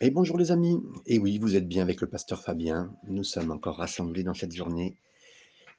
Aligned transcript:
Et 0.00 0.10
bonjour 0.10 0.36
les 0.36 0.50
amis. 0.50 0.82
Et 1.06 1.20
oui, 1.20 1.38
vous 1.38 1.54
êtes 1.54 1.68
bien 1.68 1.80
avec 1.80 2.00
le 2.00 2.08
pasteur 2.08 2.42
Fabien. 2.42 2.92
Nous 3.06 3.22
sommes 3.22 3.52
encore 3.52 3.76
rassemblés 3.76 4.24
dans 4.24 4.34
cette 4.34 4.52
journée. 4.52 4.98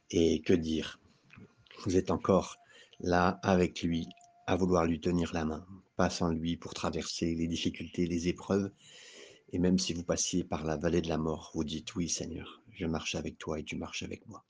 Et 0.10 0.42
que 0.42 0.54
dire? 0.54 1.02
Vous 1.84 1.98
êtes 1.98 2.12
encore 2.12 2.58
là 3.02 3.40
avec 3.44 3.82
lui, 3.82 4.08
à 4.48 4.56
vouloir 4.56 4.86
lui 4.86 5.02
tenir 5.02 5.34
la 5.34 5.44
main, 5.44 5.68
pas 5.98 6.10
sans 6.10 6.30
lui 6.30 6.56
pour 6.56 6.74
traverser 6.74 7.36
les 7.36 7.48
difficultés, 7.48 8.08
les 8.08 8.30
épreuves. 8.30 8.72
Et 9.52 9.60
même 9.60 9.78
si 9.78 9.92
vous 9.94 10.04
passiez 10.04 10.46
par 10.46 10.64
la 10.64 10.78
vallée 10.78 11.02
de 11.02 11.10
la 11.10 11.18
mort, 11.18 11.52
vous 11.54 11.66
dites 11.66 11.94
oui 11.96 12.08
Seigneur, 12.08 12.64
je 12.72 12.86
marche 12.86 13.16
avec 13.16 13.38
toi 13.38 13.60
et 13.60 13.66
tu 13.66 13.76
marches 13.76 14.04
avec 14.04 14.26
moi. 14.28 14.46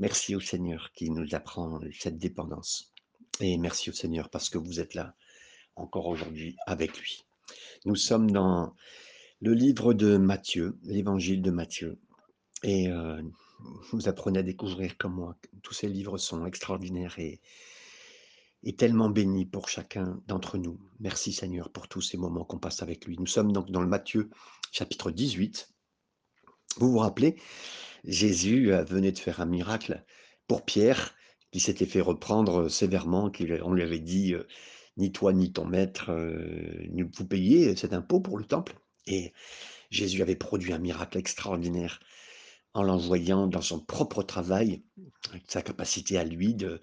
Merci 0.00 0.34
au 0.34 0.40
Seigneur 0.40 0.90
qui 0.92 1.10
nous 1.10 1.32
apprend 1.32 1.78
cette 1.96 2.18
dépendance. 2.18 2.92
Et 3.40 3.56
merci 3.56 3.88
au 3.90 3.94
Seigneur 3.94 4.30
parce 4.30 4.50
que 4.50 4.58
vous 4.58 4.80
êtes 4.80 4.94
là 4.94 5.14
encore 5.76 6.08
aujourd'hui 6.08 6.56
avec 6.66 6.98
lui. 6.98 7.27
Nous 7.84 7.96
sommes 7.96 8.30
dans 8.30 8.74
le 9.40 9.54
livre 9.54 9.94
de 9.94 10.16
Matthieu, 10.16 10.78
l'évangile 10.82 11.42
de 11.42 11.50
Matthieu. 11.50 11.98
Et 12.64 12.88
euh, 12.88 13.22
vous 13.92 14.08
apprenez 14.08 14.40
à 14.40 14.42
découvrir 14.42 14.96
comment 14.98 15.34
tous 15.62 15.74
ces 15.74 15.88
livres 15.88 16.18
sont 16.18 16.44
extraordinaires 16.46 17.18
et, 17.18 17.40
tellement 18.76 19.08
bénis 19.08 19.46
pour 19.46 19.68
chacun 19.68 20.20
d'entre 20.26 20.58
nous. 20.58 20.78
Merci 21.00 21.32
Seigneur 21.32 21.70
pour 21.70 21.88
tous 21.88 22.02
ces 22.02 22.18
moments 22.18 22.44
qu'on 22.44 22.58
passe 22.58 22.82
avec 22.82 23.06
lui. 23.06 23.16
Nous 23.18 23.26
sommes 23.26 23.52
donc 23.52 23.70
dans 23.70 23.80
le 23.80 23.86
Matthieu 23.86 24.28
chapitre 24.72 25.10
18. 25.10 25.70
Vous 26.76 26.92
vous 26.92 26.98
rappelez, 26.98 27.40
Jésus 28.04 28.72
euh, 28.72 28.84
venait 28.84 29.12
de 29.12 29.18
faire 29.18 29.40
un 29.40 29.46
miracle 29.46 30.04
pour 30.46 30.64
Pierre 30.64 31.14
qui 31.50 31.60
s'était 31.60 31.86
fait 31.86 32.00
reprendre 32.00 32.68
sévèrement, 32.68 33.30
qu'on 33.30 33.72
lui 33.72 33.82
avait 33.82 34.00
dit 34.00 34.34
euh, 34.34 34.46
ni 34.98 35.12
toi 35.12 35.32
ni 35.32 35.52
ton 35.52 35.64
maître 35.64 36.10
euh, 36.10 36.86
ne 36.90 37.04
vous 37.04 37.26
payez 37.26 37.74
cet 37.76 37.92
impôt 37.92 38.20
pour 38.20 38.38
le 38.38 38.44
temple. 38.44 38.76
Et 39.06 39.32
Jésus 39.90 40.20
avait 40.22 40.36
produit 40.36 40.72
un 40.72 40.78
miracle 40.78 41.18
extraordinaire 41.18 42.00
en 42.74 42.82
l'envoyant 42.82 43.46
dans 43.46 43.62
son 43.62 43.80
propre 43.80 44.22
travail, 44.22 44.82
sa 45.46 45.62
capacité 45.62 46.18
à 46.18 46.24
lui 46.24 46.54
de, 46.54 46.80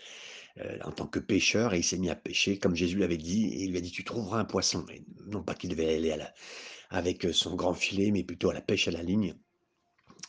euh, 0.57 0.77
en 0.83 0.91
tant 0.91 1.05
que 1.05 1.19
pêcheur, 1.19 1.73
et 1.73 1.79
il 1.79 1.83
s'est 1.83 1.97
mis 1.97 2.09
à 2.09 2.15
pêcher, 2.15 2.57
comme 2.57 2.75
Jésus 2.75 2.97
l'avait 2.97 3.17
dit, 3.17 3.45
et 3.45 3.63
il 3.63 3.71
lui 3.71 3.77
a 3.77 3.81
dit, 3.81 3.91
tu 3.91 4.03
trouveras 4.03 4.39
un 4.39 4.45
poisson. 4.45 4.85
non 5.27 5.43
pas 5.43 5.53
qu'il 5.53 5.69
devait 5.69 5.95
aller 5.95 6.11
à 6.11 6.17
la, 6.17 6.33
avec 6.89 7.27
son 7.33 7.55
grand 7.55 7.73
filet, 7.73 8.11
mais 8.11 8.23
plutôt 8.23 8.49
à 8.49 8.53
la 8.53 8.61
pêche 8.61 8.87
à 8.87 8.91
la 8.91 9.03
ligne. 9.03 9.35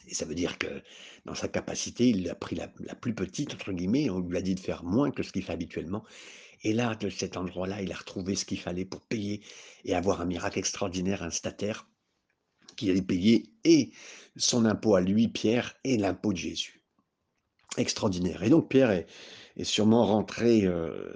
Et 0.09 0.15
ça 0.15 0.25
veut 0.25 0.35
dire 0.35 0.59
que 0.59 0.83
dans 1.25 1.35
sa 1.35 1.49
capacité, 1.49 2.09
il 2.11 2.29
a 2.29 2.35
pris 2.35 2.55
la, 2.55 2.73
la 2.81 2.95
plus 2.95 3.15
petite, 3.15 3.55
entre 3.55 3.73
guillemets, 3.73 4.11
on 4.11 4.21
lui 4.21 4.37
a 4.37 4.43
dit 4.43 4.55
de 4.55 4.61
faire 4.61 4.85
moins 4.85 5.11
que 5.11 5.23
ce 5.23 5.33
qu'il 5.33 5.43
fait 5.43 5.53
habituellement. 5.53 6.05
Et 6.63 6.73
là, 6.73 6.95
de 6.95 7.11
cet 7.11 7.37
endroit-là, 7.37 7.83
il 7.83 7.93
a 7.93 7.97
retrouvé 7.97 8.35
ce 8.35 8.45
qu'il 8.45 8.59
fallait 8.59 8.85
pour 8.85 9.01
payer 9.01 9.43
et 9.85 9.95
avoir 9.95 10.21
un 10.21 10.25
miracle 10.27 10.59
extraordinaire, 10.59 11.23
un 11.23 11.31
stataire 11.31 11.87
qui 12.77 12.91
allait 12.91 13.03
payer 13.03 13.51
et 13.65 13.91
son 14.37 14.65
impôt 14.65 14.95
à 14.97 15.01
lui, 15.01 15.29
Pierre, 15.29 15.75
et 15.85 15.97
l'impôt 15.97 16.33
de 16.33 16.39
Jésus. 16.39 16.83
Extraordinaire. 17.77 18.43
Et 18.43 18.51
donc 18.51 18.69
Pierre 18.69 18.91
est, 18.91 19.07
sûrement 19.65 20.07
rentré 20.07 20.67
euh, 20.67 21.13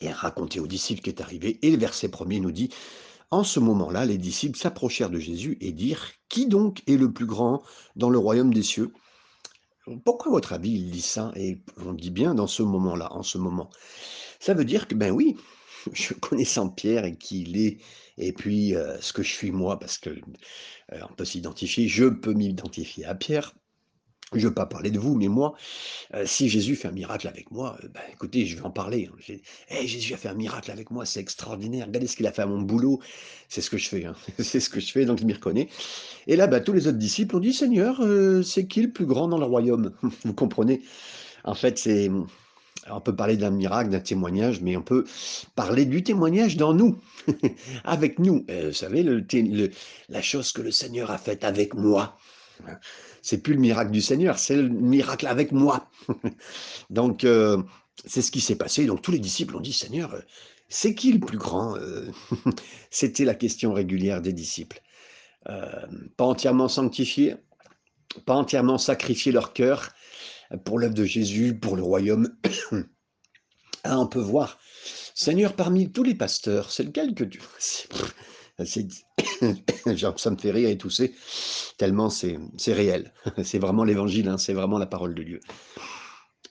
et 0.00 0.08
a 0.08 0.14
raconté 0.14 0.60
aux 0.60 0.66
disciples 0.66 1.02
qui 1.02 1.10
est 1.10 1.20
arrivé. 1.20 1.58
Et 1.62 1.70
le 1.70 1.78
verset 1.78 2.08
premier 2.08 2.40
nous 2.40 2.52
dit, 2.52 2.70
en 3.30 3.44
ce 3.44 3.60
moment-là, 3.60 4.04
les 4.04 4.18
disciples 4.18 4.58
s'approchèrent 4.58 5.10
de 5.10 5.18
Jésus 5.18 5.56
et 5.60 5.72
dirent, 5.72 6.10
Qui 6.28 6.46
donc 6.46 6.82
est 6.86 6.96
le 6.96 7.12
plus 7.12 7.26
grand 7.26 7.62
dans 7.96 8.10
le 8.10 8.18
royaume 8.18 8.52
des 8.52 8.62
cieux? 8.62 8.92
Pourquoi, 10.04 10.32
votre 10.32 10.52
avis, 10.52 10.70
il 10.70 10.90
dit 10.90 11.00
ça? 11.02 11.32
Et 11.36 11.62
on 11.78 11.92
dit 11.92 12.10
bien 12.10 12.34
dans 12.34 12.46
ce 12.46 12.62
moment-là, 12.62 13.12
en 13.12 13.22
ce 13.22 13.38
moment. 13.38 13.70
Ça 14.40 14.54
veut 14.54 14.64
dire 14.64 14.88
que, 14.88 14.94
ben 14.94 15.10
oui, 15.10 15.36
je 15.92 16.14
connaissant 16.14 16.68
Pierre 16.68 17.04
et 17.04 17.16
qui 17.16 17.42
il 17.42 17.56
est, 17.56 17.78
et 18.18 18.32
puis 18.32 18.74
euh, 18.74 19.00
ce 19.00 19.12
que 19.12 19.22
je 19.22 19.32
suis 19.32 19.50
moi, 19.50 19.78
parce 19.78 19.98
que 19.98 20.10
euh, 20.10 21.00
on 21.10 21.14
peut 21.14 21.24
s'identifier, 21.24 21.88
je 21.88 22.06
peux 22.06 22.34
m'identifier 22.34 23.04
à 23.04 23.14
Pierre, 23.14 23.54
je 24.38 24.44
ne 24.44 24.48
veux 24.48 24.54
pas 24.54 24.66
parler 24.66 24.90
de 24.90 24.98
vous, 24.98 25.14
mais 25.14 25.28
moi, 25.28 25.54
euh, 26.14 26.24
si 26.26 26.48
Jésus 26.48 26.76
fait 26.76 26.88
un 26.88 26.92
miracle 26.92 27.28
avec 27.28 27.50
moi, 27.50 27.76
euh, 27.82 27.88
ben, 27.88 28.00
écoutez, 28.12 28.46
je 28.46 28.56
vais 28.56 28.62
en 28.62 28.70
parler. 28.70 29.10
Hein. 29.12 29.34
Hey, 29.68 29.86
Jésus 29.86 30.14
a 30.14 30.16
fait 30.16 30.28
un 30.28 30.34
miracle 30.34 30.70
avec 30.70 30.90
moi, 30.90 31.04
c'est 31.04 31.20
extraordinaire. 31.20 31.86
Regardez 31.86 32.06
ce 32.06 32.16
qu'il 32.16 32.26
a 32.26 32.32
fait 32.32 32.42
à 32.42 32.46
mon 32.46 32.60
boulot. 32.60 33.00
C'est 33.48 33.60
ce 33.60 33.70
que 33.70 33.78
je 33.78 33.88
fais. 33.88 34.04
Hein. 34.04 34.14
c'est 34.38 34.60
ce 34.60 34.70
que 34.70 34.80
je 34.80 34.90
fais, 34.92 35.04
donc 35.04 35.20
je 35.20 35.24
m'y 35.24 35.32
reconnais. 35.32 35.68
Et 36.26 36.36
là, 36.36 36.46
ben, 36.46 36.62
tous 36.62 36.72
les 36.72 36.86
autres 36.86 36.98
disciples 36.98 37.36
ont 37.36 37.40
dit 37.40 37.52
Seigneur, 37.52 38.00
euh, 38.00 38.42
c'est 38.42 38.66
qui 38.66 38.82
le 38.82 38.90
plus 38.90 39.06
grand 39.06 39.28
dans 39.28 39.38
le 39.38 39.46
royaume 39.46 39.92
Vous 40.24 40.34
comprenez 40.34 40.82
En 41.44 41.54
fait, 41.54 41.78
c'est. 41.78 42.10
On 42.90 43.00
peut 43.00 43.14
parler 43.14 43.36
d'un 43.36 43.50
miracle, 43.50 43.90
d'un 43.90 44.00
témoignage, 44.00 44.60
mais 44.60 44.76
on 44.76 44.82
peut 44.82 45.04
parler 45.54 45.84
du 45.84 46.02
témoignage 46.02 46.56
dans 46.56 46.74
nous, 46.74 46.98
avec 47.84 48.18
nous. 48.18 48.44
vous 48.48 48.72
savez, 48.72 49.04
la 50.08 50.22
chose 50.22 50.50
que 50.50 50.62
le 50.62 50.72
Seigneur 50.72 51.12
a 51.12 51.18
faite 51.18 51.44
avec 51.44 51.74
moi 51.74 52.18
c'est 53.22 53.38
plus 53.38 53.54
le 53.54 53.60
miracle 53.60 53.90
du 53.90 54.00
Seigneur, 54.00 54.38
c'est 54.38 54.56
le 54.56 54.68
miracle 54.68 55.26
avec 55.26 55.52
moi. 55.52 55.90
Donc, 56.90 57.24
euh, 57.24 57.62
c'est 58.04 58.22
ce 58.22 58.30
qui 58.30 58.40
s'est 58.40 58.56
passé. 58.56 58.86
Donc, 58.86 59.02
tous 59.02 59.12
les 59.12 59.18
disciples 59.18 59.56
ont 59.56 59.60
dit, 59.60 59.72
Seigneur, 59.72 60.14
euh, 60.14 60.20
c'est 60.68 60.94
qui 60.94 61.12
le 61.12 61.20
plus 61.20 61.38
grand 61.38 61.76
euh? 61.76 62.10
C'était 62.90 63.24
la 63.24 63.34
question 63.34 63.72
régulière 63.72 64.20
des 64.20 64.32
disciples. 64.32 64.80
pas 65.44 66.24
entièrement 66.24 66.68
sanctifiés, 66.68 67.36
pas 68.26 68.34
entièrement 68.34 68.78
sacrifier 68.78 69.32
leur 69.32 69.52
cœur 69.52 69.90
pour 70.64 70.78
l'œuvre 70.78 70.94
de 70.94 71.04
Jésus, 71.04 71.58
pour 71.58 71.76
le 71.76 71.82
royaume. 71.82 72.34
ah, 73.84 73.98
on 73.98 74.06
peut 74.06 74.20
voir, 74.20 74.58
Seigneur, 75.14 75.54
parmi 75.54 75.90
tous 75.90 76.02
les 76.02 76.14
pasteurs, 76.14 76.70
c'est 76.70 76.84
lequel 76.84 77.14
que 77.14 77.24
tu... 77.24 77.40
ça 78.58 80.30
me 80.30 80.36
fait 80.36 80.50
rire 80.50 80.68
et 80.68 80.78
tousser, 80.78 81.14
tellement 81.78 82.10
c'est 82.10 82.38
réel. 82.68 83.12
C'est 83.44 83.58
vraiment 83.58 83.84
l'évangile, 83.84 84.28
hein, 84.28 84.38
c'est 84.38 84.52
vraiment 84.52 84.78
la 84.78 84.86
parole 84.86 85.14
de 85.14 85.22
Dieu. 85.22 85.40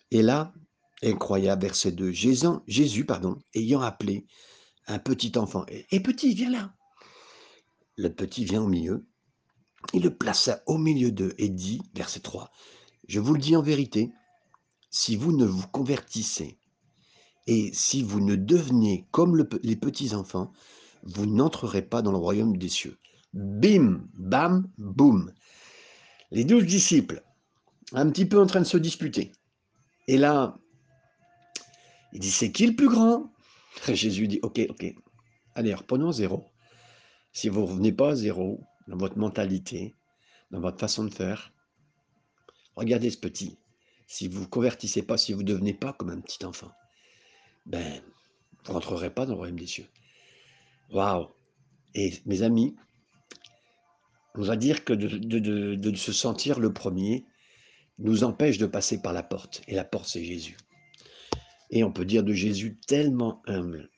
Et 0.10 0.22
là, 0.22 0.54
incroyable, 1.04 1.64
verset 1.64 1.92
2, 1.92 2.12
Jésus, 2.12 2.48
Jésus 2.68 3.06
pardon, 3.06 3.38
ayant 3.54 3.82
appelé 3.82 4.26
un 4.88 5.00
petit 5.00 5.38
enfant, 5.38 5.66
et, 5.70 6.00
petit, 6.02 6.34
viens 6.34 6.50
là. 6.50 6.74
Le 7.98 8.10
petit 8.10 8.46
vient 8.46 8.64
au 8.64 8.68
milieu, 8.68 9.06
il 9.94 10.04
le 10.04 10.16
plaça 10.16 10.64
au 10.66 10.78
milieu 10.78 11.12
d'eux 11.12 11.34
et 11.38 11.50
dit, 11.50 11.82
verset 11.94 12.22
3, 12.22 12.52
Je 13.08 13.20
vous 13.20 13.34
le 13.34 13.40
dis 13.40 13.56
en 13.56 13.62
vérité, 13.62 14.12
si 14.90 15.16
vous 15.16 15.32
ne 15.32 15.46
vous 15.46 15.68
convertissez 15.68 16.58
et 17.48 17.72
si 17.74 18.04
vous 18.04 18.20
ne 18.20 18.36
devenez 18.36 19.08
comme 19.12 19.48
les 19.64 19.76
petits 19.76 20.14
enfants, 20.14 20.52
vous 21.04 21.26
n'entrerez 21.26 21.82
pas 21.82 22.02
dans 22.02 22.12
le 22.12 22.18
royaume 22.18 22.58
des 22.58 22.70
cieux. 22.70 22.98
Bim, 23.34 24.02
bam, 24.14 24.70
boum. 24.78 25.34
Les 26.32 26.44
douze 26.44 26.66
disciples, 26.66 27.24
un 27.94 28.10
petit 28.10 28.26
peu 28.26 28.40
en 28.40 28.46
train 28.46 28.62
de 28.62 28.66
se 28.66 28.78
disputer. 28.78 29.32
Et 30.08 30.18
là, 30.18 30.58
il 32.14 32.20
dit, 32.20 32.32
c'est 32.32 32.52
qui 32.52 32.68
le 32.68 32.76
plus 32.76 32.90
grand? 32.90 33.32
Jésus 33.88 34.28
dit, 34.28 34.40
ok, 34.42 34.62
ok, 34.70 34.86
allez, 35.56 35.74
reprenons 35.74 36.12
zéro. 36.12 36.46
Si 37.34 37.50
vous 37.50 37.62
ne 37.62 37.66
revenez 37.66 37.92
pas 37.94 38.12
à 38.12 38.16
zéro 38.16 38.62
dans 38.88 38.98
votre 38.98 39.18
mentalité, 39.18 39.96
dans 40.52 40.60
votre 40.60 40.80
façon 40.80 41.06
de 41.06 41.14
faire, 41.14 41.54
regardez 42.76 43.10
ce 43.10 43.18
petit. 43.18 43.58
Si 44.08 44.28
vous 44.28 44.42
ne 44.42 44.46
convertissez 44.46 45.04
pas, 45.04 45.18
si 45.18 45.32
vous 45.32 45.42
ne 45.42 45.48
devenez 45.48 45.74
pas 45.74 45.94
comme 45.94 46.10
un 46.10 46.20
petit 46.20 46.44
enfant, 46.46 46.72
ben, 47.66 48.02
vous 48.66 48.72
ne 48.72 48.74
rentrerez 48.74 49.14
pas 49.14 49.26
dans 49.26 49.34
le 49.34 49.38
royaume 49.38 49.60
des 49.60 49.68
cieux. 49.68 49.88
Waouh 50.92 51.28
Et 51.96 52.14
mes 52.26 52.44
amis, 52.44 52.76
on 54.36 54.42
va 54.42 54.56
dire 54.56 54.84
que 54.84 54.94
de, 54.94 55.96
se 55.96 56.14
sentir 56.14 56.60
le 56.60 56.74
premier 56.74 57.26
nous 58.00 58.24
empêche 58.24 58.58
de 58.58 58.66
passer 58.66 59.02
par 59.02 59.14
la 59.14 59.24
porte. 59.24 59.62
Et 59.68 59.76
la 59.76 59.84
porte, 59.84 60.08
c'est 60.08 60.24
Jésus. 60.24 60.58
Et 61.70 61.84
on 61.84 61.92
peut 61.92 62.06
dire 62.06 62.24
de 62.24 62.34
Jésus 62.34 62.78
tellement 62.88 63.42
humble, 63.46 63.90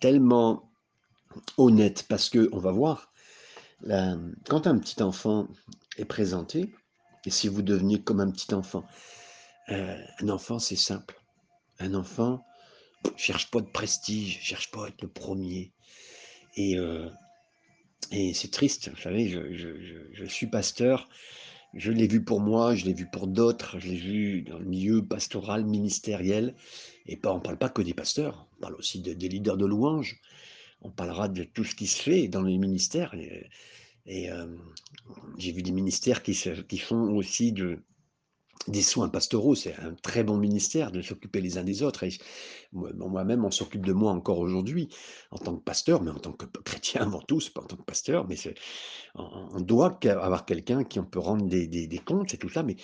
tellement 0.00 0.70
honnête, 1.56 2.06
parce 2.08 2.30
que 2.30 2.48
on 2.52 2.58
va 2.58 2.72
voir, 2.72 3.12
quand 3.82 4.66
un 4.66 4.78
petit 4.78 5.02
enfant 5.02 5.48
est 5.96 6.04
présenté, 6.04 6.72
et 7.26 7.30
si 7.30 7.48
vous 7.48 7.62
devenez 7.62 8.00
comme 8.00 8.20
un 8.20 8.30
petit 8.30 8.54
enfant, 8.54 8.84
euh, 9.68 10.02
un 10.20 10.28
enfant, 10.30 10.58
c'est 10.58 10.76
simple. 10.76 11.20
Un 11.78 11.94
enfant 11.94 12.44
cherche 13.16 13.50
pas 13.50 13.60
de 13.60 13.68
prestige, 13.68 14.40
cherche 14.40 14.70
pas 14.70 14.86
à 14.86 14.88
être 14.88 15.02
le 15.02 15.08
premier. 15.08 15.72
Et, 16.56 16.76
euh, 16.76 17.08
et 18.12 18.34
c'est 18.34 18.50
triste, 18.50 18.90
vous 18.90 19.00
savez, 19.00 19.28
je, 19.28 20.24
suis 20.24 20.46
pasteur, 20.46 21.08
je 21.74 21.92
l'ai 21.92 22.08
vu 22.08 22.24
pour 22.24 22.40
moi, 22.40 22.74
je 22.74 22.84
l'ai 22.86 22.94
vu 22.94 23.06
pour 23.06 23.26
d'autres, 23.26 23.78
je 23.78 23.88
l'ai 23.88 23.96
vu 23.96 24.42
dans 24.42 24.58
le 24.58 24.64
milieu 24.64 25.04
pastoral, 25.04 25.64
ministériel, 25.64 26.54
et 27.06 27.16
pas, 27.16 27.32
on 27.32 27.36
ne 27.36 27.42
parle 27.42 27.58
pas 27.58 27.68
que 27.68 27.82
des 27.82 27.94
pasteurs, 27.94 28.48
on 28.58 28.62
parle 28.62 28.74
aussi 28.74 29.00
des 29.00 29.28
leaders 29.28 29.56
de 29.56 29.66
louanges, 29.66 30.20
on 30.82 30.90
parlera 30.90 31.28
de 31.28 31.44
tout 31.44 31.64
ce 31.64 31.74
qui 31.74 31.86
se 31.86 32.02
fait 32.02 32.28
dans 32.28 32.42
les 32.42 32.58
ministères. 32.58 33.14
Et, 34.06 34.30
euh, 34.30 34.46
j'ai 35.38 35.52
vu 35.52 35.62
des 35.62 35.72
ministères 35.72 36.22
qui, 36.22 36.36
qui 36.68 36.78
font 36.78 37.14
aussi 37.14 37.52
de, 37.52 37.78
des 38.68 38.82
soins 38.82 39.08
pastoraux, 39.08 39.54
c'est 39.54 39.74
un 39.76 39.94
très 39.94 40.22
bon 40.22 40.36
ministère 40.36 40.92
de 40.92 41.00
s'occuper 41.00 41.40
les 41.40 41.56
uns 41.58 41.64
des 41.64 41.82
autres. 41.82 42.04
Et 42.04 42.12
moi-même, 42.72 43.44
on 43.44 43.50
s'occupe 43.50 43.86
de 43.86 43.92
moi 43.92 44.12
encore 44.12 44.38
aujourd'hui 44.38 44.88
en 45.30 45.38
tant 45.38 45.56
que 45.56 45.62
pasteur, 45.62 46.02
mais 46.02 46.10
en 46.10 46.18
tant 46.18 46.32
que 46.32 46.46
chrétien 46.64 47.02
avant 47.02 47.20
tout, 47.20 47.40
pas 47.54 47.62
en 47.62 47.66
tant 47.66 47.76
que 47.76 47.82
pasteur, 47.82 48.26
mais 48.28 48.36
on, 49.14 49.60
doit 49.60 49.98
avoir 50.04 50.44
quelqu'un 50.44 50.84
qui 50.84 50.98
on 50.98 51.04
peut 51.04 51.18
rendre 51.18 51.46
des, 51.46 52.02
comptes 52.04 52.34
et 52.34 52.38
tout 52.38 52.50
ça. 52.50 52.62
Mais, 52.62 52.76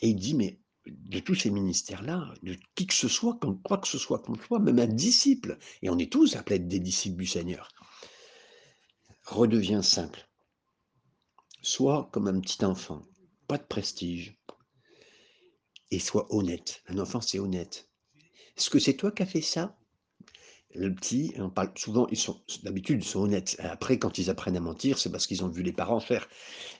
et 0.00 0.08
il 0.08 0.16
dit, 0.16 0.34
mais 0.34 0.60
de 0.86 1.18
tous 1.18 1.34
ces 1.34 1.50
ministères-là, 1.50 2.32
de 2.42 2.56
qui 2.74 2.86
que 2.86 2.94
ce 2.94 3.08
soit, 3.08 3.36
comme 3.40 3.60
quoi 3.62 3.78
que 3.78 3.88
ce 3.88 3.98
soit 3.98 4.20
qu'on 4.20 4.36
soit, 4.36 4.60
même 4.60 4.78
un 4.78 4.86
disciple, 4.86 5.58
et 5.82 5.90
on 5.90 5.98
est 5.98 6.10
tous 6.10 6.36
appelés 6.36 6.54
à 6.54 6.56
être 6.56 6.68
des 6.68 6.80
disciples 6.80 7.18
du 7.18 7.26
Seigneur, 7.26 7.68
redevient 9.26 9.82
simple. 9.82 10.26
Soit 11.62 12.08
comme 12.12 12.28
un 12.28 12.40
petit 12.40 12.64
enfant, 12.64 13.02
pas 13.46 13.58
de 13.58 13.64
prestige, 13.64 14.39
et 15.90 15.98
sois 15.98 16.26
honnête. 16.34 16.82
Un 16.88 16.98
enfant, 16.98 17.20
c'est 17.20 17.38
honnête. 17.38 17.88
Est-ce 18.56 18.70
que 18.70 18.78
c'est 18.78 18.94
toi 18.94 19.10
qui 19.10 19.22
as 19.22 19.26
fait 19.26 19.40
ça? 19.40 19.76
Le 20.74 20.94
petit, 20.94 21.32
on 21.38 21.50
parle 21.50 21.72
souvent, 21.76 22.06
ils 22.10 22.16
sont 22.16 22.40
d'habitude, 22.62 23.02
ils 23.02 23.08
sont 23.08 23.20
honnêtes. 23.20 23.56
Après, 23.58 23.98
quand 23.98 24.18
ils 24.18 24.30
apprennent 24.30 24.56
à 24.56 24.60
mentir, 24.60 24.98
c'est 24.98 25.10
parce 25.10 25.26
qu'ils 25.26 25.44
ont 25.44 25.48
vu 25.48 25.62
les 25.62 25.72
parents 25.72 25.98
faire. 25.98 26.28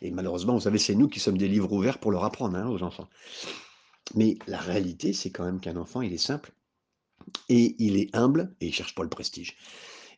Et 0.01 0.13
malheureusement, 0.13 0.55
vous 0.55 0.61
savez, 0.61 0.79
c'est 0.79 0.95
nous 0.95 1.09
qui 1.09 1.19
sommes 1.19 1.39
des 1.39 1.49
livres 1.49 1.73
ouverts 1.73 1.99
pour 1.99 2.13
leur 2.13 2.25
apprendre 2.25 2.57
hein, 2.57 2.69
aux 2.69 2.85
enfants. 2.85 3.09
Mais 4.15 4.39
la 4.47 4.59
réalité, 4.59 5.13
c'est 5.13 5.31
quand 5.31 5.45
même 5.45 5.61
qu'un 5.61 5.77
enfant, 5.77 6.03
il 6.03 6.13
est 6.13 6.19
simple 6.19 6.53
et 7.49 7.75
il 7.79 7.97
est 7.97 8.15
humble 8.15 8.55
et 8.61 8.69
il 8.69 8.75
cherche 8.75 8.95
pas 8.95 9.03
le 9.03 9.09
prestige. 9.09 9.57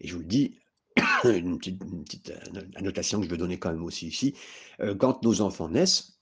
Et 0.00 0.08
je 0.08 0.14
vous 0.14 0.20
le 0.20 0.26
dis, 0.26 0.58
une 1.24 1.58
petite, 1.58 1.82
une 1.82 2.04
petite 2.04 2.30
euh, 2.30 2.62
annotation 2.76 3.18
que 3.20 3.24
je 3.24 3.30
veux 3.30 3.38
donner 3.38 3.58
quand 3.58 3.72
même 3.72 3.84
aussi 3.84 4.08
ici, 4.08 4.34
euh, 4.80 4.94
quand 4.94 5.22
nos 5.22 5.40
enfants 5.40 5.68
naissent, 5.68 6.18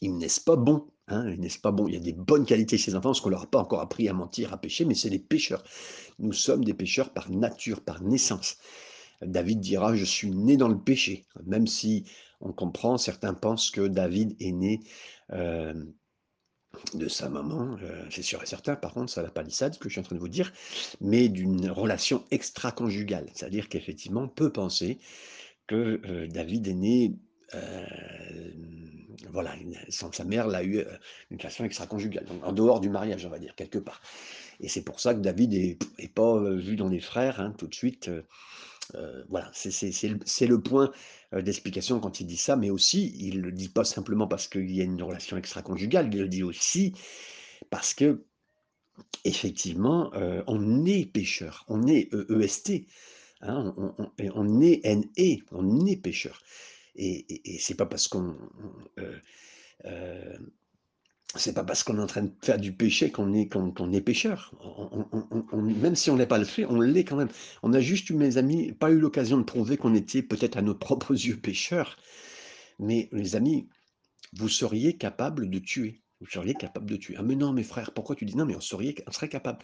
ils 0.00 0.16
naissent 0.16 0.40
pas 0.40 0.56
bons. 0.56 0.86
Hein, 1.10 1.34
n'est-ce 1.38 1.58
pas? 1.58 1.72
Bon 1.72 1.88
Il 1.88 1.94
y 1.94 1.96
a 1.96 2.00
des 2.00 2.12
bonnes 2.12 2.46
qualités 2.46 2.78
chez 2.78 2.92
les 2.92 2.96
enfants, 2.96 3.10
parce 3.10 3.20
qu'on 3.20 3.30
leur 3.30 3.42
a 3.42 3.50
pas 3.50 3.58
encore 3.58 3.80
appris 3.80 4.08
à 4.08 4.12
mentir, 4.12 4.52
à 4.52 4.58
pécher, 4.58 4.84
mais 4.84 4.94
c'est 4.94 5.10
des 5.10 5.18
pécheurs. 5.18 5.64
Nous 6.18 6.32
sommes 6.32 6.64
des 6.64 6.74
pécheurs 6.74 7.12
par 7.12 7.30
nature, 7.30 7.82
par 7.82 8.02
naissance. 8.02 8.58
David 9.20 9.60
dira, 9.60 9.94
je 9.96 10.04
suis 10.04 10.30
né 10.30 10.56
dans 10.56 10.68
le 10.68 10.78
péché, 10.78 11.26
même 11.44 11.66
si 11.66 12.04
on 12.40 12.52
comprend, 12.52 12.96
certains 12.96 13.34
pensent 13.34 13.70
que 13.70 13.86
David 13.86 14.34
est 14.40 14.52
né 14.52 14.80
euh, 15.32 15.74
de 16.94 17.08
sa 17.08 17.28
maman, 17.28 17.76
euh, 17.82 18.04
c'est 18.10 18.22
sûr 18.22 18.42
et 18.42 18.46
certain, 18.46 18.76
par 18.76 18.94
contre, 18.94 19.12
ça 19.12 19.22
la 19.22 19.30
palissade, 19.30 19.74
ce 19.74 19.78
que 19.78 19.88
je 19.88 19.94
suis 19.94 20.00
en 20.00 20.04
train 20.04 20.16
de 20.16 20.20
vous 20.20 20.28
dire, 20.28 20.52
mais 21.00 21.28
d'une 21.28 21.70
relation 21.70 22.24
extra-conjugale. 22.30 23.26
C'est-à-dire 23.34 23.68
qu'effectivement, 23.68 24.22
on 24.22 24.28
peut 24.28 24.52
penser 24.52 25.00
que 25.66 26.00
euh, 26.06 26.26
David 26.28 26.68
est 26.68 26.74
né 26.74 27.14
voilà, 29.32 29.54
sa 29.88 30.24
mère 30.24 30.46
l'a 30.46 30.64
eu 30.64 30.84
une 31.30 31.38
relation 31.38 31.64
extra-conjugale, 31.64 32.26
en 32.42 32.52
dehors 32.52 32.80
du 32.80 32.90
mariage, 32.90 33.24
on 33.26 33.30
va 33.30 33.38
dire, 33.38 33.54
quelque 33.54 33.78
part. 33.78 34.00
Et 34.60 34.68
c'est 34.68 34.82
pour 34.82 35.00
ça 35.00 35.14
que 35.14 35.20
David 35.20 35.52
n'est 35.52 36.08
pas 36.08 36.38
vu 36.54 36.76
dans 36.76 36.88
les 36.88 37.00
frères 37.00 37.40
hein, 37.40 37.54
tout 37.56 37.66
de 37.66 37.74
suite. 37.74 38.10
voilà, 39.28 39.50
c'est 39.54 40.46
le 40.46 40.60
point 40.60 40.92
d'explication 41.32 42.00
quand 42.00 42.20
il 42.20 42.26
dit 42.26 42.36
ça, 42.36 42.56
mais 42.56 42.70
aussi, 42.70 43.14
il 43.18 43.38
ne 43.38 43.42
le 43.42 43.52
dit 43.52 43.68
pas 43.68 43.84
simplement 43.84 44.26
parce 44.26 44.48
qu'il 44.48 44.70
y 44.70 44.80
a 44.80 44.84
une 44.84 45.02
relation 45.02 45.36
extra-conjugale, 45.36 46.12
il 46.12 46.20
le 46.20 46.28
dit 46.28 46.42
aussi 46.42 46.94
parce 47.70 47.94
que, 47.94 48.24
effectivement, 49.24 50.10
on 50.46 50.84
est 50.84 51.06
pécheur, 51.06 51.64
on 51.68 51.86
est 51.86 52.10
EST, 52.30 52.70
e 52.70 52.84
hein, 53.42 53.74
on, 53.76 53.94
on, 53.98 54.10
on, 54.34 54.60
est 54.60 54.84
NE, 54.84 55.36
on 55.52 55.86
est 55.86 55.96
pécheur. 55.96 56.42
Et, 56.96 57.54
et, 57.54 57.58
c'est 57.58 57.76
pas 57.76 57.86
parce 57.86 58.08
qu'on 58.08 58.36
euh, 58.98 59.18
euh, 59.86 60.38
pas 61.54 61.64
parce 61.64 61.84
qu'on 61.84 61.96
est 61.98 62.02
en 62.02 62.06
train 62.06 62.22
de 62.22 62.32
faire 62.42 62.58
du 62.58 62.72
péché 62.72 63.10
qu'on 63.10 63.32
est, 63.34 64.00
pécheur. 64.00 64.52
même 65.54 65.94
si 65.94 66.10
on 66.10 66.16
n'est 66.16 66.26
pas 66.26 66.38
le 66.38 66.44
fait, 66.44 66.64
on 66.66 66.80
l'est 66.80 67.04
quand 67.04 67.16
même. 67.16 67.30
On 67.62 67.72
a 67.72 67.80
juste, 67.80 68.10
mes 68.10 68.36
amis, 68.36 68.72
pas 68.72 68.90
eu 68.90 68.98
l'occasion 68.98 69.38
de 69.38 69.44
prouver 69.44 69.76
qu'on 69.76 69.94
était 69.94 70.22
peut-être 70.22 70.56
à 70.56 70.62
nos 70.62 70.74
propres 70.86 71.12
yeux 71.12 71.36
pécheurs. 71.36 71.96
Mais 72.78 73.08
les 73.12 73.36
amis, 73.36 73.68
vous 74.32 74.48
seriez 74.48 74.96
capable 74.96 75.50
de 75.50 75.58
tuer 75.58 76.02
vous 76.20 76.26
seriez 76.26 76.54
capable 76.54 76.90
de 76.90 76.96
tuer. 76.96 77.14
Ah 77.18 77.22
mais 77.22 77.34
non, 77.34 77.52
mes 77.52 77.62
frères, 77.62 77.92
pourquoi 77.92 78.14
tu 78.14 78.26
dis 78.26 78.36
non, 78.36 78.44
mais 78.44 78.54
on, 78.54 78.60
serait, 78.60 79.28
capable. 79.28 79.58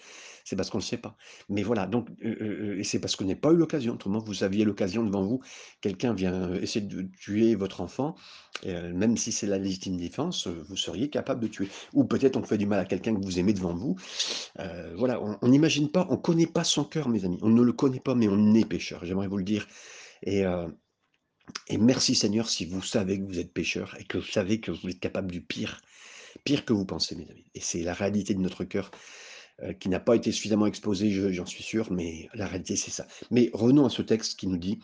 C'est 0.44 0.56
parce 0.56 0.70
qu'on 0.70 0.78
ne 0.78 0.82
sait 0.82 0.96
pas. 0.96 1.16
Mais 1.50 1.62
voilà, 1.62 1.86
donc, 1.86 2.08
euh, 2.24 2.34
euh, 2.40 2.78
et 2.78 2.84
c'est 2.84 2.98
parce 2.98 3.14
qu'on 3.14 3.26
n'a 3.26 3.36
pas 3.36 3.52
eu 3.52 3.56
l'occasion. 3.56 3.94
Autrement, 3.94 4.20
vous 4.20 4.42
aviez 4.42 4.64
l'occasion 4.64 5.04
devant 5.04 5.22
vous, 5.22 5.40
quelqu'un 5.82 6.14
vient 6.14 6.50
euh, 6.50 6.60
essayer 6.60 6.84
de 6.84 7.02
tuer 7.20 7.54
votre 7.54 7.80
enfant, 7.80 8.16
même 8.64 9.16
si 9.16 9.32
c'est 9.32 9.46
la 9.46 9.58
légitime 9.58 9.98
défense, 9.98 10.46
vous 10.46 10.76
seriez 10.76 11.10
capable 11.10 11.42
de 11.42 11.48
tuer. 11.48 11.68
Ou 11.92 12.04
peut-être 12.04 12.36
on 12.36 12.42
fait 12.42 12.58
du 12.58 12.66
mal 12.66 12.80
à 12.80 12.84
quelqu'un 12.86 13.14
que 13.14 13.22
vous 13.22 13.38
aimez 13.38 13.52
devant 13.52 13.74
vous. 13.74 13.96
voilà, 14.96 15.20
on 15.22 15.48
n'imagine 15.48 15.90
pas, 15.90 16.06
on 16.08 16.14
ne 16.14 16.20
connaît 16.20 16.46
pas 16.46 16.64
son 16.64 16.84
cœur, 16.84 17.08
mes 17.08 17.24
amis. 17.24 17.38
On 17.42 17.50
ne 17.50 17.62
le 17.62 17.72
connaît 17.72 18.00
pas, 18.00 18.14
mais 18.14 18.28
on 18.28 18.54
est 18.54 18.64
pécheur. 18.64 19.04
J'aimerais 19.04 19.28
vous 19.28 19.36
le 19.36 19.44
dire. 19.44 19.66
Et 20.22 20.44
merci 21.78 22.14
Seigneur 22.14 22.48
si 22.48 22.64
vous 22.64 22.82
savez 22.82 23.20
que 23.20 23.24
vous 23.24 23.38
êtes 23.38 23.52
pécheur 23.52 23.96
et 24.00 24.04
que 24.04 24.18
vous 24.18 24.26
savez 24.26 24.60
que 24.60 24.70
vous 24.70 24.88
êtes 24.88 25.00
capable 25.00 25.30
du 25.30 25.40
pire 25.40 25.80
pire 26.44 26.64
que 26.64 26.72
vous 26.72 26.84
pensez, 26.84 27.14
mes 27.16 27.28
amis. 27.30 27.46
Et 27.54 27.60
c'est 27.60 27.82
la 27.82 27.94
réalité 27.94 28.34
de 28.34 28.40
notre 28.40 28.64
cœur 28.64 28.90
euh, 29.62 29.72
qui 29.72 29.88
n'a 29.88 30.00
pas 30.00 30.16
été 30.16 30.32
suffisamment 30.32 30.66
exposée, 30.66 31.32
j'en 31.32 31.46
suis 31.46 31.62
sûr, 31.62 31.90
mais 31.90 32.28
la 32.34 32.46
réalité, 32.46 32.76
c'est 32.76 32.90
ça. 32.90 33.06
Mais 33.30 33.50
revenons 33.52 33.86
à 33.86 33.90
ce 33.90 34.02
texte 34.02 34.38
qui 34.38 34.46
nous 34.46 34.58
dit, 34.58 34.80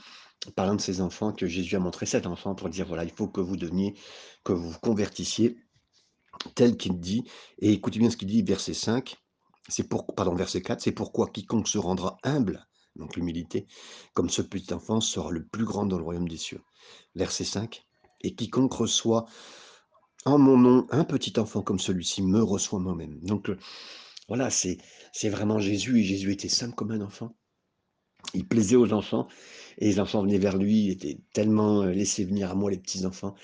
parlant 0.56 0.74
de 0.74 0.80
ces 0.80 1.00
enfants, 1.00 1.32
que 1.32 1.46
Jésus 1.46 1.76
a 1.76 1.78
montré 1.78 2.06
cet 2.06 2.26
enfant 2.26 2.54
pour 2.54 2.68
dire, 2.68 2.86
voilà, 2.86 3.04
il 3.04 3.10
faut 3.10 3.28
que 3.28 3.40
vous 3.40 3.56
deveniez, 3.56 3.94
que 4.44 4.52
vous 4.52 4.70
vous 4.70 4.78
convertissiez 4.78 5.56
tel 6.54 6.76
qu'il 6.76 6.98
dit. 6.98 7.24
Et 7.58 7.72
écoutez 7.72 7.98
bien 7.98 8.10
ce 8.10 8.16
qu'il 8.16 8.28
dit, 8.28 8.42
verset 8.42 8.74
5, 8.74 9.16
c'est 9.68 9.88
pour, 9.88 10.06
pardon, 10.14 10.34
verset 10.34 10.62
4, 10.62 10.80
c'est 10.80 10.92
pourquoi 10.92 11.28
quiconque 11.28 11.68
se 11.68 11.78
rendra 11.78 12.18
humble, 12.22 12.66
donc 12.96 13.16
l'humilité, 13.16 13.66
comme 14.14 14.30
ce 14.30 14.42
petit 14.42 14.72
enfant 14.74 15.00
sera 15.00 15.30
le 15.30 15.44
plus 15.44 15.64
grand 15.64 15.86
dans 15.86 15.98
le 15.98 16.04
royaume 16.04 16.28
des 16.28 16.36
cieux. 16.36 16.62
Verset 17.14 17.44
5, 17.44 17.86
et 18.22 18.34
quiconque 18.34 18.72
reçoit 18.72 19.26
en 20.24 20.38
mon 20.38 20.56
nom, 20.56 20.86
un 20.90 21.04
petit 21.04 21.38
enfant 21.38 21.62
comme 21.62 21.78
celui-ci 21.78 22.22
me 22.22 22.42
reçoit 22.42 22.78
moi-même. 22.78 23.18
Donc 23.22 23.50
euh, 23.50 23.58
voilà, 24.28 24.50
c'est 24.50 24.78
vraiment 25.28 25.58
Jésus, 25.58 26.00
et 26.00 26.04
Jésus 26.04 26.32
était 26.32 26.48
simple 26.48 26.74
comme 26.74 26.92
un 26.92 27.00
enfant. 27.00 27.34
Il 28.34 28.46
plaisait 28.46 28.76
aux 28.76 28.92
enfants, 28.92 29.26
et 29.78 29.86
les 29.86 30.00
enfants 30.00 30.22
venaient 30.22 30.38
vers 30.38 30.56
lui, 30.56 30.86
il 30.86 30.90
était 30.90 31.18
tellement 31.32 31.82
euh, 31.82 31.90
laissé 31.90 32.24
venir 32.24 32.50
à 32.50 32.54
moi 32.54 32.70
les 32.70 32.78
petits-enfants. 32.78 33.34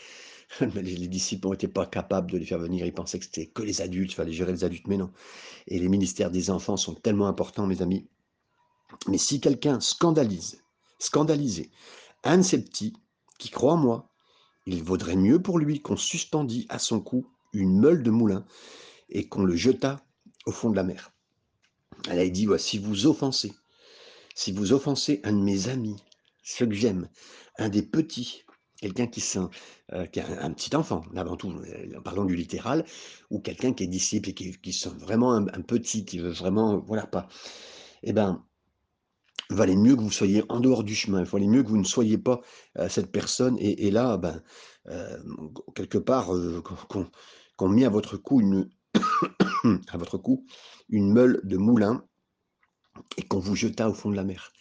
les, 0.75 1.08
disciples 1.08 1.48
n'étaient 1.50 1.69
pas 1.69 1.86
capables 1.86 2.30
de 2.30 2.38
les 2.38 2.46
faire 2.46 2.58
venir, 2.58 2.86
ils 2.86 2.94
pensaient 2.94 3.19
que 3.19 3.25
c'était 3.25 3.46
que 3.46 3.62
les 3.62 3.82
adultes, 3.82 4.12
il 4.12 4.14
fallait 4.14 4.32
gérer 4.32 4.52
les 4.52 4.64
adultes, 4.64 4.86
mais 4.86 4.96
non. 4.96 5.10
Et 5.66 5.78
les 5.78 5.88
ministères 5.88 6.30
des 6.30 6.48
enfants 6.50 6.76
sont 6.76 6.94
tellement 6.94 7.26
importants, 7.26 7.66
mes 7.66 7.82
amis. 7.82 8.08
Mais 9.08 9.19
si 9.19 9.40
quelqu'un 9.40 9.80
scandalise, 9.80 10.62
scandalisé, 10.98 11.70
un 12.25 12.38
de 12.38 12.42
ces 12.42 12.64
petits 12.64 12.94
qui 13.38 13.50
croit 13.50 13.75
en 13.75 13.76
moi, 13.76 14.11
il 14.68 14.82
vaudrait 14.82 15.16
mieux 15.16 15.40
pour 15.40 15.58
lui 15.58 15.80
qu'on 15.80 15.96
suspendît 15.96 16.66
à 16.68 16.78
son 16.78 17.00
cou 17.00 17.26
une 17.54 17.80
meule 17.80 18.02
de 18.02 18.10
moulin 18.10 18.44
et 19.08 19.26
qu'on 19.26 19.42
le 19.42 19.56
jetât 19.56 20.04
au 20.44 20.52
fond 20.52 20.68
de 20.70 20.76
la 20.76 20.84
mer. 20.84 21.12
Elle 22.08 22.18
a 22.18 22.28
dit, 22.28 22.46
si 22.58 22.78
vous 22.78 23.06
offensez, 23.06 23.52
si 24.34 24.52
vous 24.52 24.72
offensez 24.72 25.20
un 25.25 25.32
de 25.32 25.42
mes 25.42 25.68
amis, 25.68 25.96
ceux 26.42 26.66
que 26.66 26.75
j'aime, 26.75 27.08
un 27.58 27.70
des 27.70 27.82
petits, 27.82 28.44
quelqu'un 28.76 29.06
qui, 29.06 29.25
euh, 29.94 30.06
qui 30.06 30.20
a 30.20 30.44
un, 30.44 30.52
petit 30.52 30.76
enfant, 30.76 31.02
avant 31.16 31.37
tout, 31.37 31.50
euh, 31.50 32.00
parlons 32.02 32.26
du 32.26 32.37
littéral, 32.37 32.84
ou 33.30 33.40
quelqu'un 33.40 33.72
qui 33.72 33.84
est 33.84 33.88
disciple 33.88 34.28
et 34.28 34.34
qui, 34.34 34.72
sent 34.72 34.92
vraiment 34.98 35.32
un, 35.32 35.62
petit, 35.62 36.04
qui 36.04 36.18
veut 36.18 36.30
vraiment, 36.30 36.78
voilà 36.78 37.06
pas, 37.06 37.26
eh 38.02 38.12
ben, 38.12 38.44
il 39.50 39.57
valait 39.57 39.76
mieux 39.76 39.97
que 39.97 40.02
vous 40.02 40.11
soyez 40.11 40.45
en 40.49 40.61
dehors 40.61 40.85
du 40.85 40.95
chemin, 40.95 41.21
il 41.21 41.26
valait 41.26 41.47
mieux 41.47 41.62
que 41.62 41.69
vous 41.69 41.78
ne 41.78 41.85
soyez 41.85 42.19
pas 42.19 42.40
euh, 42.78 42.88
cette 42.88 43.11
personne. 43.11 43.57
Et, 43.59 43.90
là, 43.90 44.17
ben, 44.17 44.43
euh, 44.88 45.19
quelque 45.75 45.99
part, 45.99 46.35
euh, 46.35 46.62
qu'on 47.57 47.69
met 47.69 47.85
à 47.85 47.88
votre 47.88 48.17
cou 48.17 48.40
une 48.40 48.69
à 49.88 49.99
votre 49.99 50.19
cou 50.19 50.47
une 50.88 51.12
meule 51.12 51.40
de 51.45 51.57
moulin 51.57 52.05
et 53.17 53.23
qu'on 53.23 53.38
vous 53.38 53.55
jeta 53.55 53.88
au 53.88 53.95
fond 53.95 54.11
de 54.11 54.17
la 54.17 54.25
mer. 54.25 54.52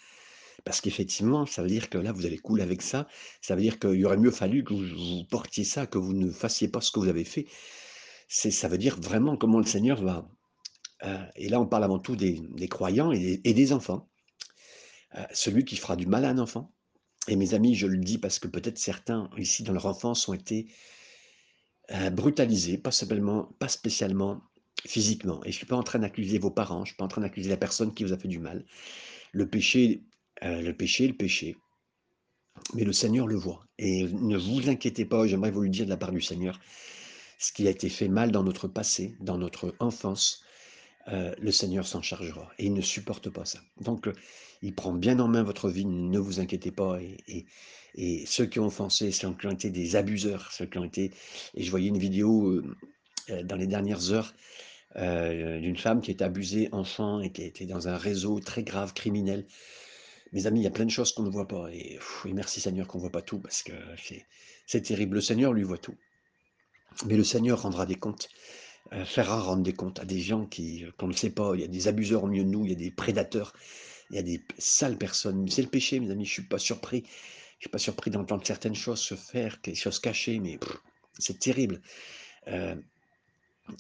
Parce 0.63 0.82
qu'effectivement, 0.82 1.46
ça 1.46 1.62
veut 1.62 1.70
dire 1.70 1.89
que 1.89 1.98
là, 1.98 2.12
vous 2.12 2.25
allez 2.25 2.38
couler 2.38 2.63
avec 2.63 2.82
ça. 2.82 3.08
Ça 3.41 3.56
veut 3.56 3.62
dire 3.62 3.79
qu'il 3.79 4.06
aurait 4.06 4.17
mieux 4.17 4.32
fallu 4.32 4.63
que 4.63 4.74
vous, 4.74 5.24
portiez 5.29 5.63
ça, 5.63 5.86
que 5.88 5.98
vous 5.98 6.13
ne 6.13 6.29
fassiez 6.29 6.67
pas 6.67 6.82
ce 6.82 6.91
que 6.91 7.00
vous 7.00 7.08
avez 7.08 7.24
fait. 7.24 7.46
Ça 8.27 8.67
veut 8.67 8.77
dire 8.77 9.00
vraiment 9.00 9.38
comment 9.38 9.60
le 9.60 9.65
Seigneur 9.65 10.01
va. 10.01 10.27
et 11.36 11.48
là, 11.48 11.62
on 11.62 11.67
parle 11.67 11.86
avant 11.86 12.00
tout 12.00 12.17
des, 12.17 12.67
croyants 12.67 13.12
et 13.13 13.53
des 13.53 13.74
enfants. 13.74 14.10
Euh, 15.17 15.24
celui 15.33 15.65
qui 15.65 15.75
fera 15.75 15.95
du 15.95 16.05
mal 16.05 16.25
à 16.25 16.29
un 16.29 16.38
enfant. 16.38 16.71
Et 17.27 17.36
mes 17.36 17.53
amis, 17.53 17.75
je 17.75 17.88
le 17.88 17.97
dis 17.97 18.17
parce 18.17 18.39
que 18.39 18.47
peut-être 18.47 18.77
certains 18.77 19.29
ici 19.38 19.63
dans 19.63 19.74
leur 19.74 19.86
enfance 19.86 20.27
ont 20.27 20.33
été 20.33 20.67
euh, 21.91 22.09
brutalisés, 22.09 22.77
pas 22.77 22.91
pas 23.59 23.67
spécialement 23.67 24.41
physiquement. 24.86 25.41
Et 25.43 25.45
je 25.45 25.55
ne 25.55 25.59
suis 25.59 25.65
pas 25.65 25.75
en 25.75 25.83
train 25.83 26.00
d'accuser 26.00 26.38
vos 26.39 26.51
parents, 26.51 26.77
je 26.77 26.81
ne 26.81 26.86
suis 26.88 26.95
pas 26.95 27.05
en 27.05 27.09
train 27.09 27.21
d'accuser 27.21 27.50
la 27.50 27.57
personne 27.57 27.93
qui 27.93 28.03
vous 28.03 28.13
a 28.13 28.17
fait 28.17 28.27
du 28.27 28.39
mal. 28.39 28.65
Le 29.31 29.50
péché, 29.50 30.03
euh, 30.43 30.62
le 30.62 30.75
péché, 30.75 31.07
le 31.07 31.15
péché. 31.15 31.57
Mais 32.74 32.83
le 32.83 32.93
Seigneur 32.93 33.27
le 33.27 33.36
voit. 33.36 33.65
Et 33.77 34.03
ne 34.03 34.38
vous 34.38 34.69
inquiétez 34.69 35.05
pas, 35.05 35.27
j'aimerais 35.27 35.51
vous 35.51 35.62
le 35.62 35.69
dire 35.69 35.86
de 35.86 35.89
la 35.89 35.97
part 35.97 36.12
du 36.12 36.21
Seigneur. 36.21 36.59
ce 37.39 37.53
qui 37.53 37.67
a 37.67 37.71
été 37.71 37.89
fait 37.89 38.07
mal 38.07 38.31
dans 38.31 38.43
notre 38.43 38.67
passé, 38.67 39.15
dans 39.19 39.38
notre 39.38 39.75
enfance, 39.79 40.43
euh, 41.09 41.33
le 41.39 41.51
Seigneur 41.51 41.87
s'en 41.87 42.01
chargera. 42.01 42.51
Et 42.57 42.65
il 42.65 42.73
ne 42.73 42.81
supporte 42.81 43.29
pas 43.29 43.45
ça. 43.45 43.59
Donc, 43.79 44.07
euh, 44.07 44.13
il 44.61 44.73
prend 44.73 44.93
bien 44.93 45.19
en 45.19 45.27
main 45.27 45.43
votre 45.43 45.69
vie, 45.69 45.85
ne 45.85 46.19
vous 46.19 46.39
inquiétez 46.39 46.71
pas. 46.71 46.99
Et, 47.01 47.45
ceux 48.25 48.45
qui 48.45 48.59
ont 48.59 48.67
offensé, 48.67 49.11
ceux 49.11 49.31
qui 49.33 49.47
ont 49.47 49.51
été 49.51 49.71
des 49.71 49.95
abuseurs, 49.95 50.51
ceux 50.51 50.65
qui 50.65 50.77
ont 50.77 50.83
été... 50.83 51.11
Et 51.55 51.63
je 51.63 51.71
voyais 51.71 51.87
une 51.87 51.97
vidéo 51.97 52.49
euh, 52.49 53.43
dans 53.43 53.55
les 53.55 53.67
dernières 53.67 54.11
heures 54.11 54.33
d'une 54.95 55.77
femme 55.77 56.01
qui 56.01 56.09
est 56.09 56.23
abusée 56.23 56.69
enfant 56.71 57.21
et 57.21 57.31
qui 57.31 57.43
était 57.43 57.65
dans 57.65 57.87
un 57.87 57.97
réseau 57.97 58.39
très 58.39 58.63
grave, 58.63 58.93
criminel. 58.93 59.45
Mes 60.31 60.47
amis, 60.47 60.61
il 60.61 60.63
y 60.63 60.67
a 60.67 60.71
plein 60.71 60.85
de 60.85 60.91
choses 60.91 61.11
qu'on 61.13 61.23
ne 61.23 61.29
voit 61.29 61.47
pas. 61.47 61.69
Et, 61.71 61.99
et 62.25 62.33
merci 62.33 62.61
Seigneur 62.61 62.87
qu'on 62.87 62.97
ne 62.97 63.01
voit 63.01 63.11
pas 63.11 63.21
tout, 63.21 63.37
parce 63.39 63.61
que 63.61 63.73
c'est 64.65 64.81
terrible. 64.81 65.15
Le 65.15 65.21
Seigneur 65.21 65.53
lui 65.53 65.63
voit 65.63 65.77
tout. 65.77 65.95
Mais 67.05 67.15
le 67.15 67.23
Seigneur 67.23 67.61
rendra 67.61 67.85
des 67.85 67.95
comptes. 67.95 68.29
Euh, 68.94 69.03
rendre 69.24 69.63
des 69.63 69.74
comptes 69.74 70.00
à 70.00 70.06
des 70.06 70.20
gens 70.20 70.46
qui, 70.46 70.86
euh, 70.86 70.91
qu'on 70.98 71.08
ne 71.08 71.13
sait 71.13 71.29
pas, 71.29 71.51
il 71.56 71.62
y 71.62 71.63
a 71.63 71.67
des 71.67 71.88
abuseurs 71.88 72.24
au 72.24 72.27
milieu 72.27 72.44
de 72.44 72.50
nous, 72.50 72.63
il 72.63 72.70
y 72.70 72.74
a 72.74 72.77
des 72.77 72.91
prédateurs, 72.91 73.53
il 74.10 74.15
y 74.15 74.20
a 74.20 74.22
des 74.22 74.41
sales 74.58 74.98
personnes. 74.98 75.48
C'est 75.50 75.62
le 75.62 75.67
péché, 75.67 76.00
mes 76.00 76.10
amis, 76.10 76.25
je 76.25 76.29
ne 76.29 76.34
suis 76.34 76.44
pas 76.44 76.60
surpris. 76.60 77.03
Je 77.60 77.63
suis 77.63 77.70
pas 77.70 77.79
surpris 77.79 78.12
d'entendre 78.12 78.46
certaines 78.46 78.75
choses 78.75 79.00
se 79.00 79.15
faire, 79.15 79.58
des 79.63 79.75
choses 79.75 80.00
cachées, 80.00 80.39
mais 80.39 80.60
c'est 81.17 81.39
terrible. 81.39 81.82
Euh, 82.48 82.75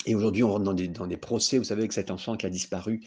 et 0.05 0.15
aujourd'hui, 0.15 0.43
on 0.43 0.51
rentre 0.51 0.65
dans 0.65 0.73
des, 0.73 0.87
dans 0.89 1.07
des, 1.07 1.15
procès, 1.15 1.57
vous 1.57 1.63
savez, 1.63 1.81
avec 1.81 1.93
cet 1.93 2.11
enfant 2.11 2.35
qui 2.35 2.45
a 2.45 2.49
disparu 2.49 3.01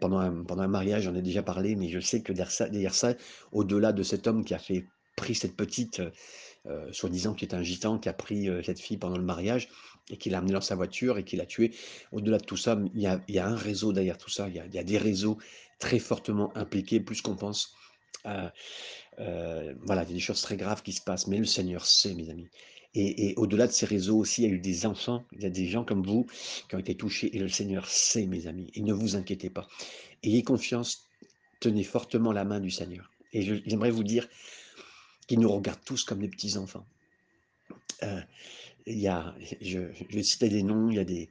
pendant, 0.00 0.18
un, 0.18 0.44
pendant 0.44 0.62
un 0.62 0.68
mariage, 0.68 1.02
j'en 1.02 1.14
ai 1.14 1.20
déjà 1.20 1.42
parlé, 1.42 1.76
mais 1.76 1.90
je 1.90 2.00
sais 2.00 2.22
que 2.22 2.32
derrière 2.32 2.94
ça, 2.94 3.10
ça 3.10 3.16
au-delà 3.52 3.92
de 3.92 4.02
cet 4.02 4.26
homme 4.26 4.42
qui 4.42 4.54
a 4.54 4.58
fait 4.58 4.86
pris 5.14 5.34
cette 5.34 5.54
petite, 5.54 6.00
soi-disant 6.90 7.34
qui 7.34 7.44
est 7.44 7.52
un 7.52 7.62
gitan, 7.62 7.98
qui 7.98 8.08
a 8.08 8.14
pris 8.14 8.48
cette 8.64 8.80
fille 8.80 8.96
pendant 8.96 9.18
le 9.18 9.24
mariage, 9.24 9.68
et 10.10 10.16
qu'il 10.16 10.34
a 10.34 10.38
amené 10.38 10.52
dans 10.52 10.60
sa 10.60 10.74
voiture 10.76 11.18
et 11.18 11.24
qu'il 11.24 11.40
a 11.40 11.46
tué. 11.46 11.72
Au-delà 12.12 12.38
de 12.38 12.44
tout 12.44 12.56
ça, 12.56 12.78
il 12.94 13.00
y, 13.00 13.38
a, 13.38 13.46
un 13.46 13.56
réseau 13.56 13.92
derrière 13.92 14.18
tout 14.18 14.30
ça. 14.30 14.48
Il 14.48 14.54
y 14.54 14.78
a, 14.78 14.84
des 14.84 14.98
réseaux 14.98 15.38
très 15.78 15.98
fortement 15.98 16.56
impliqués, 16.56 17.00
plus 17.00 17.20
qu'on 17.22 17.36
pense. 17.36 17.74
Euh, 18.26 18.48
euh, 19.18 19.74
voilà, 19.82 20.02
il 20.02 20.08
y 20.08 20.12
a 20.12 20.14
des 20.14 20.20
choses 20.20 20.42
très 20.42 20.56
graves 20.56 20.82
qui 20.82 20.92
se 20.92 21.00
passent, 21.00 21.26
mais 21.26 21.38
le 21.38 21.44
Seigneur 21.44 21.86
sait, 21.86 22.14
mes 22.14 22.30
amis. 22.30 22.48
Et, 22.98 23.34
au-delà 23.36 23.66
de 23.66 23.72
ces 23.72 23.84
réseaux 23.84 24.16
aussi, 24.16 24.42
il 24.42 24.48
y 24.48 24.50
a 24.50 24.54
eu 24.54 24.58
des 24.58 24.86
enfants, 24.86 25.26
il 25.32 25.42
y 25.42 25.46
a 25.46 25.50
des 25.50 25.66
gens 25.66 25.84
comme 25.84 26.02
vous 26.02 26.26
qui 26.68 26.76
ont 26.76 26.78
été 26.78 26.94
touchés, 26.94 27.36
et 27.36 27.38
le 27.38 27.48
Seigneur 27.48 27.86
sait, 27.86 28.24
mes 28.24 28.46
amis. 28.46 28.70
Et 28.74 28.80
ne 28.80 28.94
vous 28.94 29.16
inquiétez 29.16 29.50
pas. 29.50 29.68
Ayez 30.22 30.42
confiance, 30.42 31.06
tenez 31.60 31.84
fortement 31.84 32.32
la 32.32 32.46
main 32.46 32.58
du 32.58 32.70
Seigneur. 32.70 33.10
Et 33.34 33.42
j'aimerais 33.66 33.90
vous 33.90 34.04
dire 34.04 34.26
qu'il 35.26 35.40
nous 35.40 35.52
regarde 35.52 35.80
tous 35.84 36.04
comme 36.04 36.20
des 36.20 36.28
petits-enfants. 36.28 36.86
Euh, 38.02 38.20
il 38.86 38.98
y 38.98 39.08
a, 39.08 39.34
je, 39.60 39.80
je 39.92 40.16
vais 40.16 40.22
citer 40.22 40.48
des 40.48 40.62
noms, 40.62 40.90
il 40.90 40.96
y 40.96 41.00
a 41.00 41.04
des, 41.04 41.28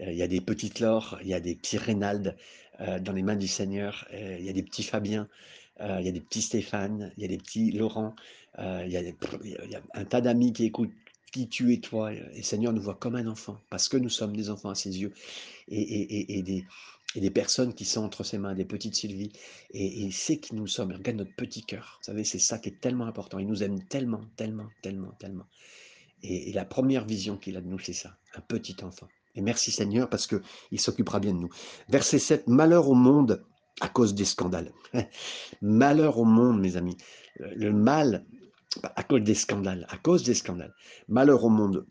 euh, 0.00 0.12
il 0.12 0.18
y 0.18 0.22
a 0.22 0.28
des 0.28 0.40
petites 0.40 0.80
Laure, 0.80 1.18
il 1.22 1.28
y 1.28 1.34
a 1.34 1.40
des 1.40 1.54
petits 1.54 1.78
Reynald 1.78 2.36
euh, 2.80 2.98
dans 3.00 3.12
les 3.12 3.22
mains 3.22 3.36
du 3.36 3.48
Seigneur, 3.48 4.06
euh, 4.12 4.36
il 4.38 4.44
y 4.44 4.50
a 4.50 4.52
des 4.52 4.62
petits 4.62 4.82
Fabien, 4.82 5.28
il 5.80 6.06
y 6.06 6.08
a 6.08 6.12
des 6.12 6.22
petits 6.22 6.40
Stéphane, 6.40 7.12
il 7.16 7.22
y 7.22 7.26
a 7.26 7.28
des 7.28 7.36
petits 7.36 7.70
Laurent, 7.70 8.16
il 8.58 8.88
y, 8.88 8.96
a 8.96 9.82
un 9.92 10.04
tas 10.06 10.22
d'amis 10.22 10.54
qui 10.54 10.64
écoutent 10.64 10.94
qui 11.32 11.48
tu 11.48 11.70
es 11.74 11.78
toi, 11.78 12.14
et 12.14 12.22
le 12.34 12.42
Seigneur 12.42 12.72
nous 12.72 12.80
voit 12.80 12.94
comme 12.94 13.14
un 13.14 13.26
enfant, 13.26 13.60
parce 13.68 13.90
que 13.90 13.98
nous 13.98 14.08
sommes 14.08 14.34
des 14.34 14.48
enfants 14.48 14.70
à 14.70 14.74
ses 14.74 14.98
yeux, 15.02 15.12
et, 15.68 15.82
et, 15.82 16.38
et, 16.38 16.42
des, 16.42 16.64
des 17.14 17.30
personnes 17.30 17.74
qui 17.74 17.84
sont 17.84 18.02
entre 18.02 18.24
ses 18.24 18.38
mains, 18.38 18.54
des 18.54 18.64
petites 18.64 18.94
Sylvie, 18.94 19.32
et, 19.70 20.00
il 20.00 20.14
sait 20.14 20.38
qui 20.38 20.54
nous 20.54 20.66
sommes, 20.66 20.92
regarde 20.92 21.18
notre 21.18 21.34
petit 21.34 21.62
cœur, 21.62 21.98
vous 22.00 22.06
savez, 22.06 22.24
c'est 22.24 22.38
ça 22.38 22.58
qui 22.58 22.70
est 22.70 22.80
tellement 22.80 23.04
important, 23.04 23.38
il 23.38 23.46
nous 23.46 23.62
aime 23.62 23.82
tellement, 23.84 24.22
tellement, 24.36 24.68
tellement, 24.80 25.12
tellement. 25.18 25.46
Et, 26.22 26.52
la 26.52 26.64
première 26.64 27.04
vision 27.04 27.36
qu'il 27.36 27.56
a 27.56 27.60
de 27.60 27.68
nous, 27.68 27.78
c'est 27.78 27.92
ça, 27.92 28.16
un 28.34 28.40
petit 28.40 28.76
enfant. 28.82 29.08
Et 29.34 29.42
merci 29.42 29.70
Seigneur 29.70 30.08
parce 30.08 30.26
qu'il 30.26 30.80
s'occupera 30.80 31.20
bien 31.20 31.34
de 31.34 31.38
nous. 31.38 31.50
Verset 31.88 32.18
7, 32.18 32.48
malheur 32.48 32.88
au 32.88 32.94
monde 32.94 33.44
à 33.80 33.88
cause 33.88 34.14
des 34.14 34.24
scandales. 34.24 34.72
malheur 35.60 36.18
au 36.18 36.24
monde, 36.24 36.60
mes 36.60 36.76
amis. 36.76 36.96
Le 37.38 37.70
mal 37.72 38.24
à 38.82 39.02
cause 39.02 39.22
des 39.22 39.34
scandales, 39.34 39.86
à 39.88 39.98
cause 39.98 40.22
des 40.22 40.34
scandales. 40.34 40.74
Malheur 41.08 41.44
au 41.44 41.50
monde. 41.50 41.86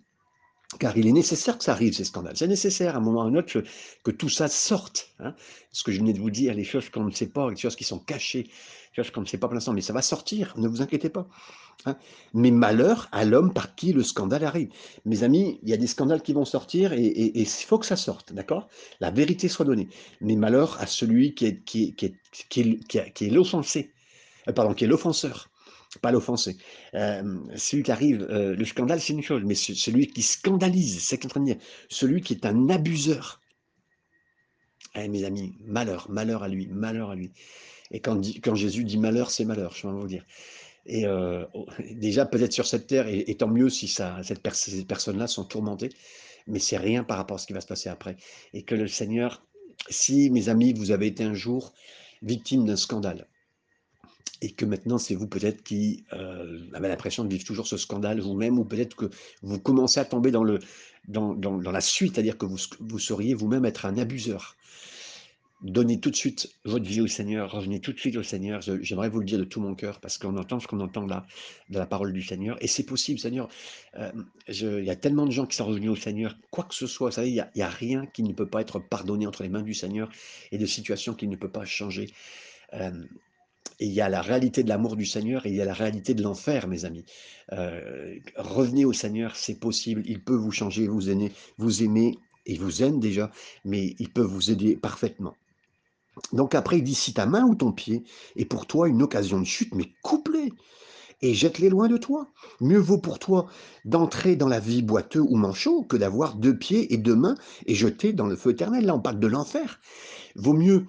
Car 0.80 0.98
il 0.98 1.08
est 1.08 1.12
nécessaire 1.12 1.58
que 1.58 1.64
ça 1.64 1.72
arrive, 1.72 1.94
ces 1.94 2.04
scandales. 2.04 2.36
C'est 2.36 2.48
nécessaire 2.48 2.96
à 2.96 2.98
un 2.98 3.02
moment 3.02 3.22
ou 3.22 3.24
à 3.24 3.28
un 3.28 3.36
autre 3.36 3.64
que, 4.04 4.12
tout 4.12 4.30
ça 4.30 4.48
sorte. 4.48 5.12
Hein. 5.20 5.36
Ce 5.72 5.84
que 5.84 5.92
je 5.92 6.00
venais 6.00 6.14
de 6.14 6.20
vous 6.20 6.32
dire, 6.32 6.54
les 6.54 6.64
choses 6.64 6.90
qu'on 6.90 7.04
ne 7.04 7.12
sait 7.12 7.28
pas, 7.28 7.50
les 7.50 7.56
choses 7.56 7.76
qui 7.76 7.84
sont 7.84 8.00
cachées, 8.00 8.50
comme 9.14 9.24
ne 9.24 9.28
sait 9.28 9.38
pas 9.38 9.48
pour 9.48 9.56
l'instant, 9.56 9.74
mais 9.74 9.82
ça 9.82 9.94
va 9.94 10.02
sortir, 10.02 10.54
ne 10.58 10.68
vous 10.68 10.82
inquiétez 10.82 11.10
pas. 11.10 11.28
Hein. 11.86 11.98
Mais 12.34 12.52
malheur 12.52 13.10
à 13.12 13.26
l'homme 13.26 13.54
par 13.54 13.76
qui 13.76 13.94
le 13.94 14.04
scandale 14.04 14.44
arrive. 14.44 14.70
Mes 15.06 15.24
amis, 15.24 15.60
il 15.64 15.70
y 15.70 15.74
a 15.74 15.78
des 15.78 15.88
scandales 15.88 16.22
qui 16.22 16.34
vont 16.34 16.46
sortir 16.46 16.94
et 16.94 17.32
il 17.36 17.46
faut 17.46 17.78
que 17.78 17.86
ça 17.86 17.96
sorte, 17.96 18.34
d'accord? 18.34 18.68
La 19.00 19.12
vérité 19.12 19.48
soit 19.50 19.66
donnée. 19.66 19.90
Mais 20.22 20.36
malheur 20.36 20.78
à 20.80 20.88
celui 20.88 21.36
qui 21.36 21.46
est, 21.46 21.64
qui 21.64 21.94
qui 21.94 22.16
qui 22.50 22.62
est, 22.62 23.30
l'offensé, 23.30 23.92
euh, 24.48 24.54
pardon, 24.54 24.74
qui 24.74 24.86
est 24.86 24.88
l'offenseur, 24.88 25.50
pas 26.00 26.12
l'offensé. 26.12 26.58
Euh, 26.94 27.40
celui 27.56 27.84
qui 27.84 27.92
arrive, 27.92 28.28
euh, 28.30 28.56
le 28.56 28.66
scandale 28.66 29.02
c'est 29.02 29.14
une 29.14 29.24
chose, 29.24 29.44
mais 29.46 29.56
celui 29.56 30.08
qui 30.08 30.22
scandalise, 30.22 31.02
c'est 31.02 31.22
ce 31.22 31.28
train 31.28 31.40
de 31.40 31.46
dire, 31.46 31.58
celui 31.90 32.22
qui 32.22 32.34
est 32.34 32.46
un 32.46 32.70
abuseur. 32.70 33.42
Eh, 34.96 35.08
mes 35.10 35.26
amis, 35.26 35.58
malheur, 35.66 36.10
malheur 36.10 36.44
à 36.44 36.48
lui, 36.48 36.68
malheur 36.68 37.10
à 37.10 37.16
lui. 37.16 37.32
Et 37.92 38.00
quand, 38.00 38.22
Jésus 38.56 38.84
dit 38.84 38.98
malheur, 38.98 39.30
c'est 39.30 39.46
malheur, 39.46 39.74
je 39.74 39.88
vais 39.88 39.94
vous 39.94 40.08
dire. 40.08 40.26
Et 40.86 41.06
euh, 41.06 41.46
oh, 41.54 41.66
déjà, 41.92 42.26
peut-être 42.26 42.54
sur 42.54 42.66
cette 42.66 42.88
terre, 42.88 43.08
et, 43.08 43.36
tant 43.36 43.48
mieux 43.48 43.70
si 43.70 43.88
cette 43.88 44.54
ces 44.54 44.86
personnes-là 44.86 45.28
sont 45.28 45.44
tourmentées, 45.44 45.90
mais 46.48 46.60
c'est 46.60 46.78
rien 46.78 47.04
par 47.04 47.18
rapport 47.18 47.36
à 47.36 47.40
ce 47.40 47.48
qui 47.48 47.54
va 47.54 47.62
se 47.62 47.68
passer 47.68 47.90
après. 47.90 48.16
Et 48.54 48.64
que 48.64 48.76
le 48.76 48.88
Seigneur, 48.88 49.46
si, 49.90 50.30
mes 50.30 50.50
amis, 50.50 50.74
vous 50.74 50.92
avez 50.92 51.08
été 51.08 51.24
un 51.24 51.34
jour 51.34 51.74
victime 52.22 52.66
d'un 52.66 52.76
scandale, 52.76 53.28
et 54.42 54.52
que 54.52 54.66
maintenant 54.66 54.98
c'est 54.98 55.16
vous 55.16 55.28
peut-être 55.28 55.64
qui 55.64 56.04
euh, 56.14 56.60
avez 56.74 56.88
l'impression 56.88 57.24
de 57.24 57.30
vivre 57.30 57.46
toujours 57.46 57.68
ce 57.68 57.78
scandale 57.78 58.20
vous-même, 58.20 58.60
ou 58.60 58.66
peut-être 58.66 58.96
que 58.96 59.10
vous 59.42 59.60
commencez 59.60 60.00
à 60.00 60.06
tomber 60.06 60.32
dans, 60.32 60.44
le, 60.44 60.60
dans, 61.08 61.34
dans, 61.34 61.72
la 61.72 61.82
suite, 61.82 62.16
c'est-à-dire 62.16 62.38
que 62.38 62.46
vous, 62.46 62.58
vous 62.80 63.00
seriez 63.00 63.34
vous-même 63.34 63.66
être 63.66 63.86
un 63.86 63.98
abuseur. 63.98 64.56
Donnez 65.62 66.00
tout 66.00 66.12
de 66.12 66.16
suite 66.16 66.54
votre 66.66 66.86
vie 66.86 67.02
au 67.02 67.08
Seigneur, 67.08 67.50
revenez 67.50 67.80
tout 67.80 67.94
de 67.94 67.98
suite 67.98 68.18
au 68.18 68.24
Seigneur. 68.24 68.62
J'aimerais 68.62 69.10
vous 69.10 69.20
le 69.20 69.26
dire 69.26 69.40
de 69.40 69.46
tout 69.46 69.62
mon 69.62 69.74
cœur 69.74 70.00
parce 70.00 70.18
qu'on 70.18 70.38
entend 70.38 70.60
ce 70.60 70.68
qu'on 70.68 70.82
entend 70.82 71.08
là 71.08 71.26
de 71.70 71.80
la 71.80 71.86
parole 71.86 72.12
du 72.12 72.22
Seigneur. 72.22 72.62
Et 72.62 72.68
c'est 72.68 72.84
possible, 72.84 73.20
Seigneur. 73.20 73.48
Euh, 73.98 74.12
il 74.50 74.84
y 74.84 74.90
a 74.92 74.96
tellement 74.98 75.26
de 75.26 75.32
gens 75.32 75.46
qui 75.46 75.56
sont 75.56 75.66
revenus 75.66 75.90
au 75.90 75.96
Seigneur, 75.96 76.38
quoi 76.52 76.66
que 76.66 76.76
ce 76.76 76.88
soit. 76.88 77.10
Vous 77.10 77.16
savez, 77.16 77.32
il 77.32 77.48
n'y 77.56 77.62
a, 77.62 77.70
rien 77.70 78.06
qui 78.06 78.22
ne 78.22 78.34
peut 78.34 78.46
pas 78.46 78.62
être 78.62 78.80
pardonné 78.80 79.26
entre 79.26 79.44
les 79.44 79.50
mains 79.50 79.64
du 79.64 79.74
Seigneur 79.74 80.12
et 80.52 80.58
de 80.58 80.66
situations 80.66 81.14
qui 81.14 81.28
ne 81.28 81.38
peut 81.38 81.50
pas 81.50 81.66
changer. 81.66 82.12
Euh, 82.74 82.92
il 83.80 83.92
y 83.92 84.02
a 84.02 84.10
la 84.10 84.22
réalité 84.22 84.64
de 84.64 84.70
l'amour 84.70 84.96
du 84.96 85.06
Seigneur 85.06 85.46
et 85.46 85.50
il 85.50 85.56
y 85.56 85.62
a 85.62 85.66
la 85.66 85.74
réalité 85.74 86.14
de 86.14 86.24
l'enfer, 86.24 86.68
mes 86.68 86.86
amis. 86.86 87.06
Euh, 87.52 88.16
revenez 88.38 88.86
au 88.86 88.94
Seigneur, 88.94 89.36
c'est 89.36 89.60
possible. 89.60 90.02
Il 90.06 90.24
peut 90.24 90.36
vous 90.36 90.52
changer, 90.52 90.88
vous 90.88 91.10
aimer, 91.10 91.32
vous 91.58 91.84
aimer 91.84 92.18
et 92.46 92.58
vous 92.58 92.84
aime 92.84 93.00
déjà, 93.00 93.32
mais 93.64 93.96
il 94.00 94.10
peut 94.12 94.22
vous 94.22 94.52
aider 94.52 94.76
parfaitement. 94.76 95.36
Donc 96.32 96.56
après, 96.56 96.78
il 96.78 96.84
dit, 96.84 96.96
si 96.96 97.14
ta 97.14 97.26
main 97.26 97.44
ou 97.44 97.56
ton 97.56 97.72
pied 97.72 98.04
est 98.38 98.46
pour 98.46 98.68
toi 98.68 98.88
une 98.88 99.02
occasion 99.02 99.40
de 99.40 99.46
chute, 99.46 99.76
mais 99.76 99.92
coupe-les 100.02 100.54
et 101.22 101.34
jette-les 101.34 101.70
loin 101.70 101.88
de 101.88 101.98
toi. 101.98 102.32
Mieux 102.62 102.80
vaut 102.80 102.98
pour 102.98 103.20
toi 103.20 103.48
d'entrer 103.84 104.36
dans 104.36 104.48
la 104.48 104.60
vie 104.60 104.82
boiteux 104.82 105.22
ou 105.22 105.36
manchot 105.36 105.84
que 105.84 105.98
d'avoir 105.98 106.36
deux 106.36 106.58
pieds 106.58 106.94
et 106.94 106.98
deux 106.98 107.16
mains 107.16 107.36
et 107.66 107.76
jeter 107.76 108.14
dans 108.14 108.28
le 108.28 108.36
feu 108.36 108.52
éternel. 108.52 108.86
Là, 108.86 108.96
on 108.96 109.02
parle 109.02 109.20
de 109.20 109.28
l'enfer. 109.28 109.80
Vaut 110.36 110.54
mieux 110.54 110.86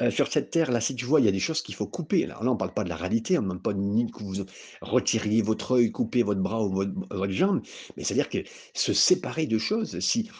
euh, 0.00 0.10
sur 0.10 0.32
cette 0.32 0.50
terre, 0.50 0.70
là, 0.70 0.80
si 0.80 0.94
tu 0.94 1.04
vois, 1.04 1.20
il 1.20 1.26
y 1.26 1.28
a 1.28 1.32
des 1.32 1.40
choses 1.40 1.60
qu'il 1.60 1.74
faut 1.74 1.86
couper. 1.86 2.24
Alors 2.24 2.42
là, 2.42 2.50
on 2.50 2.54
ne 2.54 2.58
parle 2.58 2.72
pas 2.72 2.84
de 2.84 2.88
la 2.88 2.96
réalité, 2.96 3.36
on 3.36 3.42
ne 3.42 3.48
demande 3.48 3.62
pas 3.62 3.74
ni 3.74 4.10
que 4.10 4.22
vous 4.22 4.44
retiriez 4.80 5.42
votre 5.42 5.72
œil, 5.72 5.92
coupez 5.92 6.22
votre 6.22 6.40
bras 6.40 6.64
ou 6.64 6.72
votre, 6.72 7.32
jambe, 7.32 7.60
mais 7.96 8.04
c'est-à-dire 8.04 8.28
que 8.28 8.38
se 8.74 8.92
séparer 8.92 9.46
de 9.46 9.58
choses. 9.58 9.98
Si 10.00 10.30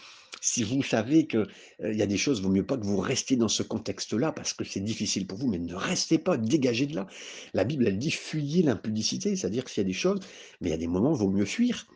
si 0.45 0.65
vous 0.65 0.83
savez 0.83 1.29
qu'il 1.29 1.47
il 1.85 1.95
y 1.95 2.03
a 2.03 2.07
des 2.07 2.17
choses, 2.17 2.39
il 2.39 2.43
vaut 2.45 2.51
mieux 2.51 2.67
pas 2.67 2.77
que 2.77 2.85
vous 2.85 2.97
restiez 2.97 3.37
dans 3.37 3.49
ce 3.49 3.63
contexte-là 3.63 4.33
parce 4.33 4.55
que 4.55 4.65
c'est 4.65 4.81
difficile 4.81 5.27
pour 5.27 5.39
vous, 5.39 5.47
mais 5.47 5.59
ne 5.59 5.75
restez 5.75 6.19
pas, 6.19 6.37
dégagez 6.37 6.87
de 6.87 6.97
là. 6.97 7.07
La 7.55 7.63
Bible, 7.63 7.87
elle 7.87 7.99
dit 7.99 8.11
fuyez 8.11 8.63
l'impudicité, 8.63 9.37
c'est-à-dire 9.37 9.65
que 9.65 9.71
s'il 9.71 9.83
y 9.83 9.87
a 9.87 9.89
des 9.89 9.93
choses, 9.93 10.19
mais 10.61 10.71
il 10.71 10.73
y 10.73 10.75
a 10.75 10.79
des 10.79 10.89
moments, 10.89 11.15
il 11.15 11.19
vaut 11.19 11.31
mieux 11.31 11.45
fuir. 11.45 11.87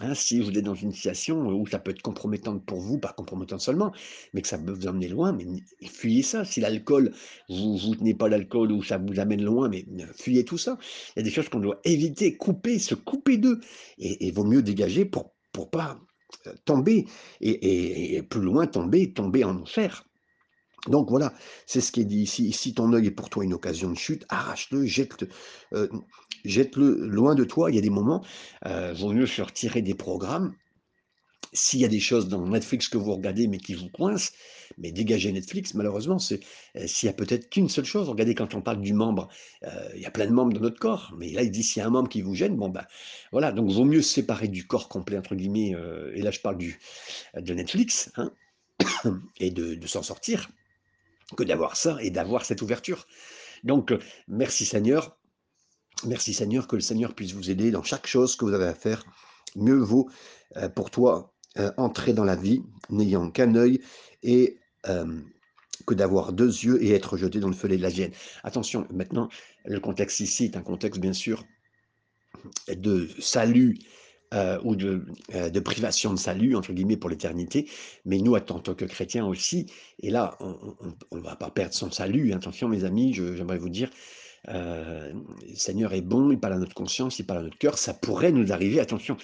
Hein, 0.00 0.14
si 0.14 0.40
vous 0.40 0.50
êtes 0.50 0.64
dans 0.64 0.74
une 0.74 0.92
situation 0.92 1.46
où 1.48 1.66
ça 1.66 1.78
peut 1.78 1.90
être 1.90 2.02
compromettante 2.02 2.64
pour 2.66 2.80
vous, 2.80 2.98
pas 2.98 3.12
compromettante 3.14 3.60
seulement, 3.60 3.92
mais 4.34 4.42
que 4.42 4.48
ça 4.48 4.58
peut 4.58 4.72
vous 4.72 4.86
emmener 4.86 5.08
loin, 5.08 5.32
mais 5.32 5.46
fuyez 5.88 6.22
ça. 6.22 6.44
Si 6.44 6.60
l'alcool, 6.60 7.14
vous 7.48 7.78
ne 7.88 7.94
tenez 7.94 8.14
pas 8.14 8.28
l'alcool 8.28 8.72
ou 8.72 8.82
ça 8.82 8.98
vous 8.98 9.18
amène 9.18 9.42
loin, 9.42 9.68
mais 9.70 9.86
fuyez 10.14 10.44
tout 10.44 10.58
ça. 10.58 10.78
Il 11.16 11.20
y 11.20 11.20
a 11.20 11.22
des 11.22 11.30
choses 11.30 11.48
qu'on 11.48 11.60
doit 11.60 11.80
éviter, 11.84 12.36
couper, 12.36 12.78
se 12.78 12.94
couper 12.94 13.38
d'eux. 13.38 13.60
Et 13.98 14.30
vaut 14.32 14.44
mieux 14.44 14.62
dégager 14.62 15.06
pour 15.06 15.34
ne 15.56 15.64
pas 15.64 15.98
tomber, 16.64 17.06
et, 17.40 18.22
plus 18.28 18.42
loin 18.42 18.66
tomber, 18.66 19.12
tomber 19.12 19.44
en 19.44 19.56
enfer. 19.62 20.05
Donc 20.88 21.10
voilà, 21.10 21.32
c'est 21.66 21.80
ce 21.80 21.90
qui 21.90 22.00
est 22.00 22.04
dit 22.04 22.22
ici. 22.22 22.52
Si 22.52 22.74
ton 22.74 22.92
œil 22.92 23.06
est 23.06 23.10
pour 23.10 23.28
toi 23.28 23.44
une 23.44 23.54
occasion 23.54 23.90
de 23.90 23.96
chute, 23.96 24.24
arrache-le, 24.28 24.86
jette-le 24.86 25.28
euh, 25.74 27.06
loin 27.06 27.34
de 27.34 27.44
toi. 27.44 27.70
Il 27.70 27.74
y 27.74 27.78
a 27.78 27.82
des 27.82 27.90
moments, 27.90 28.24
euh, 28.66 28.92
vaut 28.92 29.12
mieux 29.12 29.26
se 29.26 29.42
retirer 29.42 29.82
des 29.82 29.94
programmes 29.94 30.54
s'il 31.52 31.80
y 31.80 31.84
a 31.84 31.88
des 31.88 32.00
choses 32.00 32.28
dans 32.28 32.46
Netflix 32.46 32.88
que 32.88 32.98
vous 32.98 33.14
regardez, 33.14 33.48
mais 33.48 33.58
qui 33.58 33.74
vous 33.74 33.88
coincent, 33.88 34.32
mais 34.76 34.92
dégagez 34.92 35.32
Netflix, 35.32 35.74
malheureusement. 35.74 36.18
C'est 36.18 36.40
euh, 36.76 36.86
s'il 36.86 37.08
y 37.08 37.10
a 37.10 37.14
peut-être 37.14 37.48
qu'une 37.48 37.68
seule 37.68 37.84
chose. 37.84 38.08
Regardez, 38.08 38.34
quand 38.34 38.54
on 38.54 38.60
parle 38.60 38.80
du 38.80 38.92
membre, 38.92 39.28
euh, 39.64 39.88
il 39.94 40.02
y 40.02 40.06
a 40.06 40.10
plein 40.10 40.26
de 40.26 40.32
membres 40.32 40.52
dans 40.52 40.60
notre 40.60 40.78
corps, 40.78 41.14
mais 41.18 41.30
là, 41.30 41.42
il 41.42 41.50
dit 41.50 41.64
s'il 41.64 41.80
y 41.80 41.82
a 41.82 41.88
un 41.88 41.90
membre 41.90 42.08
qui 42.08 42.20
vous 42.22 42.34
gêne, 42.34 42.56
bon 42.56 42.68
ben 42.68 42.84
voilà. 43.32 43.50
Donc, 43.50 43.70
vaut 43.70 43.84
mieux 43.84 44.02
se 44.02 44.12
séparer 44.12 44.48
du 44.48 44.66
corps 44.66 44.88
complet 44.88 45.18
entre 45.18 45.34
guillemets. 45.34 45.74
et 46.14 46.22
là, 46.22 46.30
je 46.30 46.40
parle 46.40 46.58
du 46.58 46.78
de 47.34 47.54
Netflix, 47.54 48.12
hein, 48.16 48.32
et 49.40 49.50
de 49.50 49.86
s'en 49.86 50.02
sortir, 50.02 50.48
que 51.34 51.42
d'avoir 51.42 51.76
ça 51.76 51.98
et 52.00 52.10
d'avoir 52.10 52.44
cette 52.44 52.62
ouverture. 52.62 53.06
Donc, 53.64 53.92
euh, 53.92 53.98
merci 54.28 54.64
Seigneur. 54.64 55.16
Merci 56.04 56.34
Seigneur, 56.34 56.68
que 56.68 56.76
le 56.76 56.82
Seigneur 56.82 57.14
puisse 57.14 57.32
vous 57.32 57.50
aider 57.50 57.70
dans 57.70 57.82
chaque 57.82 58.06
chose 58.06 58.36
que 58.36 58.44
vous 58.44 58.52
avez 58.52 58.66
à 58.66 58.74
faire. 58.74 59.04
Mieux 59.56 59.78
vaut 59.78 60.08
euh, 60.56 60.68
pour 60.68 60.90
toi 60.90 61.32
euh, 61.58 61.72
entrer 61.76 62.12
dans 62.12 62.24
la 62.24 62.36
vie 62.36 62.62
n'ayant 62.90 63.30
qu'un 63.30 63.54
œil 63.54 63.80
et 64.22 64.58
que 65.84 65.94
d'avoir 65.94 66.32
deux 66.32 66.46
yeux 66.46 66.80
et 66.80 66.92
être 66.92 67.16
jeté 67.16 67.40
dans 67.40 67.48
le 67.48 67.54
feu 67.54 67.68
de 67.68 67.76
la 67.76 67.88
gêne. 67.88 68.12
Attention, 68.44 68.86
maintenant, 68.90 69.28
le 69.64 69.80
contexte 69.80 70.20
ici 70.20 70.44
est 70.44 70.56
un 70.56 70.62
contexte 70.62 71.00
bien 71.00 71.12
sûr 71.12 71.44
de 72.68 73.08
salut 73.18 73.76
euh, 74.36 74.58
ou 74.64 74.76
de, 74.76 75.04
euh, 75.34 75.50
de 75.50 75.60
privation 75.60 76.12
de 76.12 76.18
salut, 76.18 76.54
entre 76.56 76.72
guillemets, 76.72 76.96
pour 76.96 77.10
l'éternité, 77.10 77.68
mais 78.04 78.18
nous, 78.18 78.34
en 78.34 78.40
tant 78.40 78.74
que 78.74 78.84
chrétiens 78.84 79.26
aussi, 79.26 79.66
et 80.00 80.10
là, 80.10 80.36
on 80.40 81.16
ne 81.16 81.22
va 81.22 81.36
pas 81.36 81.50
perdre 81.50 81.74
son 81.74 81.90
salut, 81.90 82.32
attention 82.32 82.68
mes 82.68 82.84
amis, 82.84 83.14
j'aimerais 83.14 83.58
vous 83.58 83.70
dire, 83.70 83.90
euh, 84.48 85.12
le 85.48 85.56
Seigneur 85.56 85.92
est 85.92 86.02
bon, 86.02 86.30
il 86.30 86.38
parle 86.38 86.54
à 86.54 86.58
notre 86.58 86.74
conscience, 86.74 87.18
il 87.18 87.26
parle 87.26 87.40
à 87.40 87.42
notre 87.42 87.58
cœur, 87.58 87.78
ça 87.78 87.94
pourrait 87.94 88.32
nous 88.32 88.52
arriver, 88.52 88.80
attention. 88.80 89.16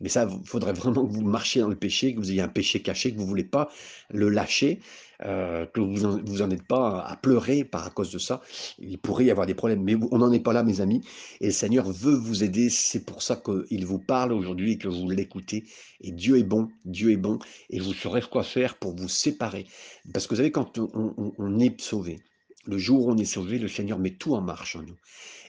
Mais 0.00 0.08
ça, 0.08 0.28
il 0.30 0.46
faudrait 0.46 0.72
vraiment 0.72 1.04
que 1.06 1.12
vous 1.12 1.22
marchiez 1.22 1.60
dans 1.60 1.68
le 1.68 1.76
péché, 1.76 2.14
que 2.14 2.18
vous 2.18 2.30
ayez 2.30 2.42
un 2.42 2.48
péché 2.48 2.80
caché, 2.80 3.12
que 3.12 3.16
vous 3.16 3.24
ne 3.24 3.28
voulez 3.28 3.44
pas 3.44 3.68
le 4.10 4.28
lâcher, 4.28 4.80
euh, 5.24 5.66
que 5.66 5.80
vous 5.80 6.04
en, 6.04 6.22
vous 6.24 6.42
en 6.42 6.50
êtes 6.50 6.62
pas 6.62 7.00
à 7.00 7.16
pleurer 7.16 7.64
par 7.64 7.86
à 7.86 7.90
cause 7.90 8.12
de 8.12 8.18
ça. 8.18 8.40
Il 8.78 8.98
pourrait 8.98 9.24
y 9.24 9.30
avoir 9.32 9.46
des 9.46 9.54
problèmes, 9.54 9.82
mais 9.82 9.96
on 10.12 10.18
n'en 10.18 10.32
est 10.32 10.40
pas 10.40 10.52
là, 10.52 10.62
mes 10.62 10.80
amis. 10.80 11.02
Et 11.40 11.46
le 11.46 11.52
Seigneur 11.52 11.90
veut 11.90 12.14
vous 12.14 12.44
aider. 12.44 12.70
C'est 12.70 13.04
pour 13.04 13.22
ça 13.22 13.36
qu'il 13.36 13.84
vous 13.84 13.98
parle 13.98 14.32
aujourd'hui 14.32 14.72
et 14.72 14.78
que 14.78 14.88
vous 14.88 15.10
l'écoutez. 15.10 15.64
Et 16.00 16.12
Dieu 16.12 16.38
est 16.38 16.44
bon, 16.44 16.68
Dieu 16.84 17.10
est 17.10 17.16
bon, 17.16 17.40
et 17.70 17.80
vous 17.80 17.92
saurez 17.92 18.22
quoi 18.22 18.44
faire 18.44 18.76
pour 18.76 18.94
vous 18.94 19.08
séparer. 19.08 19.66
Parce 20.12 20.26
que 20.26 20.34
vous 20.34 20.36
savez, 20.36 20.52
quand 20.52 20.78
on 20.78 21.58
est 21.58 21.80
sauvé, 21.80 22.20
le 22.68 22.76
jour 22.76 23.06
où 23.06 23.10
on 23.10 23.16
est 23.16 23.24
sauvé, 23.24 23.58
le 23.58 23.66
Seigneur 23.66 23.98
met 23.98 24.10
tout 24.10 24.34
en 24.34 24.42
marche 24.42 24.76
en 24.76 24.82
nous. 24.82 24.96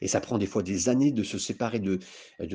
Et 0.02 0.08
ça 0.08 0.22
prend 0.22 0.38
des 0.38 0.48
fois 0.48 0.64
des 0.64 0.88
années 0.88 1.12
de 1.12 1.24
se 1.24 1.38
séparer 1.38 1.80
de, 1.80 2.00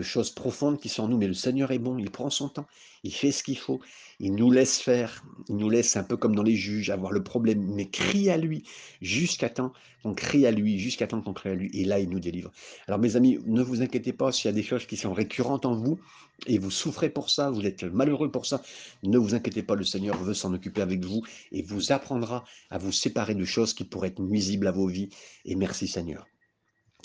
choses 0.03 0.31
profondes 0.31 0.81
qui 0.81 0.89
sont 0.89 1.03
en 1.03 1.09
nous. 1.09 1.19
Mais 1.19 1.29
le 1.29 1.35
Seigneur 1.35 1.71
est 1.71 1.79
bon, 1.79 1.99
il 1.99 2.11
prend 2.11 2.31
son 2.31 2.49
temps, 2.49 2.67
il 3.05 3.13
fait 3.13 3.31
ce 3.31 3.45
qu'il 3.45 3.59
faut, 3.59 3.81
il 4.19 4.35
nous 4.35 4.51
laisse 4.51 4.81
faire, 4.81 5.25
il 5.49 5.57
nous 5.57 5.71
laisse 5.71 5.97
un 5.97 6.03
peu 6.03 6.17
comme 6.17 6.35
dans 6.35 6.43
les 6.43 6.57
juges 6.57 6.91
avoir 6.91 7.13
le 7.13 7.23
problème, 7.23 7.63
mais 7.75 7.89
crie 7.89 8.31
à 8.31 8.37
lui 8.37 8.65
jusqu'à 9.01 9.51
temps 9.51 9.73
qu'on 10.03 10.15
crie 10.15 10.47
à 10.47 10.51
lui, 10.51 10.79
jusqu'à 10.79 11.07
temps 11.07 11.21
qu'on 11.21 11.33
crie 11.35 11.51
à 11.51 11.55
lui. 11.55 11.71
Et 11.75 11.85
là, 11.85 12.01
il 12.01 12.09
nous 12.09 12.21
délivre. 12.21 12.51
Alors 12.89 12.99
mes 12.99 13.17
amis, 13.17 13.39
ne 13.47 13.63
vous 13.63 13.83
inquiétez 13.83 14.13
pas 14.13 14.33
s'il 14.33 14.47
y 14.47 14.49
a 14.49 14.53
des 14.53 14.63
choses 14.63 14.87
qui 14.87 14.97
sont 14.97 15.13
récurrentes 15.13 15.67
en 15.67 15.75
vous 15.75 15.99
et 16.47 16.59
vous 16.59 16.71
souffrez 16.71 17.11
pour 17.11 17.31
ça, 17.31 17.51
vous 17.51 17.67
êtes 17.67 17.85
malheureux 17.85 18.31
pour 18.31 18.47
ça. 18.47 18.63
Ne 19.03 19.19
vous 19.19 19.35
inquiétez 19.35 19.63
pas, 19.63 19.75
le 19.75 19.85
Seigneur 19.85 20.17
veut 20.23 20.35
s'en 20.35 20.53
occuper 20.55 20.81
avec 20.81 21.05
vous 21.05 21.23
et 21.53 21.63
vous 21.63 21.93
apprendra 21.93 22.45
à 22.71 22.79
vous 22.79 22.93
séparer 22.93 23.35
de 23.35 23.45
choses 23.45 23.75
qui 23.75 23.85
pourraient 23.85 24.09
être 24.09 24.21
nuisibles 24.21 24.67
à 24.67 24.73
vos 24.73 24.87
vies. 24.87 25.11
Et 25.45 25.57
merci 25.57 25.89
Seigneur. 25.89 26.27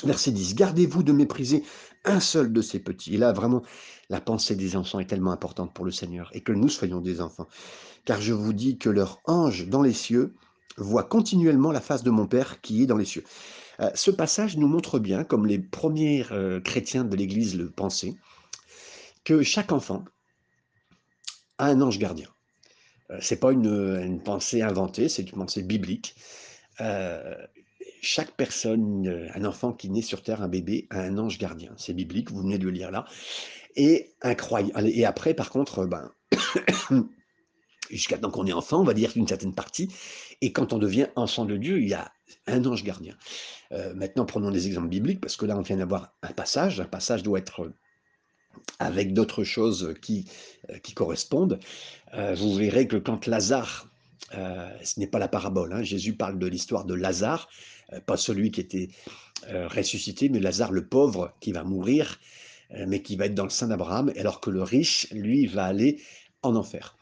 Verset 0.04 0.32
10, 0.32 0.56
gardez-vous 0.56 1.04
de 1.04 1.12
mépriser 1.12 1.64
un 2.06 2.22
seul 2.22 2.54
de 2.54 2.62
ces 2.62 2.80
petits. 2.80 3.16
Et 3.16 3.18
là, 3.18 3.34
vraiment, 3.34 3.64
la 4.10 4.22
pensée 4.22 4.56
des 4.56 4.76
enfants 4.76 5.00
est 5.00 5.06
tellement 5.06 5.32
importante 5.32 5.74
pour 5.74 5.84
le 5.84 5.92
Seigneur 5.92 6.30
et 6.34 6.42
que 6.42 6.54
nous 6.54 6.70
soyons 6.70 7.02
des 7.02 7.20
enfants. 7.20 7.48
Car 8.06 8.22
je 8.22 8.34
vous 8.34 8.54
dis 8.54 8.78
que 8.78 8.90
leur 8.90 9.20
ange 9.26 9.68
dans 9.68 9.82
les 9.82 9.94
cieux 9.94 10.36
voit 10.78 11.04
continuellement 11.04 11.72
la 11.72 11.82
face 11.82 12.04
de 12.04 12.10
mon 12.10 12.28
Père 12.28 12.62
qui 12.62 12.84
est 12.84 12.86
dans 12.86 12.98
les 12.98 13.06
cieux. 13.06 13.26
Euh, 13.82 13.90
ce 13.94 14.12
passage 14.12 14.56
nous 14.56 14.68
montre 14.68 15.00
bien, 15.00 15.26
comme 15.26 15.46
les 15.46 15.60
premiers 15.60 16.26
euh, 16.32 16.62
chrétiens 16.62 17.04
de 17.04 17.16
l'Église 17.16 17.58
le 17.58 17.70
pensaient, 17.70 18.16
que 19.26 19.44
chaque 19.44 19.74
enfant 19.74 20.06
a 21.58 21.68
un 21.68 21.82
ange 21.82 22.00
gardien. 22.00 22.30
Euh, 23.12 23.18
c'est 23.22 23.40
pas 23.40 23.52
une, 23.52 23.68
une 24.02 24.24
pensée 24.24 24.62
inventée, 24.62 25.10
c'est 25.10 25.24
une 25.24 25.40
pensée 25.40 25.64
biblique. 25.64 26.16
Euh, 28.00 28.02
chaque 28.02 28.32
personne, 28.32 29.08
euh, 29.08 29.28
un 29.36 29.46
enfant 29.46 29.74
qui 29.74 29.90
naît 29.90 30.02
sur 30.02 30.22
terre, 30.22 30.42
un 30.42 30.48
bébé, 30.48 30.88
a 30.90 31.02
un 31.02 31.18
ange 31.18 31.38
gardien. 31.38 31.74
C'est 31.78 31.94
biblique, 31.94 32.32
vous 32.32 32.42
venez 32.42 32.58
de 32.58 32.66
le 32.66 32.72
lire 32.72 32.92
là. 32.92 33.06
Et 33.76 34.12
incroyable. 34.22 34.88
Et 34.88 35.06
après, 35.06 35.34
par 35.34 35.50
contre, 35.50 35.86
ben, 35.86 36.12
jusqu'à 37.90 38.18
temps 38.18 38.32
qu'on 38.32 38.48
est 38.48 38.54
enfant, 38.54 38.82
on 38.82 38.84
va 38.84 38.94
dire 38.94 39.12
une 39.16 39.28
certaine 39.28 39.54
partie. 39.54 39.90
Et 40.42 40.52
quand 40.52 40.74
on 40.74 40.78
devient 40.78 41.08
enfant 41.16 41.46
de 41.46 41.58
Dieu, 41.58 41.82
il 41.82 41.90
y 41.90 41.94
a 41.94 42.12
un 42.48 42.64
ange 42.66 42.84
gardien. 42.84 43.16
Euh, 43.72 43.94
maintenant, 43.94 44.26
prenons 44.26 44.52
des 44.52 44.68
exemples 44.68 44.90
bibliques, 44.90 45.22
parce 45.22 45.38
que 45.38 45.46
là, 45.46 45.58
on 45.58 45.62
vient 45.62 45.78
d'avoir 45.78 46.14
un 46.22 46.32
passage. 46.32 46.80
Un 46.80 46.86
passage 46.86 47.24
doit 47.24 47.40
être 47.40 47.72
avec 48.80 49.14
d'autres 49.14 49.44
choses 49.44 49.94
qui, 50.02 50.26
euh, 50.70 50.78
qui 50.80 50.94
correspondent. 50.94 51.60
Euh, 52.14 52.36
vous 52.36 52.56
verrez 52.56 52.88
que 52.88 52.98
quand 52.98 53.28
Lazare, 53.28 53.89
euh, 54.36 54.70
ce 54.84 55.00
n'est 55.00 55.08
pas 55.08 55.20
la 55.20 55.28
parabole, 55.28 55.74
hein, 55.74 55.84
Jésus 55.84 56.14
parle 56.14 56.38
de 56.38 56.48
l'histoire 56.48 56.86
de 56.86 56.94
Lazare, 56.94 57.50
euh, 57.94 58.00
pas 58.02 58.18
celui 58.18 58.52
qui 58.52 58.62
était 58.62 58.90
euh, 59.48 59.68
ressuscité, 59.68 60.30
mais 60.30 60.40
Lazare 60.40 60.72
le 60.72 60.86
pauvre 60.86 61.34
qui 61.40 61.52
va 61.52 61.64
mourir, 61.64 62.20
mais 62.88 63.02
qui 63.02 63.16
va 63.16 63.26
être 63.26 63.34
dans 63.34 63.46
le 63.46 63.50
sein 63.50 63.70
d'Abraham, 63.70 64.14
alors 64.16 64.42
que 64.42 64.52
le 64.52 64.62
riche, 64.62 65.08
lui, 65.10 65.48
va 65.48 65.66
aller 65.66 66.04
en 66.44 66.56
enfer. 66.56 66.96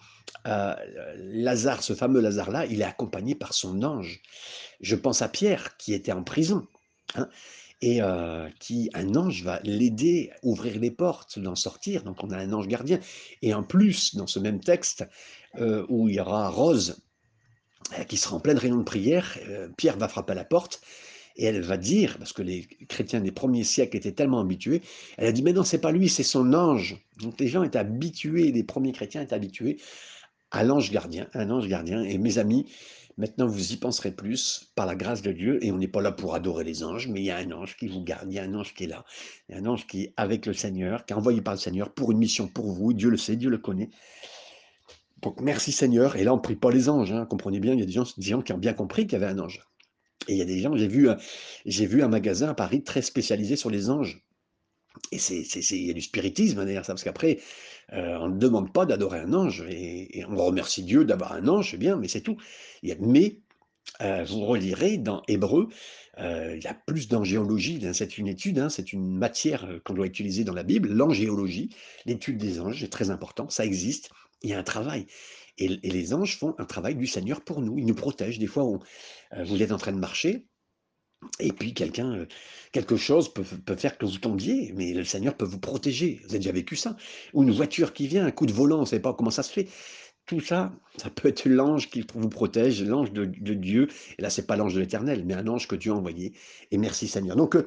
Lazare, 0.46 1.84
ce 1.84 1.94
fameux 1.94 2.22
Lazare-là, 2.22 2.66
il 2.68 2.80
est 2.80 2.86
accompagné 2.86 3.36
par 3.36 3.54
son 3.54 3.84
ange. 3.84 4.22
Je 4.80 4.96
pense 4.96 5.22
à 5.22 5.28
Pierre 5.28 5.76
qui 5.76 5.94
était 5.94 6.14
en 6.14 6.24
prison. 6.24 6.66
hein, 7.16 7.28
et 7.82 8.00
qui 8.62 8.90
un 8.94 9.14
ange 9.16 9.44
va 9.44 9.60
l'aider 9.66 10.32
à 10.34 10.38
ouvrir 10.44 10.80
les 10.80 10.90
portes, 10.90 11.38
d'en 11.38 11.56
sortir. 11.56 12.04
Donc 12.04 12.24
on 12.24 12.32
a 12.32 12.38
un 12.38 12.54
ange 12.54 12.70
gardien. 12.70 13.02
Et 13.42 13.54
en 13.54 13.64
plus, 13.64 14.16
dans 14.16 14.26
ce 14.26 14.40
même 14.40 14.62
texte, 14.62 15.06
où 15.90 16.08
il 16.08 16.16
y 16.16 16.20
aura 16.22 16.48
Rose 16.48 16.96
qui 18.08 18.18
sera 18.18 18.36
en 18.36 18.40
pleine 18.40 18.58
réunion 18.58 18.78
de 18.78 18.84
prière, 18.84 19.38
euh, 19.48 19.68
Pierre 19.78 19.98
va 19.98 20.08
frapper 20.08 20.34
à 20.34 20.36
la 20.36 20.46
porte 20.46 20.82
et 21.38 21.46
elle 21.46 21.62
va 21.62 21.78
dire, 21.78 22.18
parce 22.18 22.34
que 22.34 22.42
les 22.42 22.66
chrétiens 22.88 23.22
des 23.22 23.32
premiers 23.32 23.64
siècles 23.64 23.96
étaient 23.96 24.12
tellement 24.12 24.40
habitués, 24.40 24.82
elle 25.18 25.28
a 25.28 25.32
dit, 25.32 25.44
mais 25.44 25.54
non, 25.54 25.64
c'est 25.64 25.80
pas 25.80 25.92
lui, 25.92 26.10
c'est 26.10 26.24
son 26.24 26.54
ange. 26.54 26.98
Donc 27.22 27.40
les 27.40 27.48
gens 27.48 27.64
étaient 27.64 27.78
habitués, 27.78 28.52
les 28.52 28.64
premiers 28.64 28.92
chrétiens 28.92 29.22
étaient 29.22 29.36
habitués 29.36 29.78
à 30.52 30.64
l'ange 30.64 30.92
gardien, 30.92 31.28
un 31.34 31.52
ange 31.52 31.68
gardien. 31.68 32.02
Et 32.04 32.18
mes 32.18 32.40
amis, 32.40 32.66
maintenant 33.18 33.48
vous 33.48 33.72
y 33.72 33.78
penserez 33.78 34.12
plus 34.12 34.72
par 34.76 34.88
la 34.88 34.96
grâce 34.96 35.22
de 35.22 35.32
Dieu. 35.32 35.64
Et 35.64 35.72
on 35.72 35.78
n'est 35.78 35.88
pas 35.88 36.02
là 36.02 36.12
pour 36.12 36.34
adorer 36.34 36.64
les 36.64 36.84
anges, 36.84 37.08
mais 37.08 37.22
il 37.22 37.26
y 37.26 37.32
a 37.32 37.38
un 37.38 37.52
ange 37.52 37.78
qui 37.78 37.88
vous 37.88 38.04
garde, 38.04 38.32
il 38.32 38.36
y 38.36 38.40
a 38.40 38.44
un 38.44 38.54
ange 38.56 38.74
qui 38.74 38.86
est 38.86 38.88
là. 38.88 39.06
Il 39.48 39.56
y 39.56 39.58
a 39.58 39.62
un 39.62 39.66
ange 39.68 39.86
qui 39.86 40.04
est 40.04 40.14
avec 40.18 40.48
le 40.48 40.54
Seigneur, 40.54 41.06
qui 41.06 41.14
est 41.14 41.16
envoyé 41.16 41.42
par 41.42 41.54
le 41.54 41.60
Seigneur 41.60 41.94
pour 41.94 42.12
une 42.12 42.18
mission 42.18 42.48
pour 42.48 42.72
vous. 42.72 42.94
Dieu 42.94 43.10
le 43.10 43.18
sait, 43.18 43.36
Dieu 43.36 43.50
le 43.50 43.60
connaît. 43.60 43.90
Donc 45.22 45.42
merci 45.42 45.72
Seigneur. 45.72 46.16
Et 46.16 46.24
là, 46.24 46.34
on 46.34 46.38
ne 46.38 46.42
prie 46.42 46.56
pas 46.56 46.72
les 46.72 46.90
anges. 46.90 47.12
Hein. 47.12 47.26
Comprenez 47.26 47.60
bien, 47.60 47.74
il 47.74 47.80
y 47.80 47.84
a 47.84 47.86
des 47.86 47.92
gens, 47.92 48.42
qui 48.42 48.54
ont 48.54 48.58
bien 48.58 48.74
compris 48.74 49.08
qu'il 49.08 49.20
y 49.20 49.24
avait 49.24 49.32
un 49.32 49.40
ange. 49.40 49.62
Et 50.28 50.34
il 50.34 50.38
y 50.38 50.42
a 50.42 50.46
des 50.46 50.60
gens, 50.60 50.76
j'ai 50.76 50.88
vu, 50.88 51.10
un- 51.10 51.18
j'ai 51.66 51.86
vu 51.86 52.04
un 52.04 52.08
magasin 52.08 52.50
à 52.50 52.54
Paris 52.54 52.84
très 52.84 53.02
spécialisé 53.02 53.56
sur 53.56 53.70
les 53.70 53.90
anges. 53.90 54.24
Et 55.12 55.20
c'est, 55.20 55.42
il 55.44 55.86
y 55.88 55.92
a 55.92 55.94
du 55.94 56.02
spiritisme 56.02 56.66
derrière 56.66 56.86
ça, 56.86 56.94
parce 56.94 57.04
qu'après, 57.04 57.40
euh, 57.94 58.18
on 58.20 58.30
ne 58.30 58.40
demande 58.40 58.74
pas 58.74 58.86
d'adorer 58.86 59.20
un 59.20 59.34
ange, 59.34 59.64
et, 59.70 60.26
on 60.28 60.36
remercie 60.38 60.84
Dieu 60.84 61.06
d'avoir 61.06 61.34
un 61.34 61.48
ange, 61.48 61.72
c'est 61.72 61.78
bien, 61.78 61.98
mais 61.98 62.08
c'est 62.08 62.22
tout. 62.22 62.38
Il 62.84 62.90
y 62.90 62.92
a- 62.92 62.96
mais 63.00 63.40
euh, 64.02 64.24
vous 64.26 64.42
relirez 64.46 64.98
dans 64.98 65.24
Hébreu, 65.28 65.70
euh, 66.20 66.56
il 66.58 66.64
y 66.64 66.68
a 66.68 66.74
plus 66.74 67.08
d'angéologie, 67.08 67.80
hein, 67.86 67.94
c'est 67.94 68.18
une 68.18 68.28
étude, 68.28 68.60
hein, 68.60 68.70
c'est 68.70 68.94
une 68.94 69.18
matière 69.18 69.66
euh, 69.66 69.80
qu'on 69.84 69.94
doit 69.94 70.08
utiliser 70.08 70.44
dans 70.44 70.54
la 70.54 70.64
Bible, 70.64 70.90
l'angéologie, 70.90 71.70
l'étude 72.06 72.38
des 72.38 72.60
anges, 72.60 72.80
c'est 72.82 72.90
très 72.90 73.10
important, 73.12 73.50
ça 73.50 73.66
existe, 73.66 74.10
il 74.42 74.50
y 74.50 74.54
a 74.54 74.60
un 74.60 74.64
travail. 74.64 75.08
Et, 75.58 75.68
les 75.68 76.14
anges 76.14 76.38
font 76.38 76.56
un 76.60 76.66
travail 76.66 76.96
du 76.96 77.08
Seigneur 77.08 77.42
pour 77.42 77.62
nous, 77.62 77.78
ils 77.78 77.86
nous 77.86 77.96
protègent. 77.96 78.40
Des 78.40 78.48
fois, 78.48 78.64
euh, 79.34 79.44
vous 79.44 79.62
êtes 79.62 79.72
en 79.72 79.78
train 79.78 79.92
de 79.92 80.00
marcher, 80.00 80.46
et 81.40 81.52
puis 81.52 81.74
quelqu'un, 81.74 82.14
euh, 82.14 82.26
quelque 82.72 82.96
chose 82.96 83.34
peut, 83.34 83.44
faire 83.44 83.98
que 83.98 84.06
vous 84.06 84.18
tombiez, 84.18 84.72
mais 84.76 84.94
le 84.94 85.04
Seigneur 85.04 85.36
peut 85.36 85.46
vous 85.46 85.60
protéger. 85.60 86.20
Vous 86.24 86.30
avez 86.30 86.40
déjà 86.40 86.52
vécu 86.52 86.76
ça? 86.76 86.96
Ou 87.34 87.44
une 87.44 87.52
voiture 87.52 87.94
qui 87.94 88.08
vient, 88.08 88.26
un 88.26 88.32
coup 88.32 88.46
de 88.46 88.54
volant, 88.54 88.78
on 88.78 88.82
ne 88.82 88.86
sait 88.86 89.00
pas 89.00 89.14
comment 89.14 89.32
ça 89.32 89.44
se 89.44 89.52
fait. 89.52 89.68
Tout 90.26 90.42
ça, 90.42 90.74
ça 90.98 91.10
peut 91.10 91.30
être 91.30 91.46
l'ange 91.46 91.90
qui 91.90 92.06
vous 92.14 92.30
protège, 92.30 92.84
l'ange 92.84 93.14
de, 93.14 93.26
de 93.26 93.54
Dieu. 93.54 93.88
Et 94.20 94.22
là, 94.22 94.30
c'est 94.30 94.46
pas 94.46 94.58
l'ange 94.58 94.76
de 94.76 94.82
l'Éternel, 94.82 95.24
mais 95.26 95.34
un 95.34 95.48
ange 95.48 95.68
que 95.68 95.76
Dieu 95.76 95.92
a 95.92 95.96
envoyé. 95.96 96.34
Et 96.70 96.78
merci 96.78 97.08
Seigneur. 97.08 97.36
Donc 97.36 97.56
euh, 97.56 97.66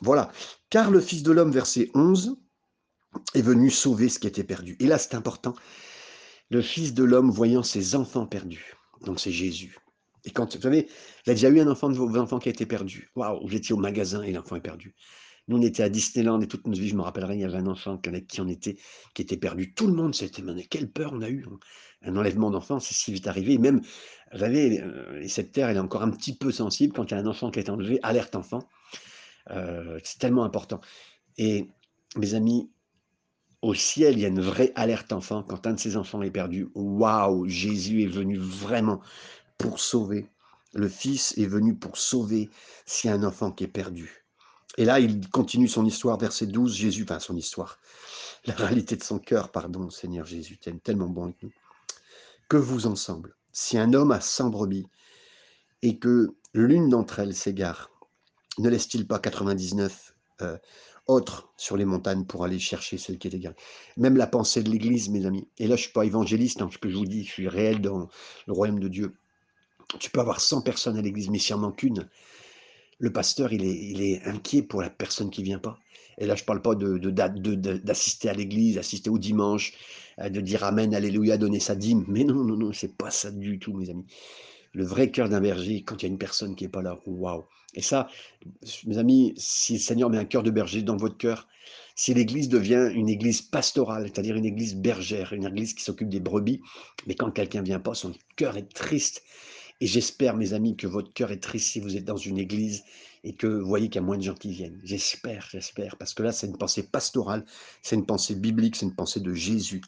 voilà. 0.00 0.32
Car 0.70 0.90
le 0.90 1.00
Fils 1.00 1.22
de 1.22 1.32
l'homme, 1.32 1.50
verset 1.50 1.90
11, 1.94 2.38
est 3.34 3.42
venu 3.42 3.70
sauver 3.70 4.08
ce 4.08 4.18
qui 4.18 4.26
était 4.26 4.44
perdu. 4.44 4.76
Et 4.80 4.86
là, 4.86 4.98
c'est 4.98 5.14
important. 5.14 5.54
Le 6.50 6.62
Fils 6.62 6.94
de 6.94 7.04
l'homme 7.04 7.30
voyant 7.30 7.62
ses 7.62 7.94
enfants 7.94 8.26
perdus. 8.26 8.74
Donc 9.04 9.20
c'est 9.20 9.32
Jésus. 9.32 9.78
Et 10.24 10.30
quand, 10.30 10.56
vous 10.56 10.62
savez, 10.62 10.88
il 11.24 11.28
y 11.28 11.30
a 11.30 11.34
déjà 11.34 11.48
eu 11.48 11.60
un 11.60 11.68
enfant 11.68 11.88
de 11.88 11.94
vos 11.94 12.16
enfants 12.18 12.38
qui 12.38 12.48
a 12.48 12.52
été 12.52 12.66
perdu. 12.66 13.10
Waouh, 13.16 13.46
vous 13.46 13.54
étiez 13.54 13.74
au 13.74 13.78
magasin 13.78 14.22
et 14.22 14.32
l'enfant 14.32 14.56
est 14.56 14.60
perdu. 14.60 14.94
Nous, 15.46 15.56
on 15.56 15.62
était 15.62 15.82
à 15.82 15.88
Disneyland 15.88 16.40
et 16.42 16.46
toute 16.46 16.66
notre 16.66 16.78
vie, 16.78 16.88
je 16.88 16.94
me 16.94 17.00
rappellerai, 17.00 17.34
il 17.36 17.40
y 17.40 17.44
avait 17.44 17.56
un 17.56 17.66
enfant 17.66 17.98
avec 18.06 18.26
qui 18.26 18.40
on 18.42 18.48
était, 18.48 18.76
qui 19.14 19.22
était 19.22 19.38
perdu. 19.38 19.72
Tout 19.72 19.86
le 19.86 19.94
monde 19.94 20.14
s'était 20.14 20.42
demandé 20.42 20.64
quelle 20.64 20.90
peur 20.90 21.12
on 21.14 21.22
a 21.22 21.30
eu. 21.30 21.46
Un 22.02 22.16
enlèvement 22.16 22.50
d'enfant, 22.50 22.78
c'est 22.78 22.94
si 22.94 23.12
vite 23.12 23.26
arrivé. 23.26 23.54
Et 23.54 23.58
même, 23.58 23.80
vous 24.32 24.38
savez, 24.38 24.82
euh, 24.82 25.26
cette 25.26 25.52
terre, 25.52 25.70
elle 25.70 25.78
est 25.78 25.80
encore 25.80 26.02
un 26.02 26.10
petit 26.10 26.36
peu 26.36 26.52
sensible 26.52 26.92
quand 26.92 27.10
il 27.10 27.14
y 27.14 27.16
a 27.16 27.20
un 27.20 27.26
enfant 27.26 27.50
qui 27.50 27.60
est 27.60 27.70
enlevé, 27.70 27.98
alerte 28.02 28.36
enfant. 28.36 28.68
Euh, 29.50 29.98
c'est 30.04 30.18
tellement 30.18 30.44
important. 30.44 30.82
Et 31.38 31.66
mes 32.16 32.34
amis, 32.34 32.70
au 33.62 33.74
ciel, 33.74 34.14
il 34.14 34.20
y 34.20 34.24
a 34.24 34.28
une 34.28 34.40
vraie 34.40 34.72
alerte 34.74 35.12
enfant. 35.12 35.42
Quand 35.42 35.66
un 35.66 35.72
de 35.72 35.80
ces 35.80 35.96
enfants 35.96 36.22
est 36.22 36.30
perdu, 36.30 36.68
waouh, 36.74 37.48
Jésus 37.48 38.02
est 38.02 38.08
venu 38.08 38.38
vraiment 38.38 39.00
pour 39.56 39.80
sauver. 39.80 40.28
Le 40.74 40.88
Fils 40.88 41.36
est 41.38 41.46
venu 41.46 41.74
pour 41.74 41.96
sauver 41.96 42.50
s'il 42.86 43.10
un 43.10 43.24
enfant 43.24 43.50
qui 43.50 43.64
est 43.64 43.68
perdu. 43.68 44.24
Et 44.76 44.84
là, 44.84 45.00
il 45.00 45.28
continue 45.30 45.66
son 45.66 45.84
histoire, 45.84 46.18
verset 46.18 46.46
12, 46.46 46.74
Jésus, 46.74 47.02
enfin 47.02 47.18
son 47.18 47.36
histoire, 47.36 47.80
la 48.46 48.54
réalité 48.54 48.96
de 48.96 49.02
son 49.02 49.18
cœur, 49.18 49.50
pardon, 49.50 49.90
Seigneur 49.90 50.24
Jésus, 50.24 50.58
tu 50.58 50.68
es 50.68 50.72
tellement 50.74 51.08
bon 51.08 51.24
avec 51.24 51.42
nous. 51.42 51.52
Que 52.48 52.56
vous 52.56 52.86
ensemble, 52.86 53.34
si 53.52 53.76
un 53.76 53.92
homme 53.92 54.12
a 54.12 54.20
100 54.20 54.50
brebis 54.50 54.86
et 55.82 55.98
que 55.98 56.36
l'une 56.54 56.88
d'entre 56.88 57.18
elles 57.18 57.34
s'égare, 57.34 57.90
ne 58.58 58.68
laisse-t-il 58.68 59.06
pas 59.06 59.18
99 59.18 60.14
euh, 60.42 60.56
autres 61.08 61.48
sur 61.56 61.76
les 61.76 61.84
montagnes 61.84 62.24
pour 62.24 62.44
aller 62.44 62.58
chercher 62.58 62.98
celle 62.98 63.18
qui 63.18 63.28
est 63.28 63.34
égarée 63.34 63.56
Même 63.96 64.16
la 64.16 64.26
pensée 64.26 64.62
de 64.62 64.70
l'Église, 64.70 65.08
mes 65.08 65.26
amis. 65.26 65.48
Et 65.58 65.64
là, 65.64 65.74
je 65.74 65.80
ne 65.80 65.84
suis 65.84 65.92
pas 65.92 66.04
évangéliste, 66.04 66.62
hein, 66.62 66.70
que 66.80 66.88
je 66.88 66.96
vous 66.96 67.06
dis, 67.06 67.24
je 67.24 67.32
suis 67.32 67.48
réel 67.48 67.80
dans 67.80 68.08
le 68.46 68.52
royaume 68.52 68.78
de 68.78 68.88
Dieu. 68.88 69.14
Tu 69.98 70.10
peux 70.10 70.20
avoir 70.20 70.40
100 70.40 70.62
personnes 70.62 70.96
à 70.98 71.02
l'Église, 71.02 71.30
mais 71.30 71.38
s'il 71.38 71.54
en 71.56 71.58
manque 71.58 71.82
une, 71.82 72.08
le 72.98 73.12
pasteur, 73.12 73.52
il 73.52 74.02
est, 74.02 74.22
inquiet 74.26 74.62
pour 74.62 74.82
la 74.82 74.90
personne 74.90 75.30
qui 75.30 75.42
vient 75.42 75.58
pas. 75.58 75.78
Et 76.18 76.26
là, 76.26 76.34
je 76.34 76.42
ne 76.42 76.46
parle 76.46 76.62
pas 76.62 76.74
d'assister 76.74 78.28
de, 78.28 78.32
de, 78.32 78.34
à 78.34 78.36
l'église, 78.36 78.76
assister 78.76 79.08
au 79.08 79.18
dimanche, 79.18 79.72
euh, 80.18 80.28
de 80.28 80.40
dire 80.40 80.64
Amen, 80.64 80.94
Alléluia, 80.94 81.38
donner 81.38 81.60
sa 81.60 81.76
dîme. 81.76 82.04
Mais 82.08 82.24
non, 82.24 82.42
non, 82.44 82.56
non, 82.56 82.72
c'est 82.72 82.96
pas 82.96 83.10
ça 83.10 83.30
du 83.30 83.58
tout, 83.60 83.72
mes 83.72 83.88
amis. 83.88 84.04
Le 84.74 84.84
vrai 84.84 85.10
cœur 85.10 85.28
d'un 85.28 85.40
berger, 85.40 85.82
quand 85.82 86.02
il 86.02 86.06
y 86.06 86.08
a 86.08 86.12
une 86.12 86.18
personne 86.18 86.54
qui 86.54 86.64
n'est 86.64 86.70
pas 86.70 86.82
là, 86.82 86.98
waouh. 87.06 87.44
Et 87.74 87.82
ça, 87.82 88.08
mes 88.86 88.98
amis, 88.98 89.34
si 89.36 89.74
le 89.74 89.78
Seigneur 89.78 90.10
met 90.10 90.18
un 90.18 90.24
cœur 90.24 90.42
de 90.42 90.50
berger 90.50 90.82
dans 90.82 90.96
votre 90.96 91.16
cœur, 91.16 91.48
si 91.94 92.14
l'église 92.14 92.48
devient 92.48 92.90
une 92.94 93.08
église 93.08 93.42
pastorale, 93.42 94.04
c'est-à-dire 94.04 94.36
une 94.36 94.46
église 94.46 94.76
bergère, 94.76 95.32
une 95.32 95.46
église 95.46 95.74
qui 95.74 95.82
s'occupe 95.82 96.08
des 96.08 96.20
brebis, 96.20 96.60
mais 97.06 97.14
quand 97.14 97.30
quelqu'un 97.30 97.62
vient 97.62 97.80
pas, 97.80 97.94
son 97.94 98.12
cœur 98.36 98.56
est 98.56 98.72
triste, 98.72 99.22
et 99.80 99.86
j'espère, 99.86 100.36
mes 100.36 100.54
amis, 100.54 100.76
que 100.76 100.86
votre 100.86 101.12
cœur 101.12 101.30
est 101.30 101.42
triste 101.42 101.68
si 101.68 101.80
vous 101.80 101.96
êtes 101.96 102.04
dans 102.04 102.16
une 102.16 102.38
église 102.38 102.82
et 103.22 103.34
que 103.34 103.46
vous 103.46 103.66
voyez 103.66 103.88
qu'il 103.88 103.96
y 104.00 104.04
a 104.04 104.06
moins 104.06 104.16
de 104.16 104.22
gens 104.22 104.34
qui 104.34 104.50
viennent. 104.50 104.80
J'espère, 104.82 105.48
j'espère, 105.50 105.96
parce 105.96 106.14
que 106.14 106.22
là, 106.22 106.32
c'est 106.32 106.46
une 106.46 106.56
pensée 106.56 106.82
pastorale, 106.82 107.44
c'est 107.82 107.94
une 107.94 108.06
pensée 108.06 108.34
biblique, 108.34 108.76
c'est 108.76 108.86
une 108.86 108.94
pensée 108.94 109.20
de 109.20 109.32
Jésus. 109.34 109.82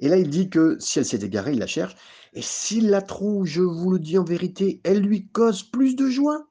Et 0.00 0.08
là, 0.08 0.16
il 0.16 0.28
dit 0.28 0.50
que 0.50 0.76
si 0.80 0.98
elle 0.98 1.04
s'est 1.04 1.24
égarée, 1.24 1.52
il 1.52 1.58
la 1.58 1.66
cherche. 1.66 1.94
Et 2.32 2.42
s'il 2.42 2.88
la 2.90 3.02
trouve, 3.02 3.46
je 3.46 3.62
vous 3.62 3.90
le 3.90 3.98
dis 3.98 4.18
en 4.18 4.24
vérité, 4.24 4.80
elle 4.84 5.00
lui 5.00 5.28
cause 5.28 5.62
plus 5.62 5.94
de 5.94 6.08
joie. 6.08 6.48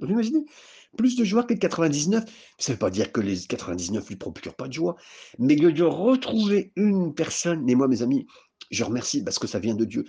Vous 0.00 0.08
imaginez? 0.08 0.44
Plus 0.96 1.16
de 1.16 1.24
joie 1.24 1.44
que 1.44 1.54
les 1.54 1.58
99. 1.58 2.24
Ça 2.58 2.72
ne 2.72 2.74
veut 2.74 2.78
pas 2.78 2.90
dire 2.90 3.10
que 3.10 3.20
les 3.20 3.40
99 3.40 4.08
lui 4.08 4.16
procurent 4.16 4.54
pas 4.54 4.68
de 4.68 4.72
joie, 4.72 4.96
mais 5.38 5.56
de 5.56 5.82
retrouver 5.82 6.72
une 6.76 7.14
personne. 7.14 7.68
Et 7.68 7.74
moi, 7.74 7.88
mes 7.88 8.02
amis, 8.02 8.26
je 8.70 8.84
remercie 8.84 9.24
parce 9.24 9.38
que 9.38 9.46
ça 9.46 9.58
vient 9.58 9.74
de 9.74 9.84
Dieu 9.84 10.04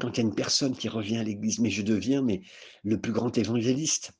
quand 0.00 0.10
il 0.10 0.16
y 0.20 0.24
a 0.24 0.28
une 0.28 0.34
personne 0.34 0.76
qui 0.76 0.88
revient 0.88 1.16
à 1.16 1.22
l'église, 1.22 1.58
mais 1.58 1.70
je 1.70 1.82
deviens 1.82 2.22
mais, 2.22 2.42
le 2.84 3.00
plus 3.00 3.12
grand 3.12 3.36
évangéliste. 3.38 4.12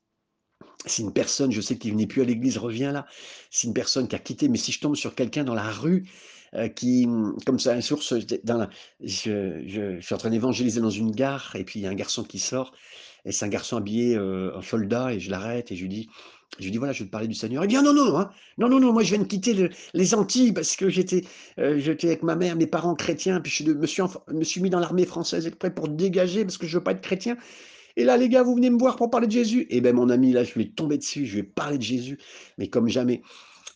Si 0.87 1.03
une 1.03 1.13
personne, 1.13 1.53
je 1.53 1.61
sais 1.61 1.77
qu'il 1.77 1.97
n'est 1.97 2.07
plus 2.07 2.23
à 2.23 2.25
l'église, 2.25 2.59
revient 2.59 2.91
là. 2.93 3.07
Si 3.51 3.67
une 3.67 3.75
personne 3.75 4.09
qui 4.09 4.17
a 4.17 4.19
quitté, 4.19 4.49
mais 4.49 4.59
si 4.59 4.73
je 4.73 4.81
tombe 4.81 4.97
sur 4.97 5.15
quelqu'un 5.15 5.45
dans 5.45 5.55
la 5.55 5.71
rue, 5.71 6.09
euh, 6.57 6.69
qui, 6.69 7.09
comme 7.45 7.59
ça, 7.59 7.73
un 7.73 7.81
source, 7.81 8.15
dans 8.45 8.69
je, 9.03 9.63
je, 9.67 10.01
suis 10.01 10.15
en 10.15 10.19
train 10.19 10.31
d'évangéliser 10.31 10.81
dans 10.81 10.91
une 10.91 11.11
gare, 11.11 11.55
et 11.55 11.65
puis 11.65 11.81
il 11.81 11.83
y 11.83 11.87
a 11.87 11.91
un 11.91 11.95
garçon 11.95 12.25
qui 12.25 12.39
sort, 12.39 12.73
et 13.25 13.33
c'est 13.33 13.45
un 13.45 13.49
garçon 13.49 13.77
habillé 13.77 14.17
euh, 14.17 14.57
en 14.57 14.63
soldat, 14.63 15.13
et 15.13 15.21
je 15.21 15.31
l'arrête, 15.31 15.71
et 15.73 15.77
je 15.77 15.83
lui 15.83 15.89
dis, 15.89 16.09
je 16.59 16.65
lui 16.65 16.71
dis, 16.71 16.79
voilà, 16.79 16.93
je 16.93 17.01
vais 17.01 17.07
te 17.07 17.11
parler 17.11 17.29
du 17.29 17.35
Seigneur. 17.35 17.65
Il 17.65 17.69
dit, 17.69 17.75
non, 17.75 17.83
non, 17.83 17.93
non, 17.93 18.19
hein. 18.19 18.31
non, 18.57 18.69
non, 18.69 18.81
non, 18.81 18.93
moi 18.93 19.03
je 19.03 19.15
viens 19.15 19.23
de 19.23 19.29
quitter 19.29 19.69
les 19.93 20.15
Antilles 20.15 20.53
parce 20.53 20.77
que 20.77 20.89
j'étais 20.89 21.25
euh, 21.59 21.79
j'étais 21.79 22.09
avec 22.09 22.23
ma 22.23 22.37
mère, 22.37 22.57
mes 22.57 22.67
parents 22.67 22.95
chrétiens, 22.95 23.41
puis 23.41 23.53
je 23.53 23.71
me 23.71 23.87
suis, 23.87 24.03
me 24.29 24.45
suis 24.45 24.61
mis 24.61 24.71
dans 24.71 24.81
l'armée 24.81 25.05
française 25.05 25.51
prêt 25.59 25.75
pour 25.75 25.89
dégager 25.89 26.45
parce 26.45 26.57
que 26.57 26.67
je 26.67 26.79
veux 26.79 26.85
pas 26.85 26.93
être 26.93 27.03
chrétien. 27.03 27.37
Et 27.97 28.05
là, 28.05 28.17
les 28.17 28.29
gars, 28.29 28.43
vous 28.43 28.55
venez 28.55 28.71
me 28.71 28.79
voir 28.79 28.97
pour 28.97 29.11
parler 29.11 29.27
de 29.27 29.33
Jésus. 29.33 29.67
Eh 29.71 29.81
bien, 29.81 29.93
mon 29.93 30.11
ami, 30.11 30.33
là, 30.33 30.45
je 30.45 30.55
vais 30.55 30.67
tomber 30.67 30.99
dessus, 30.99 31.25
je 31.27 31.37
vais 31.37 31.43
parler 31.43 31.79
de 31.79 31.83
Jésus, 31.83 32.19
mais 32.59 32.69
comme 32.69 32.89
jamais. 32.89 33.23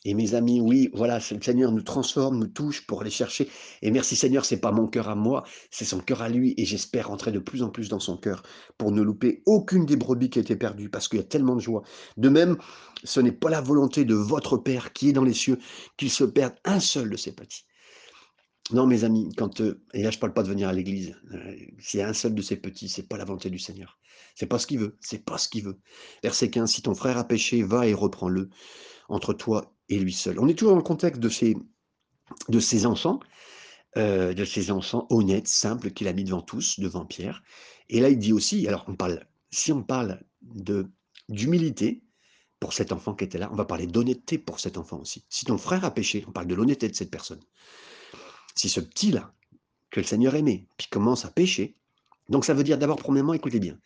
Et 0.05 0.15
mes 0.15 0.35
amis, 0.35 0.61
oui, 0.61 0.91
voilà, 0.95 1.19
le 1.19 1.43
Seigneur 1.43 1.73
nous 1.73 1.83
transforme, 1.83 2.39
nous 2.39 2.47
touche 2.47 2.87
pour 2.87 3.03
aller 3.03 3.11
chercher. 3.11 3.51
Et 3.83 3.91
merci 3.91 4.17
Seigneur, 4.17 4.47
c'est 4.47 4.61
pas 4.61 4.73
mon 4.73 4.87
cœur 4.87 5.11
à 5.11 5.15
moi, 5.15 5.45
c'est 5.71 5.85
son 5.85 6.01
cœur 6.01 6.23
à 6.23 6.31
lui. 6.31 6.55
Et 6.57 6.65
j'espère 6.65 7.09
rentrer 7.09 7.33
de 7.33 7.39
plus 7.39 7.63
en 7.63 7.69
plus 7.69 7.91
dans 7.91 8.01
son 8.01 8.17
cœur 8.17 8.43
pour 8.79 8.93
ne 8.93 9.03
louper 9.03 9.43
aucune 9.45 9.85
des 9.85 9.97
brebis 9.97 10.31
qui 10.31 10.39
a 10.39 10.43
été 10.43 10.57
perdue, 10.57 10.89
parce 10.89 11.07
qu'il 11.07 11.19
y 11.19 11.23
a 11.23 11.27
tellement 11.27 11.55
de 11.55 11.61
joie. 11.61 11.83
De 12.17 12.31
même, 12.31 12.57
ce 13.05 13.21
n'est 13.21 13.33
pas 13.33 13.51
la 13.51 13.61
volonté 13.61 14.07
de 14.07 14.15
votre 14.15 14.57
Père 14.57 14.95
qui 14.95 15.11
est 15.11 15.13
dans 15.13 15.25
les 15.25 15.35
cieux 15.35 15.59
qu'il 15.99 16.11
se 16.11 16.25
perde 16.25 16.55
un 16.65 16.81
seul 16.81 17.11
de 17.11 17.17
ses 17.17 17.33
petits. 17.33 17.67
Non, 18.73 18.87
mes 18.87 19.05
amis, 19.05 19.29
quand 19.37 19.61
euh, 19.61 19.83
et 19.95 20.03
là 20.03 20.11
je 20.11 20.19
parle 20.19 20.33
pas 20.33 20.45
de 20.45 20.49
venir 20.49 20.69
à 20.69 20.73
l'église. 20.73 21.17
Euh, 21.35 21.57
y 21.93 22.01
a 22.01 22.09
un 22.09 22.13
seul 22.13 22.35
de 22.35 22.43
ses 22.43 22.57
petits, 22.57 22.89
c'est 22.89 23.09
pas 23.09 23.19
la 23.19 23.25
volonté 23.25 23.51
du 23.51 23.59
Seigneur. 23.59 23.99
C'est 24.37 24.47
pas 24.47 24.59
ce 24.59 24.67
qu'il 24.67 24.79
veut. 24.79 24.97
C'est 25.01 25.25
pas 25.25 25.39
ce 25.39 25.49
qu'il 25.49 25.65
veut. 25.65 25.81
Verset 26.23 26.51
15 26.51 26.71
si 26.71 26.83
ton 26.83 26.95
frère 26.95 27.19
a 27.19 27.25
péché, 27.25 27.63
va 27.63 27.87
et 27.87 27.95
reprends-le 27.95 28.49
entre 29.09 29.33
toi 29.35 29.75
et 29.90 29.98
lui 29.98 30.12
seul. 30.12 30.38
On 30.38 30.48
est 30.48 30.55
toujours 30.55 30.72
dans 30.72 30.79
le 30.79 30.85
contexte 30.85 31.20
de 31.20 31.29
ces, 31.29 31.57
de 32.48 32.61
ces 32.61 32.87
enfants, 32.87 33.20
euh, 33.96 34.33
de 34.33 34.44
ces 34.44 34.70
enfants 34.70 35.07
honnêtes, 35.11 35.48
simples, 35.48 35.90
qu'il 35.90 36.09
a 36.09 36.12
mis 36.12 36.24
devant 36.24 36.40
tous, 36.40 36.81
devant 36.81 37.05
Pierre. 37.05 37.42
Et 37.88 38.00
là, 38.00 38.09
il 38.09 38.18
dit 38.18 38.33
aussi, 38.33 38.66
alors 38.68 38.85
on 38.88 38.94
parle, 38.94 39.26
si 39.50 39.72
on 39.72 39.83
parle 39.83 40.22
de 40.42 40.88
d'humilité 41.29 42.03
pour 42.59 42.72
cet 42.72 42.92
enfant 42.92 43.14
qui 43.14 43.24
était 43.24 43.38
là, 43.38 43.48
on 43.53 43.57
va 43.57 43.64
parler 43.64 43.87
d'honnêteté 43.87 44.37
pour 44.37 44.59
cet 44.59 44.79
enfant 44.79 44.98
aussi. 44.98 45.24
Si 45.29 45.44
ton 45.44 45.59
frère 45.59 45.85
a 45.85 45.92
péché, 45.92 46.24
on 46.26 46.33
parle 46.33 46.48
de 46.48 46.55
l'honnêteté 46.55 46.88
de 46.88 46.94
cette 46.94 47.11
personne. 47.11 47.40
Si 48.57 48.68
ce 48.68 48.81
petit-là, 48.81 49.33
que 49.90 50.00
le 50.00 50.07
Seigneur 50.07 50.35
aimait, 50.35 50.66
puis 50.76 50.88
commence 50.88 51.24
à 51.24 51.31
pécher, 51.31 51.76
donc 52.29 52.44
ça 52.44 52.53
veut 52.53 52.64
dire 52.64 52.79
d'abord, 52.79 52.96
premièrement, 52.96 53.33
écoutez 53.33 53.61
bien, 53.61 53.79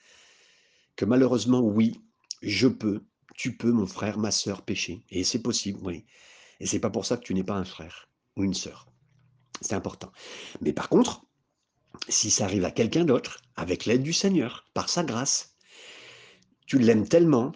que 0.97 1.05
malheureusement, 1.05 1.61
oui, 1.61 2.01
je 2.43 2.69
peux 2.69 3.03
tu 3.35 3.57
peux, 3.57 3.73
mon 3.73 3.87
frère, 3.87 4.19
ma 4.19 4.31
sœur, 4.31 4.63
pécher. 4.63 5.03
Et 5.11 5.25
c'est 5.25 5.43
possible, 5.43 5.81
oui. 5.83 6.05
Et 6.61 6.67
c'est 6.67 6.79
pas 6.79 6.91
pour 6.91 7.05
ça 7.05 7.17
que 7.17 7.25
tu 7.25 7.35
n'es 7.35 7.45
pas 7.45 7.57
un 7.57 7.65
frère 7.65 8.09
ou 8.37 8.45
une 8.45 8.55
sœur. 8.55 8.87
C'est 9.61 9.75
important. 9.75 10.13
Mais 10.61 10.73
par 10.73 10.89
contre, 10.89 11.23
si 12.09 12.31
ça 12.31 12.45
arrive 12.45 12.65
à 12.65 12.71
quelqu'un 12.71 13.05
d'autre, 13.05 13.41
avec 13.57 13.87
l'aide 13.87 14.03
du 14.03 14.13
Seigneur, 14.13 14.67
par 14.75 14.89
sa 14.89 15.05
grâce, 15.05 15.55
tu 16.67 16.79
l'aimes 16.79 17.09
tellement 17.09 17.53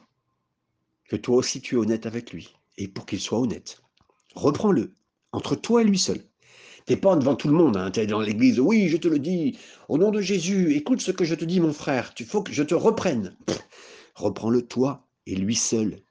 que 1.08 1.16
toi 1.16 1.36
aussi 1.36 1.60
tu 1.60 1.74
es 1.74 1.78
honnête 1.78 2.06
avec 2.06 2.32
lui. 2.32 2.54
Et 2.76 2.88
pour 2.88 3.06
qu'il 3.06 3.20
soit 3.20 3.38
honnête, 3.38 3.82
reprends-le 4.34 4.94
entre 5.32 5.56
toi 5.56 5.82
et 5.82 5.84
lui 5.84 5.98
seul. 5.98 6.22
T'es 6.86 6.96
pas 6.96 7.16
devant 7.16 7.34
tout 7.34 7.48
le 7.48 7.54
monde, 7.54 7.76
hein, 7.76 7.90
tu 7.90 8.00
es 8.00 8.06
dans 8.06 8.20
l'église, 8.20 8.60
oui, 8.60 8.88
je 8.88 8.96
te 8.96 9.08
le 9.08 9.18
dis, 9.18 9.58
au 9.88 9.98
nom 9.98 10.10
de 10.10 10.22
Jésus, 10.22 10.74
écoute 10.74 11.02
ce 11.02 11.10
que 11.10 11.24
je 11.24 11.34
te 11.34 11.44
dis, 11.44 11.60
mon 11.60 11.72
frère, 11.72 12.14
tu 12.14 12.24
faut 12.24 12.42
que 12.42 12.52
je 12.52 12.62
te 12.62 12.74
reprenne. 12.74 13.36
Reprends-le 14.14 14.62
toi 14.62 15.07
et 15.28 15.36
lui 15.36 15.54
seul. 15.54 16.02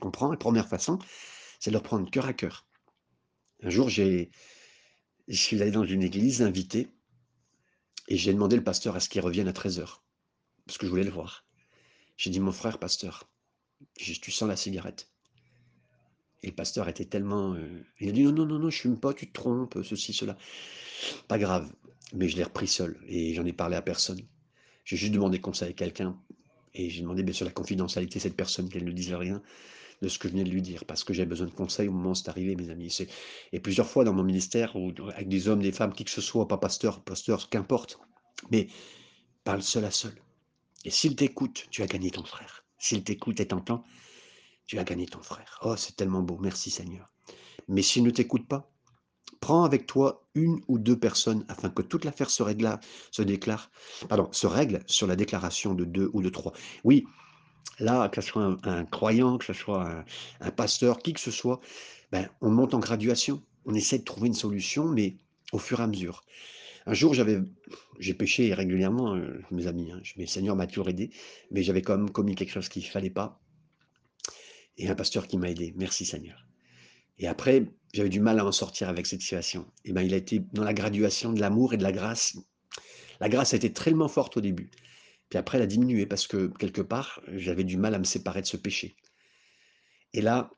Comprends 0.00 0.30
La 0.30 0.36
première 0.36 0.68
façon, 0.68 0.98
c'est 1.60 1.70
de 1.70 1.76
le 1.76 1.82
prendre 1.82 2.10
cœur 2.10 2.26
à 2.26 2.32
cœur. 2.32 2.66
Un 3.62 3.70
jour, 3.70 3.88
j'ai, 3.88 4.30
je 5.28 5.36
suis 5.36 5.60
allé 5.60 5.70
dans 5.70 5.84
une 5.84 6.02
église 6.02 6.42
invité 6.42 6.88
et 8.08 8.16
j'ai 8.16 8.32
demandé 8.32 8.56
le 8.56 8.64
pasteur 8.64 8.96
à 8.96 9.00
ce 9.00 9.08
qu'il 9.08 9.20
revienne 9.20 9.48
à 9.48 9.52
13h 9.52 10.00
parce 10.66 10.78
que 10.78 10.86
je 10.86 10.90
voulais 10.90 11.04
le 11.04 11.10
voir. 11.10 11.44
J'ai 12.16 12.30
dit, 12.30 12.40
mon 12.40 12.52
frère, 12.52 12.78
pasteur, 12.78 13.28
tu 13.96 14.30
sens 14.30 14.48
la 14.48 14.56
cigarette 14.56 15.10
Et 16.42 16.48
le 16.48 16.54
pasteur 16.54 16.88
était 16.88 17.04
tellement. 17.04 17.54
Euh, 17.54 17.84
il 18.00 18.08
a 18.08 18.12
dit, 18.12 18.22
non, 18.22 18.32
non, 18.32 18.46
non, 18.46 18.58
non, 18.58 18.70
je 18.70 18.80
fume 18.80 18.98
pas, 18.98 19.12
tu 19.12 19.28
te 19.28 19.32
trompes, 19.32 19.78
ceci, 19.82 20.12
cela. 20.12 20.36
Pas 21.28 21.38
grave. 21.38 21.72
Mais 22.14 22.28
je 22.28 22.36
l'ai 22.36 22.44
repris 22.44 22.68
seul 22.68 22.98
et 23.06 23.34
j'en 23.34 23.44
ai 23.44 23.52
parlé 23.52 23.76
à 23.76 23.82
personne. 23.82 24.20
J'ai 24.84 24.96
juste 24.96 25.12
demandé 25.12 25.40
conseil 25.40 25.70
à 25.70 25.72
quelqu'un 25.72 26.20
et 26.74 26.90
j'ai 26.90 27.02
demandé 27.02 27.22
bien 27.22 27.34
sûr 27.34 27.46
la 27.46 27.52
confidentialité 27.52 28.18
de 28.18 28.22
cette 28.22 28.36
personne, 28.36 28.68
qu'elle 28.68 28.84
ne 28.84 28.92
disait 28.92 29.16
rien 29.16 29.42
de 30.00 30.08
ce 30.08 30.18
que 30.18 30.26
je 30.26 30.32
venais 30.32 30.44
de 30.44 30.50
lui 30.50 30.62
dire, 30.62 30.84
parce 30.84 31.04
que 31.04 31.14
j'avais 31.14 31.28
besoin 31.28 31.46
de 31.46 31.52
conseils 31.52 31.88
au 31.88 31.92
moment 31.92 32.10
où 32.10 32.14
c'est 32.14 32.28
arrivé, 32.28 32.56
mes 32.56 32.70
amis. 32.70 33.06
Et 33.52 33.60
plusieurs 33.60 33.88
fois 33.88 34.02
dans 34.02 34.12
mon 34.12 34.24
ministère, 34.24 34.74
avec 35.14 35.28
des 35.28 35.48
hommes, 35.48 35.62
des 35.62 35.70
femmes, 35.70 35.92
qui 35.92 36.04
que 36.04 36.10
ce 36.10 36.20
soit, 36.20 36.48
pas 36.48 36.58
pasteur, 36.58 37.02
pasteur, 37.04 37.48
qu'importe, 37.48 38.00
mais 38.50 38.66
parle 39.44 39.62
seul 39.62 39.84
à 39.84 39.92
seul. 39.92 40.14
Et 40.84 40.90
s'il 40.90 41.14
t'écoute, 41.14 41.66
tu 41.70 41.82
as 41.82 41.86
gagné 41.86 42.10
ton 42.10 42.24
frère. 42.24 42.64
S'il 42.78 43.04
t'écoute 43.04 43.38
et 43.38 43.46
t'entend, 43.46 43.84
tu 44.66 44.78
as 44.78 44.84
gagné 44.84 45.06
ton 45.06 45.22
frère. 45.22 45.60
Oh, 45.62 45.76
c'est 45.76 45.94
tellement 45.94 46.22
beau, 46.22 46.36
merci 46.38 46.70
Seigneur. 46.70 47.08
Mais 47.68 47.82
s'il 47.82 48.02
ne 48.02 48.10
t'écoute 48.10 48.48
pas, 48.48 48.71
Prends 49.42 49.64
avec 49.64 49.86
toi 49.86 50.24
une 50.36 50.60
ou 50.68 50.78
deux 50.78 50.96
personnes 50.96 51.44
afin 51.48 51.68
que 51.68 51.82
toute 51.82 52.04
l'affaire 52.04 52.30
se, 52.30 52.44
se 53.10 53.22
déclare, 53.22 53.70
pardon, 54.08 54.28
se 54.30 54.46
règle 54.46 54.84
sur 54.86 55.08
la 55.08 55.16
déclaration 55.16 55.74
de 55.74 55.84
deux 55.84 56.10
ou 56.12 56.22
de 56.22 56.28
trois. 56.30 56.52
Oui, 56.84 57.04
Là, 57.78 58.08
que 58.08 58.20
ce 58.20 58.28
soit 58.28 58.56
un, 58.62 58.84
croyant, 58.84 59.38
que 59.38 59.44
ce 59.44 59.52
soit 59.52 60.04
un, 60.40 60.50
pasteur, 60.52 60.98
qui 60.98 61.12
que 61.12 61.20
ce 61.20 61.32
soit, 61.32 61.60
ben, 62.12 62.28
on 62.40 62.50
monte 62.50 62.74
en 62.74 62.78
graduation. 62.78 63.42
On 63.64 63.74
essaie 63.74 63.98
de 63.98 64.04
trouver 64.04 64.28
une 64.28 64.34
solution, 64.34 64.86
mais 64.86 65.16
au 65.52 65.58
fur 65.58 65.80
et 65.80 65.82
à 65.82 65.86
mesure. 65.88 66.22
Un 66.86 66.94
jour, 66.94 67.12
j'avais, 67.12 67.40
j'ai 67.98 68.14
péché 68.14 68.54
régulièrement, 68.54 69.16
euh, 69.16 69.42
mes 69.50 69.66
amis. 69.66 69.90
Hein, 69.90 70.00
Seigneur 70.26 70.54
m'a 70.54 70.68
toujours 70.68 70.88
aidé, 70.88 71.10
mais 71.50 71.64
j'avais 71.64 71.82
quand 71.82 71.96
même 71.96 72.10
commis 72.10 72.36
quelque 72.36 72.52
chose 72.52 72.68
qu'il 72.68 72.82
ne 72.82 72.88
fallait 72.88 73.10
pas. 73.10 73.40
Et 74.78 74.88
un 74.88 74.94
pasteur 74.94 75.26
qui 75.26 75.36
m'a 75.36 75.50
aidé. 75.50 75.72
Merci 75.76 76.04
Seigneur. 76.04 76.44
Et 77.18 77.28
après, 77.28 77.64
j'avais 77.92 78.08
du 78.08 78.20
mal 78.20 78.38
à 78.38 78.44
en 78.44 78.52
sortir 78.52 78.88
avec 78.88 79.06
cette 79.06 79.20
situation. 79.20 79.66
Et 79.84 79.92
ben, 79.92 80.02
il 80.02 80.14
a 80.14 80.16
été 80.16 80.40
dans 80.52 80.64
la 80.64 80.74
graduation 80.74 81.32
de 81.32 81.40
l'amour 81.40 81.74
et 81.74 81.76
de 81.76 81.82
la 81.82 81.92
grâce. 81.92 82.36
La 83.20 83.28
grâce 83.28 83.52
a 83.52 83.56
été 83.56 83.72
tellement 83.72 84.08
forte 84.08 84.36
au 84.36 84.40
début. 84.40 84.70
Puis 85.28 85.38
après, 85.38 85.58
elle 85.58 85.64
a 85.64 85.66
diminué 85.66 86.06
parce 86.06 86.26
que 86.26 86.48
quelque 86.58 86.82
part, 86.82 87.20
j'avais 87.28 87.64
du 87.64 87.76
mal 87.76 87.94
à 87.94 87.98
me 87.98 88.04
séparer 88.04 88.42
de 88.42 88.46
ce 88.46 88.56
péché. 88.56 88.96
Et 90.12 90.20
là, 90.20 90.50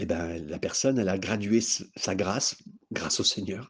eh 0.00 0.06
ben, 0.06 0.44
la 0.46 0.58
personne, 0.58 0.98
elle 0.98 1.08
a 1.08 1.18
gradué 1.18 1.60
sa 1.60 2.14
grâce, 2.14 2.56
grâce 2.92 3.20
au 3.20 3.24
Seigneur. 3.24 3.68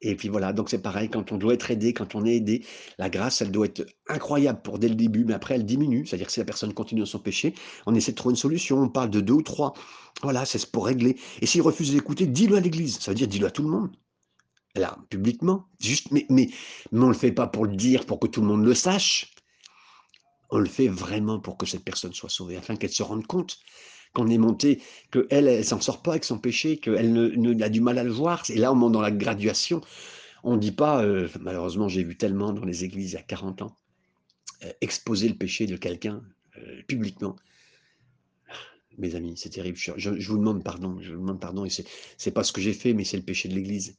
Et 0.00 0.14
puis 0.14 0.28
voilà, 0.28 0.52
donc 0.52 0.70
c'est 0.70 0.80
pareil, 0.80 1.08
quand 1.10 1.32
on 1.32 1.38
doit 1.38 1.54
être 1.54 1.70
aidé, 1.70 1.92
quand 1.92 2.14
on 2.14 2.24
est 2.24 2.36
aidé, 2.36 2.64
la 2.98 3.10
grâce, 3.10 3.42
elle 3.42 3.50
doit 3.50 3.66
être 3.66 3.84
incroyable 4.08 4.62
pour 4.62 4.78
dès 4.78 4.88
le 4.88 4.94
début, 4.94 5.24
mais 5.24 5.34
après, 5.34 5.56
elle 5.56 5.66
diminue. 5.66 6.06
C'est-à-dire 6.06 6.28
que 6.28 6.32
si 6.32 6.38
la 6.38 6.46
personne 6.46 6.72
continue 6.72 7.00
dans 7.00 7.06
son 7.06 7.18
péché, 7.18 7.54
on 7.84 7.94
essaie 7.94 8.12
de 8.12 8.16
trouver 8.16 8.34
une 8.34 8.36
solution, 8.36 8.80
on 8.80 8.88
parle 8.88 9.10
de 9.10 9.20
deux 9.20 9.34
ou 9.34 9.42
trois. 9.42 9.74
Voilà, 10.22 10.44
c'est 10.44 10.64
pour 10.70 10.86
régler. 10.86 11.16
Et 11.40 11.46
s'il 11.46 11.62
refuse 11.62 11.92
d'écouter, 11.92 12.26
dis-le 12.26 12.56
à 12.56 12.60
l'église. 12.60 12.98
Ça 13.00 13.10
veut 13.10 13.16
dire, 13.16 13.26
dis-le 13.26 13.46
à 13.46 13.50
tout 13.50 13.62
le 13.62 13.70
monde. 13.70 13.90
Là, 14.76 14.98
publiquement. 15.10 15.66
Juste, 15.80 16.12
mais, 16.12 16.26
mais, 16.30 16.50
mais 16.92 17.00
on 17.00 17.08
ne 17.08 17.12
le 17.12 17.18
fait 17.18 17.32
pas 17.32 17.48
pour 17.48 17.66
le 17.66 17.74
dire, 17.74 18.06
pour 18.06 18.20
que 18.20 18.28
tout 18.28 18.40
le 18.40 18.46
monde 18.46 18.64
le 18.64 18.74
sache. 18.74 19.34
On 20.50 20.58
le 20.58 20.66
fait 20.68 20.88
vraiment 20.88 21.40
pour 21.40 21.56
que 21.56 21.66
cette 21.66 21.84
personne 21.84 22.12
soit 22.12 22.30
sauvée, 22.30 22.56
afin 22.56 22.76
qu'elle 22.76 22.92
se 22.92 23.02
rende 23.02 23.26
compte 23.26 23.58
qu'on 24.18 24.28
est 24.28 24.38
monté, 24.38 24.82
qu'elle, 25.12 25.46
elle, 25.46 25.64
s'en 25.64 25.80
sort 25.80 26.02
pas 26.02 26.12
avec 26.12 26.24
son 26.24 26.38
péché, 26.38 26.78
qu'elle 26.78 27.62
a 27.62 27.68
du 27.68 27.80
mal 27.80 27.98
à 27.98 28.04
le 28.04 28.10
voir. 28.10 28.42
Et 28.50 28.56
là, 28.56 28.72
on 28.72 28.74
monte 28.74 28.92
dans 28.92 29.00
la 29.00 29.12
graduation. 29.12 29.80
On 30.42 30.54
ne 30.54 30.60
dit 30.60 30.72
pas, 30.72 31.04
euh, 31.04 31.28
malheureusement, 31.40 31.88
j'ai 31.88 32.02
vu 32.02 32.16
tellement 32.16 32.52
dans 32.52 32.64
les 32.64 32.84
églises 32.84 33.12
il 33.12 33.14
y 33.14 33.18
a 33.18 33.22
40 33.22 33.62
ans, 33.62 33.76
euh, 34.64 34.72
exposer 34.80 35.28
le 35.28 35.34
péché 35.34 35.66
de 35.66 35.76
quelqu'un 35.76 36.22
euh, 36.56 36.82
publiquement. 36.88 37.36
Mes 38.98 39.14
amis, 39.14 39.34
c'est 39.36 39.50
terrible. 39.50 39.78
Je, 39.78 40.10
vous 40.10 40.38
demande 40.38 40.64
pardon. 40.64 40.98
Je 41.00 41.12
vous 41.12 41.20
demande 41.20 41.40
pardon. 41.40 41.64
Et 41.64 41.70
c'est 41.70 42.32
pas 42.32 42.42
ce 42.42 42.52
que 42.52 42.60
j'ai 42.60 42.72
fait, 42.72 42.94
mais 42.94 43.04
c'est 43.04 43.16
le 43.16 43.22
péché 43.22 43.48
de 43.48 43.54
l'Église. 43.54 43.96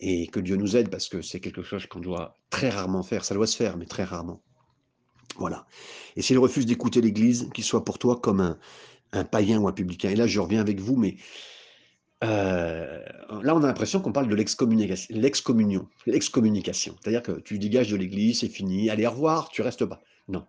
Et 0.00 0.26
que 0.26 0.40
Dieu 0.40 0.56
nous 0.56 0.76
aide 0.76 0.90
parce 0.90 1.08
que 1.08 1.22
c'est 1.22 1.40
quelque 1.40 1.62
chose 1.62 1.86
qu'on 1.86 2.00
doit 2.00 2.36
très 2.50 2.68
rarement 2.68 3.02
faire. 3.02 3.24
Ça 3.24 3.34
doit 3.34 3.46
se 3.46 3.56
faire, 3.56 3.78
mais 3.78 3.86
très 3.86 4.04
rarement. 4.04 4.42
Voilà. 5.36 5.66
Et 6.16 6.22
s'il 6.22 6.38
refuse 6.38 6.66
d'écouter 6.66 7.00
l'Église, 7.00 7.48
qu'il 7.54 7.64
soit 7.64 7.84
pour 7.84 7.98
toi 7.98 8.16
comme 8.20 8.40
un, 8.40 8.58
un 9.12 9.24
païen 9.24 9.58
ou 9.58 9.68
un 9.68 9.72
publicain. 9.72 10.10
Et 10.10 10.16
là, 10.16 10.26
je 10.26 10.40
reviens 10.40 10.60
avec 10.60 10.80
vous, 10.80 10.96
mais 10.96 11.16
euh, 12.24 13.02
là, 13.42 13.54
on 13.54 13.62
a 13.62 13.66
l'impression 13.66 14.00
qu'on 14.00 14.12
parle 14.12 14.28
de 14.28 14.34
l'excommunion, 14.34 15.88
l'excommunication. 16.06 16.96
C'est-à-dire 17.00 17.22
que 17.22 17.40
tu 17.40 17.58
dégages 17.58 17.90
de 17.90 17.96
l'église, 17.96 18.40
c'est 18.40 18.48
fini, 18.48 18.90
allez, 18.90 19.06
au 19.06 19.10
revoir, 19.10 19.48
tu 19.50 19.62
restes 19.62 19.84
pas. 19.84 20.02
Non. 20.28 20.44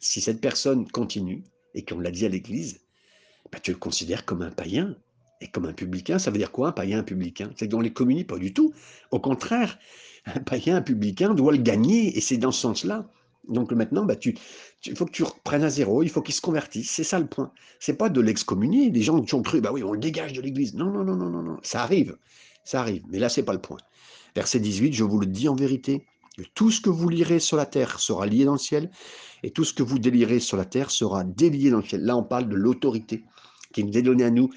Si 0.00 0.20
cette 0.20 0.40
personne 0.40 0.88
continue, 0.90 1.44
et 1.74 1.84
qu'on 1.84 2.00
l'a 2.00 2.10
dit 2.10 2.26
à 2.26 2.28
l'église, 2.28 2.80
bah, 3.50 3.58
tu 3.60 3.72
le 3.72 3.78
considères 3.78 4.24
comme 4.24 4.42
un 4.42 4.50
païen 4.50 4.96
et 5.40 5.48
comme 5.48 5.66
un 5.66 5.72
publicain. 5.72 6.18
Ça 6.18 6.30
veut 6.30 6.38
dire 6.38 6.52
quoi, 6.52 6.68
un 6.68 6.72
païen, 6.72 7.00
un 7.00 7.04
publicain? 7.04 7.50
C'est 7.56 7.68
qu'on 7.70 7.80
les 7.80 7.92
communie 7.92 8.24
pas 8.24 8.38
du 8.38 8.52
tout. 8.52 8.72
Au 9.10 9.20
contraire, 9.20 9.78
un 10.26 10.40
païen, 10.40 10.76
un 10.76 10.82
publicain 10.82 11.34
doit 11.34 11.52
le 11.52 11.58
gagner, 11.58 12.16
et 12.16 12.20
c'est 12.20 12.36
dans 12.36 12.52
ce 12.52 12.60
sens-là 12.60 13.08
donc 13.48 13.72
maintenant, 13.72 14.04
bah, 14.04 14.16
tu, 14.16 14.36
il 14.86 14.96
faut 14.96 15.04
que 15.04 15.10
tu 15.10 15.24
reprennes 15.24 15.64
à 15.64 15.70
zéro, 15.70 16.02
il 16.02 16.10
faut 16.10 16.22
qu'il 16.22 16.34
se 16.34 16.40
convertisse. 16.40 16.90
C'est 16.90 17.04
ça 17.04 17.18
le 17.18 17.26
point. 17.26 17.52
C'est 17.80 17.96
pas 17.96 18.08
de 18.08 18.20
l'excommunier. 18.20 18.90
Les 18.90 19.02
gens 19.02 19.20
qui 19.22 19.34
ont 19.34 19.42
cru, 19.42 19.60
bah 19.60 19.70
oui, 19.72 19.82
on 19.82 19.92
le 19.92 19.98
dégage 19.98 20.32
de 20.32 20.40
l'Église. 20.40 20.74
Non, 20.74 20.90
non, 20.90 21.04
non, 21.04 21.16
non, 21.16 21.42
non. 21.42 21.58
Ça 21.62 21.82
arrive. 21.82 22.16
Ça 22.64 22.80
arrive. 22.80 23.02
Mais 23.08 23.18
là, 23.18 23.28
c'est 23.28 23.42
pas 23.42 23.52
le 23.52 23.60
point. 23.60 23.78
Verset 24.36 24.60
18, 24.60 24.92
je 24.92 25.04
vous 25.04 25.18
le 25.18 25.26
dis 25.26 25.48
en 25.48 25.54
vérité, 25.54 26.06
tout 26.54 26.70
ce 26.70 26.80
que 26.80 26.88
vous 26.88 27.08
lirez 27.08 27.40
sur 27.40 27.56
la 27.56 27.66
terre 27.66 28.00
sera 28.00 28.26
lié 28.26 28.44
dans 28.44 28.52
le 28.52 28.58
ciel, 28.58 28.90
et 29.42 29.50
tout 29.50 29.64
ce 29.64 29.74
que 29.74 29.82
vous 29.82 29.98
délirez 29.98 30.40
sur 30.40 30.56
la 30.56 30.64
terre 30.64 30.90
sera 30.90 31.24
délié 31.24 31.70
dans 31.70 31.78
le 31.78 31.84
ciel. 31.84 32.02
Là, 32.02 32.16
on 32.16 32.22
parle 32.22 32.48
de 32.48 32.54
l'autorité 32.54 33.24
qui 33.72 33.84
nous 33.84 33.96
est 33.96 34.02
donnée 34.02 34.24
à 34.24 34.30
nous 34.30 34.50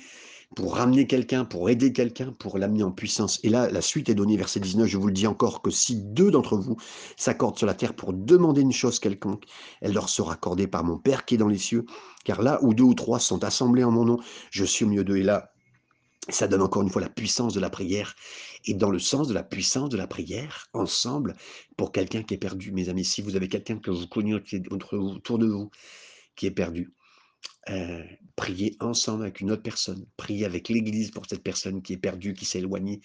pour 0.55 0.75
ramener 0.75 1.07
quelqu'un, 1.07 1.45
pour 1.45 1.69
aider 1.69 1.91
quelqu'un, 1.93 2.33
pour 2.33 2.57
l'amener 2.57 2.83
en 2.83 2.91
puissance. 2.91 3.39
Et 3.43 3.49
là, 3.49 3.69
la 3.69 3.81
suite 3.81 4.09
est 4.09 4.15
donnée, 4.15 4.37
verset 4.37 4.59
19, 4.59 4.87
je 4.87 4.97
vous 4.97 5.07
le 5.07 5.13
dis 5.13 5.27
encore, 5.27 5.61
que 5.61 5.71
si 5.71 5.95
deux 5.95 6.31
d'entre 6.31 6.57
vous 6.57 6.77
s'accordent 7.17 7.57
sur 7.57 7.67
la 7.67 7.73
terre 7.73 7.95
pour 7.95 8.13
demander 8.13 8.61
une 8.61 8.71
chose 8.71 8.99
quelconque, 8.99 9.45
elle 9.81 9.93
leur 9.93 10.09
sera 10.09 10.33
accordée 10.33 10.67
par 10.67 10.83
mon 10.83 10.97
Père 10.97 11.25
qui 11.25 11.35
est 11.35 11.37
dans 11.37 11.47
les 11.47 11.57
cieux. 11.57 11.85
Car 12.23 12.41
là 12.41 12.59
où 12.61 12.73
deux 12.73 12.83
ou 12.83 12.93
trois 12.93 13.19
sont 13.19 13.43
assemblés 13.43 13.83
en 13.83 13.91
mon 13.91 14.05
nom, 14.05 14.19
je 14.51 14.63
suis 14.65 14.85
au 14.85 14.87
milieu 14.87 15.03
d'eux. 15.03 15.17
Et 15.17 15.23
là, 15.23 15.51
ça 16.29 16.47
donne 16.47 16.61
encore 16.61 16.81
une 16.81 16.89
fois 16.89 17.01
la 17.01 17.09
puissance 17.09 17.53
de 17.53 17.59
la 17.59 17.69
prière. 17.69 18.15
Et 18.65 18.73
dans 18.73 18.89
le 18.89 18.99
sens 18.99 19.27
de 19.27 19.33
la 19.33 19.43
puissance 19.43 19.89
de 19.89 19.97
la 19.97 20.07
prière, 20.07 20.67
ensemble, 20.73 21.35
pour 21.77 21.91
quelqu'un 21.91 22.23
qui 22.23 22.33
est 22.33 22.37
perdu, 22.37 22.71
mes 22.71 22.89
amis, 22.89 23.05
si 23.05 23.21
vous 23.21 23.35
avez 23.35 23.47
quelqu'un 23.47 23.77
que 23.77 23.91
vous 23.91 24.07
connaissez 24.07 24.63
autour 24.71 25.37
de 25.37 25.47
vous 25.47 25.69
qui 26.35 26.47
est 26.47 26.51
perdu, 26.51 26.93
euh, 27.69 28.03
prier 28.35 28.75
ensemble 28.79 29.23
avec 29.23 29.41
une 29.41 29.51
autre 29.51 29.63
personne, 29.63 30.05
prier 30.17 30.45
avec 30.45 30.69
l'Église 30.69 31.11
pour 31.11 31.25
cette 31.27 31.43
personne 31.43 31.81
qui 31.81 31.93
est 31.93 31.97
perdue, 31.97 32.33
qui 32.33 32.45
s'est 32.45 32.59
éloignée. 32.59 33.01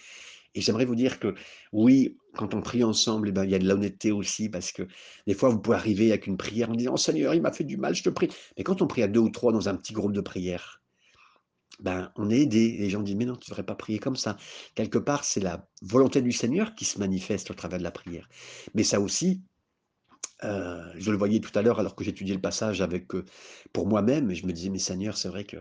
Et 0.55 0.61
j'aimerais 0.61 0.85
vous 0.85 0.97
dire 0.97 1.21
que 1.21 1.35
oui, 1.73 2.19
quand 2.35 2.55
on 2.55 2.61
prie 2.61 2.83
ensemble, 2.83 3.29
eh 3.29 3.33
ben, 3.33 3.45
il 3.45 3.51
y 3.51 3.55
a 3.55 3.59
de 3.59 3.69
l'honnêteté 3.69 4.11
aussi, 4.11 4.49
parce 4.49 4.73
que 4.73 4.83
des 5.27 5.35
fois, 5.35 5.49
vous 5.49 5.61
pouvez 5.61 5.77
arriver 5.77 6.11
avec 6.11 6.27
une 6.27 6.37
prière 6.37 6.71
en 6.71 6.75
disant, 6.75 6.93
oh, 6.95 6.97
Seigneur, 6.97 7.35
il 7.35 7.43
m'a 7.43 7.53
fait 7.53 7.65
du 7.65 7.77
mal, 7.77 7.95
je 7.95 8.03
te 8.03 8.11
prie. 8.11 8.29
Mais 8.57 8.65
quand 8.65 8.83
on 8.83 8.87
prie 8.87 9.03
à 9.03 9.09
deux 9.09 9.21
ou 9.21 9.31
trois 9.31 9.53
dans 9.53 9.69
un 9.69 9.77
petit 9.77 9.93
groupe 9.93 10.13
de 10.13 10.21
prière, 10.21 10.83
ben, 11.79 12.13
on 12.17 12.31
est 12.31 12.41
aidé. 12.41 12.77
Les 12.79 12.91
gens 12.91 13.01
disent, 13.01 13.17
mais 13.17 13.25
non, 13.25 13.37
tu 13.37 13.49
ne 13.49 13.55
devrais 13.55 13.65
pas 13.65 13.75
prier 13.75 13.99
comme 13.99 14.17
ça. 14.17 14.37
Quelque 14.75 14.99
part, 14.99 15.25
c'est 15.25 15.41
la 15.41 15.67
volonté 15.83 16.21
du 16.21 16.33
Seigneur 16.33 16.75
qui 16.75 16.85
se 16.85 16.99
manifeste 16.99 17.51
au 17.51 17.55
travers 17.55 17.79
de 17.79 17.85
la 17.85 17.91
prière. 17.91 18.29
Mais 18.75 18.85
ça 18.85 19.01
aussi, 19.01 19.43
je 20.43 21.11
le 21.11 21.17
voyais 21.17 21.41
tout 21.41 21.57
à 21.59 21.63
l'heure 21.63 21.81
alors 21.81 21.95
que 21.95 22.05
j'étudiais 22.05 22.35
le 22.35 22.41
passage 22.41 22.81
avec 22.81 23.07
pour 23.73 23.87
moi-même, 23.87 24.31
et 24.31 24.35
je 24.35 24.47
me 24.47 24.53
disais, 24.53 24.71
mais 24.71 24.79
Seigneur, 24.79 25.17
c'est 25.17 25.29
vrai 25.29 25.45
que 25.45 25.59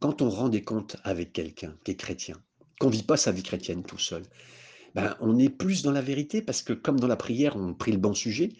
quand 0.00 0.22
on 0.22 0.30
rend 0.30 0.48
des 0.48 0.62
comptes 0.62 0.96
avec 1.04 1.32
quelqu'un 1.32 1.74
qui 1.84 1.92
est 1.92 1.96
chrétien, 1.96 2.36
qu'on 2.80 2.88
ne 2.88 2.92
vit 2.92 3.02
pas 3.02 3.16
sa 3.16 3.32
vie 3.32 3.42
chrétienne 3.42 3.82
tout 3.82 3.98
seul, 3.98 4.22
ben, 4.94 5.16
on 5.20 5.38
est 5.38 5.50
plus 5.50 5.82
dans 5.82 5.92
la 5.92 6.00
vérité 6.00 6.42
parce 6.42 6.62
que 6.62 6.72
comme 6.72 6.98
dans 6.98 7.08
la 7.08 7.16
prière, 7.16 7.56
on 7.56 7.74
prie 7.74 7.92
le 7.92 7.98
bon 7.98 8.14
sujet, 8.14 8.50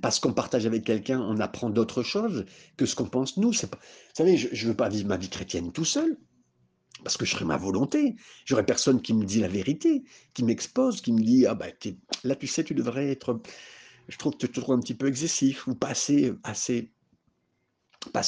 parce 0.00 0.20
qu'on 0.20 0.32
partage 0.32 0.64
avec 0.64 0.84
quelqu'un, 0.84 1.20
on 1.20 1.40
apprend 1.40 1.70
d'autres 1.70 2.04
choses 2.04 2.44
que 2.76 2.86
ce 2.86 2.94
qu'on 2.94 3.08
pense 3.08 3.36
nous. 3.36 3.50
Vous 3.50 3.68
savez, 4.14 4.36
je 4.36 4.48
ne 4.48 4.70
veux 4.70 4.76
pas 4.76 4.88
vivre 4.88 5.08
ma 5.08 5.16
vie 5.16 5.28
chrétienne 5.28 5.72
tout 5.72 5.84
seul 5.84 6.16
parce 7.02 7.16
que 7.16 7.24
je 7.24 7.32
serais 7.32 7.44
ma 7.44 7.56
volonté. 7.56 8.14
J'aurais 8.44 8.64
personne 8.64 9.02
qui 9.02 9.12
me 9.12 9.24
dit 9.24 9.40
la 9.40 9.48
vérité, 9.48 10.04
qui 10.34 10.44
m'expose, 10.44 11.00
qui 11.00 11.12
me 11.12 11.20
dit 11.20 11.46
ah 11.46 11.56
ben 11.56 11.72
là 12.22 12.36
tu 12.36 12.46
sais 12.46 12.62
tu 12.62 12.74
devrais 12.74 13.10
être 13.10 13.40
je 14.08 14.16
trouve 14.18 14.32
que 14.32 14.38
tu 14.38 14.48
te 14.48 14.60
trouves 14.60 14.74
un 14.74 14.80
petit 14.80 14.94
peu 14.94 15.06
excessif 15.06 15.66
ou 15.66 15.74
pas 15.74 15.88
assez, 15.88 16.32
assez, 16.44 16.90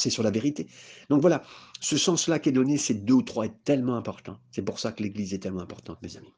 sur 0.09 0.23
la 0.23 0.31
vérité. 0.31 0.67
Donc 1.09 1.21
voilà, 1.21 1.43
ce 1.81 1.97
sens-là 1.97 2.39
qui 2.39 2.49
est 2.49 2.53
donné, 2.53 2.77
ces 2.77 2.93
deux 2.93 3.13
ou 3.13 3.21
trois 3.21 3.45
est 3.45 3.63
tellement 3.63 3.95
important. 3.95 4.37
C'est 4.51 4.61
pour 4.61 4.79
ça 4.79 4.91
que 4.91 5.03
l'Église 5.03 5.33
est 5.33 5.39
tellement 5.39 5.61
importante, 5.61 6.01
mes 6.01 6.17
amis. 6.17 6.33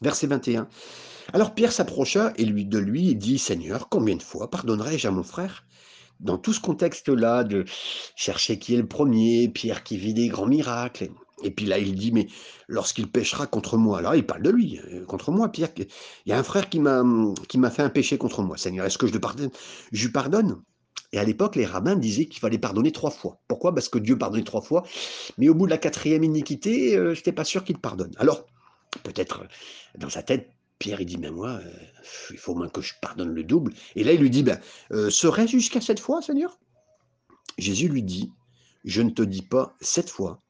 Verset 0.00 0.26
21. 0.26 0.68
Alors 1.32 1.54
Pierre 1.54 1.72
s'approcha 1.72 2.32
et 2.36 2.44
lui 2.44 2.64
de 2.64 2.78
lui 2.78 3.10
et 3.10 3.14
dit 3.14 3.38
Seigneur, 3.38 3.88
combien 3.88 4.16
de 4.16 4.22
fois 4.22 4.50
pardonnerai-je 4.50 5.06
à 5.06 5.10
mon 5.10 5.22
frère? 5.22 5.64
Dans 6.20 6.38
tout 6.38 6.52
ce 6.52 6.60
contexte-là 6.60 7.44
de 7.44 7.64
chercher 8.14 8.58
qui 8.58 8.74
est 8.74 8.78
le 8.78 8.86
premier, 8.86 9.48
Pierre 9.48 9.82
qui 9.82 9.96
vit 9.96 10.14
des 10.14 10.28
grands 10.28 10.46
miracles, 10.46 11.10
et 11.42 11.50
puis 11.50 11.66
là, 11.66 11.78
il 11.78 11.94
dit, 11.94 12.12
mais 12.12 12.26
lorsqu'il 12.68 13.08
péchera 13.08 13.46
contre 13.46 13.76
moi, 13.76 14.00
là, 14.02 14.16
il 14.16 14.26
parle 14.26 14.42
de 14.42 14.50
lui, 14.50 14.80
euh, 14.92 15.04
contre 15.04 15.30
moi, 15.30 15.50
Pierre. 15.50 15.70
Il 15.76 15.86
y 16.26 16.32
a 16.32 16.38
un 16.38 16.42
frère 16.42 16.68
qui 16.68 16.80
m'a, 16.80 17.02
fait 17.70 17.82
un 17.82 17.90
péché 17.90 18.18
contre 18.18 18.42
moi. 18.42 18.56
Seigneur, 18.56 18.86
est-ce 18.86 18.98
que 18.98 19.06
je 19.06 19.12
le 19.12 19.20
pardonne? 19.20 19.50
Je 19.92 20.06
lui 20.06 20.12
pardonne. 20.12 20.62
Et 21.12 21.18
à 21.18 21.24
l'époque, 21.24 21.56
les 21.56 21.66
rabbins 21.66 21.96
disaient 21.96 22.26
qu'il 22.26 22.40
fallait 22.40 22.58
pardonner 22.58 22.90
trois 22.90 23.10
fois. 23.10 23.38
Pourquoi? 23.48 23.74
Parce 23.74 23.88
que 23.88 23.98
Dieu 23.98 24.16
pardonnait 24.16 24.44
trois 24.44 24.62
fois. 24.62 24.84
Mais 25.36 25.48
au 25.48 25.54
bout 25.54 25.66
de 25.66 25.70
la 25.70 25.78
quatrième 25.78 26.24
iniquité, 26.24 26.96
euh, 26.96 27.14
je 27.14 27.20
n'étais 27.20 27.32
pas 27.32 27.44
sûr 27.44 27.64
qu'il 27.64 27.78
pardonne. 27.78 28.12
Alors, 28.18 28.46
peut-être 29.02 29.42
euh, 29.42 29.98
dans 29.98 30.10
sa 30.10 30.22
tête, 30.22 30.50
Pierre, 30.78 31.00
il 31.00 31.06
dit, 31.06 31.18
mais 31.18 31.30
moi, 31.30 31.60
il 32.30 32.38
faut 32.38 32.54
moins 32.54 32.68
que 32.68 32.80
je 32.80 32.94
pardonne 33.00 33.32
le 33.32 33.44
double. 33.44 33.72
Et 33.94 34.02
là, 34.02 34.12
il 34.12 34.20
lui 34.20 34.30
dit, 34.30 34.42
ben, 34.42 34.58
serait 35.10 35.46
jusqu'à 35.46 35.80
cette 35.80 36.00
fois, 36.00 36.22
Seigneur? 36.22 36.58
Jésus 37.56 37.86
lui 37.86 38.02
dit, 38.02 38.32
je 38.84 39.02
ne 39.02 39.10
te 39.10 39.22
dis 39.22 39.42
pas 39.42 39.76
sept 39.80 40.10
fois, 40.10 40.42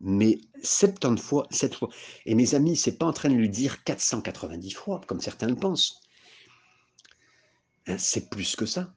mais 0.00 0.40
70 0.62 1.20
fois, 1.22 1.46
7 1.50 1.74
fois. 1.74 1.88
Et 2.26 2.34
mes 2.34 2.54
amis, 2.54 2.76
c'est 2.76 2.98
pas 2.98 3.06
en 3.06 3.12
train 3.12 3.30
de 3.30 3.34
lui 3.34 3.48
dire 3.48 3.84
490 3.84 4.70
fois, 4.72 5.00
comme 5.06 5.20
certains 5.20 5.46
le 5.46 5.56
pensent. 5.56 6.00
Hein, 7.86 7.98
c'est 7.98 8.30
plus 8.30 8.56
que 8.56 8.66
ça. 8.66 8.92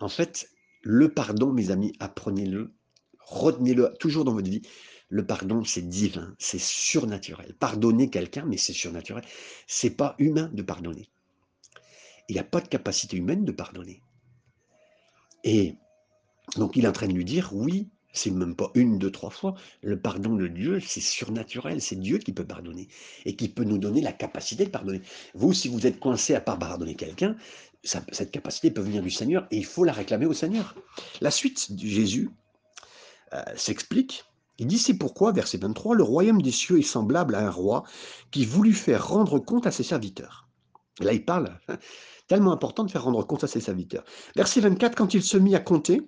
En 0.00 0.08
fait, 0.08 0.48
le 0.82 1.12
pardon, 1.12 1.52
mes 1.52 1.70
amis, 1.70 1.92
apprenez-le, 2.00 2.72
retenez-le 3.20 3.94
toujours 3.98 4.24
dans 4.24 4.34
votre 4.34 4.50
vie. 4.50 4.62
Le 5.08 5.26
pardon, 5.26 5.64
c'est 5.64 5.88
divin, 5.88 6.34
c'est 6.38 6.60
surnaturel. 6.60 7.54
Pardonner 7.58 8.10
quelqu'un, 8.10 8.44
mais 8.46 8.56
c'est 8.56 8.72
surnaturel. 8.72 9.24
C'est 9.66 9.90
pas 9.90 10.14
humain 10.18 10.50
de 10.52 10.62
pardonner. 10.62 11.10
Il 12.28 12.34
n'y 12.34 12.38
a 12.38 12.44
pas 12.44 12.60
de 12.60 12.68
capacité 12.68 13.16
humaine 13.16 13.44
de 13.44 13.52
pardonner. 13.52 14.02
Et 15.42 15.74
Donc 16.56 16.76
il 16.76 16.84
est 16.84 16.88
en 16.88 16.92
train 16.92 17.08
de 17.08 17.12
lui 17.12 17.24
dire, 17.24 17.50
oui, 17.52 17.90
c'est 18.12 18.30
même 18.30 18.54
pas 18.54 18.70
une, 18.74 18.98
deux, 18.98 19.10
trois 19.10 19.30
fois. 19.30 19.54
Le 19.82 19.98
pardon 19.98 20.34
de 20.34 20.48
Dieu, 20.48 20.80
c'est 20.80 21.00
surnaturel. 21.00 21.80
C'est 21.80 21.96
Dieu 21.96 22.18
qui 22.18 22.32
peut 22.32 22.44
pardonner 22.44 22.88
et 23.24 23.36
qui 23.36 23.48
peut 23.48 23.64
nous 23.64 23.78
donner 23.78 24.00
la 24.00 24.12
capacité 24.12 24.64
de 24.64 24.70
pardonner. 24.70 25.00
Vous, 25.34 25.52
si 25.52 25.68
vous 25.68 25.86
êtes 25.86 26.00
coincé 26.00 26.34
à 26.34 26.40
pas 26.40 26.56
pardonner 26.56 26.94
quelqu'un, 26.94 27.36
cette 27.82 28.30
capacité 28.30 28.70
peut 28.70 28.82
venir 28.82 29.02
du 29.02 29.10
Seigneur 29.10 29.46
et 29.50 29.56
il 29.56 29.64
faut 29.64 29.84
la 29.84 29.92
réclamer 29.92 30.26
au 30.26 30.34
Seigneur. 30.34 30.74
La 31.20 31.30
suite 31.30 31.68
Jésus 31.78 32.30
euh, 33.32 33.42
s'explique. 33.56 34.24
Il 34.58 34.66
dit 34.66 34.78
c'est 34.78 34.98
pourquoi, 34.98 35.32
verset 35.32 35.56
23, 35.56 35.94
le 35.94 36.02
royaume 36.02 36.42
des 36.42 36.50
cieux 36.50 36.78
est 36.78 36.82
semblable 36.82 37.34
à 37.34 37.46
un 37.46 37.50
roi 37.50 37.84
qui 38.30 38.44
voulut 38.44 38.74
faire 38.74 39.08
rendre 39.08 39.38
compte 39.38 39.66
à 39.66 39.70
ses 39.70 39.84
serviteurs. 39.84 40.48
là, 41.00 41.14
il 41.14 41.24
parle, 41.24 41.58
tellement 42.26 42.52
important 42.52 42.84
de 42.84 42.90
faire 42.90 43.04
rendre 43.04 43.26
compte 43.26 43.44
à 43.44 43.46
ses 43.46 43.60
serviteurs. 43.60 44.04
Verset 44.36 44.60
24, 44.60 44.94
quand 44.94 45.14
il 45.14 45.22
se 45.22 45.38
mit 45.38 45.56
à 45.56 45.60
compter, 45.60 46.02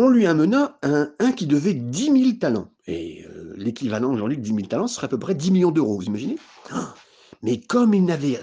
on 0.00 0.08
lui 0.08 0.26
amena 0.26 0.78
un, 0.82 1.32
qui 1.32 1.46
devait 1.46 1.74
10 1.74 2.04
000 2.04 2.32
talents. 2.40 2.72
Et 2.86 3.26
euh, 3.26 3.52
l'équivalent 3.56 4.10
aujourd'hui 4.10 4.38
de 4.38 4.42
10 4.42 4.48
000 4.54 4.60
talents 4.62 4.86
serait 4.86 5.04
à 5.04 5.08
peu 5.08 5.18
près 5.18 5.34
10 5.34 5.50
millions 5.50 5.70
d'euros, 5.70 5.96
vous 5.98 6.06
imaginez? 6.06 6.38
Ah 6.70 6.94
Mais 7.42 7.60
comme 7.60 7.92
il 7.92 8.06
n'avait 8.06 8.40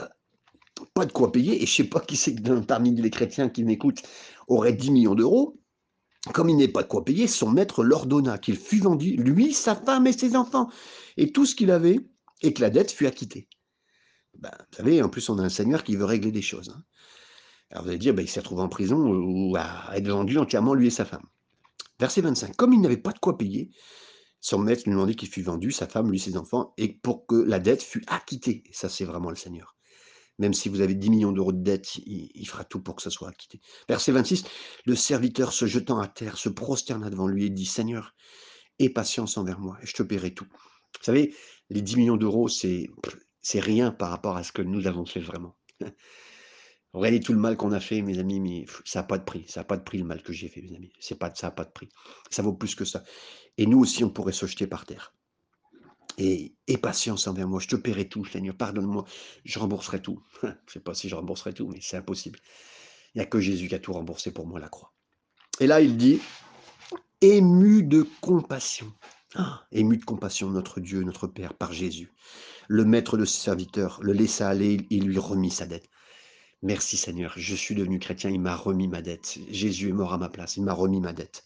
pas 0.94 1.08
de 1.08 1.12
quoi 1.12 1.32
payer, 1.32 1.56
et 1.56 1.66
je 1.66 1.72
ne 1.72 1.86
sais 1.88 1.90
pas 1.90 2.00
qui 2.00 2.16
c'est 2.16 2.36
parmi 2.68 2.94
les 2.94 3.10
chrétiens 3.10 3.50
qui 3.50 3.64
m'écoutent 3.64 4.04
aurait 4.48 4.74
10 4.74 4.92
millions 4.92 5.16
d'euros, 5.16 5.60
comme 6.32 6.50
il 6.50 6.58
n'est 6.58 6.68
pas 6.68 6.84
de 6.84 6.88
quoi 6.88 7.04
payer, 7.04 7.26
son 7.26 7.50
maître 7.50 7.84
l'ordonna 7.84 8.38
qu'il 8.38 8.56
fût 8.56 8.80
vendu, 8.80 9.16
lui, 9.16 9.52
sa 9.52 9.74
femme 9.74 10.06
et 10.06 10.14
ses 10.14 10.36
enfants, 10.36 10.70
et 11.18 11.32
tout 11.32 11.48
ce 11.48 11.56
qu'il 11.56 11.72
avait, 11.72 12.00
et 12.44 12.54
que 12.54 12.62
la 12.62 12.70
dette 12.70 12.92
fût 12.92 13.08
acquittée. 13.08 13.48
Ben, 14.38 14.52
vous 14.60 14.78
savez, 14.78 15.02
en 15.02 15.10
plus, 15.10 15.28
on 15.30 15.40
a 15.40 15.44
un 15.44 15.50
Seigneur 15.50 15.84
qui 15.84 15.96
veut 15.96 16.06
régler 16.06 16.32
des 16.32 16.44
choses. 16.44 16.70
Hein. 16.70 16.84
Alors 17.72 17.84
vous 17.84 17.90
allez 17.90 17.98
dire, 17.98 18.14
ben, 18.14 18.22
il 18.22 18.30
s'est 18.30 18.42
retrouvé 18.42 18.62
en 18.62 18.70
prison 18.70 19.00
ou 19.00 19.56
à 19.58 19.98
être 19.98 20.08
vendu 20.08 20.38
entièrement, 20.38 20.76
lui 20.76 20.88
et 20.88 20.92
sa 20.92 21.04
femme. 21.04 21.26
Verset 22.00 22.22
25. 22.22 22.56
Comme 22.56 22.74
il 22.74 22.82
n'avait 22.82 22.98
pas 22.98 23.12
de 23.12 23.20
quoi 23.20 23.38
payer, 23.38 23.72
son 24.40 24.60
maître 24.60 24.84
lui 24.86 24.92
demandait 24.92 25.16
qu'il 25.16 25.30
fût 25.30 25.42
vendu, 25.42 25.72
sa 25.72 25.88
femme, 25.88 26.12
lui, 26.12 26.20
ses 26.20 26.38
enfants, 26.38 26.74
et 26.78 26.94
pour 26.94 27.26
que 27.26 27.36
la 27.36 27.60
dette 27.60 27.82
fût 27.82 28.04
acquittée. 28.08 28.64
ça, 28.72 28.90
c'est 28.90 29.06
vraiment 29.06 29.30
le 29.30 29.36
Seigneur. 29.36 29.76
Même 30.40 30.54
si 30.54 30.70
vous 30.70 30.82
avez 30.82 30.94
10 30.94 31.10
millions 31.10 31.32
d'euros 31.32 31.52
de 31.52 31.64
dette, 31.64 31.96
il, 32.06 32.48
fera 32.48 32.64
tout 32.64 32.80
pour 32.80 32.96
que 32.96 33.02
ça 33.02 33.10
soit 33.10 33.30
acquitté. 33.30 33.60
Verset 33.90 34.12
26. 34.12 34.46
Le 34.86 34.96
serviteur, 34.96 35.52
se 35.52 35.66
jetant 35.66 36.00
à 36.00 36.08
terre, 36.08 36.38
se 36.38 36.50
prosterna 36.50 37.10
devant 37.10 37.28
lui 37.28 37.46
et 37.46 37.50
dit 37.50 37.66
Seigneur, 37.66 38.14
aie 38.78 38.90
patience 38.90 39.38
envers 39.38 39.60
moi, 39.60 39.78
et 39.82 39.88
je 39.88 39.94
te 39.94 40.04
paierai 40.04 40.36
tout. 40.36 40.46
Vous 40.46 41.04
savez, 41.04 41.36
les 41.72 41.82
10 41.82 41.98
millions 41.98 42.18
d'euros, 42.18 42.48
c'est 42.48 42.90
rien 43.56 43.90
par 43.92 44.12
rapport 44.12 44.38
à 44.38 44.44
ce 44.44 44.52
que 44.52 44.62
nous 44.62 44.86
avons 44.86 45.06
fait 45.08 45.20
vraiment. 45.20 45.58
Regardez 46.98 47.20
tout 47.20 47.34
le 47.34 47.40
mal 47.40 47.58
qu'on 47.58 47.72
a 47.72 47.80
fait, 47.80 48.02
mes 48.02 48.20
amis, 48.20 48.40
mais 48.40 48.66
ça 48.86 49.00
n'a 49.00 49.04
pas 49.04 49.18
de 49.18 49.24
prix. 49.24 49.46
Ça 49.48 49.62
n'a 49.62 49.64
pas 49.64 49.78
de 49.78 49.84
prix 49.84 49.98
le 49.98 50.04
mal 50.04 50.22
que 50.24 50.34
j'ai 50.34 50.48
fait, 50.48 50.62
mes 50.62 50.76
amis. 50.76 50.92
C'est 51.00 51.18
pas, 51.18 51.32
ça 51.36 51.48
n'a 51.48 51.52
pas 51.52 51.64
de 51.64 51.72
prix. 51.72 51.90
Ça 52.30 52.42
vaut 52.42 52.54
plus 52.54 52.76
que 52.76 52.86
ça. 52.86 53.04
Et 53.58 53.66
nous 53.66 53.80
aussi, 53.80 54.04
on 54.04 54.10
pourrait 54.10 54.34
se 54.34 54.46
jeter 54.46 54.68
par 54.68 54.86
terre. 54.86 55.14
Et 56.18 56.56
patience 56.82 57.28
envers 57.28 57.48
moi. 57.48 57.60
Je 57.60 57.68
te 57.68 57.76
paierai 57.76 58.10
tout, 58.10 58.26
Seigneur. 58.26 58.56
Pardonne-moi. 58.56 59.06
Je 59.46 59.60
rembourserai 59.60 60.02
tout. 60.02 60.24
je 60.42 60.48
ne 60.48 60.54
sais 60.68 60.80
pas 60.80 60.94
si 60.94 61.10
je 61.10 61.16
rembourserai 61.16 61.54
tout, 61.54 61.68
mais 61.68 61.80
c'est 61.82 61.98
impossible. 61.98 62.40
Il 63.14 63.20
n'y 63.20 63.24
a 63.24 63.28
que 63.28 63.40
Jésus 63.40 63.68
qui 63.68 63.76
a 63.76 63.80
tout 63.80 63.94
remboursé 63.94 64.32
pour 64.32 64.48
moi, 64.48 64.60
la 64.60 64.70
croix. 64.70 64.94
Et 65.60 65.68
là, 65.68 65.82
il 65.82 65.98
dit, 65.98 66.20
ému 67.22 67.84
de 67.84 68.08
compassion. 68.22 68.92
Ah, 69.36 69.66
ému 69.72 69.98
de 69.98 70.06
compassion, 70.06 70.50
notre 70.50 70.80
Dieu, 70.80 71.04
notre 71.04 71.28
Père, 71.28 71.54
par 71.54 71.74
Jésus. 71.74 72.12
Le 72.68 72.86
maître 72.86 73.18
de 73.18 73.26
ses 73.26 73.40
serviteurs 73.40 74.00
le 74.02 74.14
laissa 74.14 74.50
aller, 74.50 74.88
il 74.90 75.06
lui 75.06 75.20
remit 75.20 75.52
sa 75.52 75.66
dette. 75.66 75.90
Merci 76.64 76.98
Seigneur, 76.98 77.34
je 77.38 77.56
suis 77.56 77.76
devenu 77.76 78.00
chrétien, 78.00 78.32
il 78.32 78.40
m'a 78.40 78.56
remis 78.56 78.88
ma 78.88 79.02
dette. 79.02 79.38
Jésus 79.52 79.90
est 79.90 79.94
mort 79.94 80.14
à 80.14 80.18
ma 80.18 80.28
place, 80.28 80.58
il 80.58 80.64
m'a 80.64 80.74
remis 80.74 81.00
ma 81.00 81.14
dette. 81.14 81.44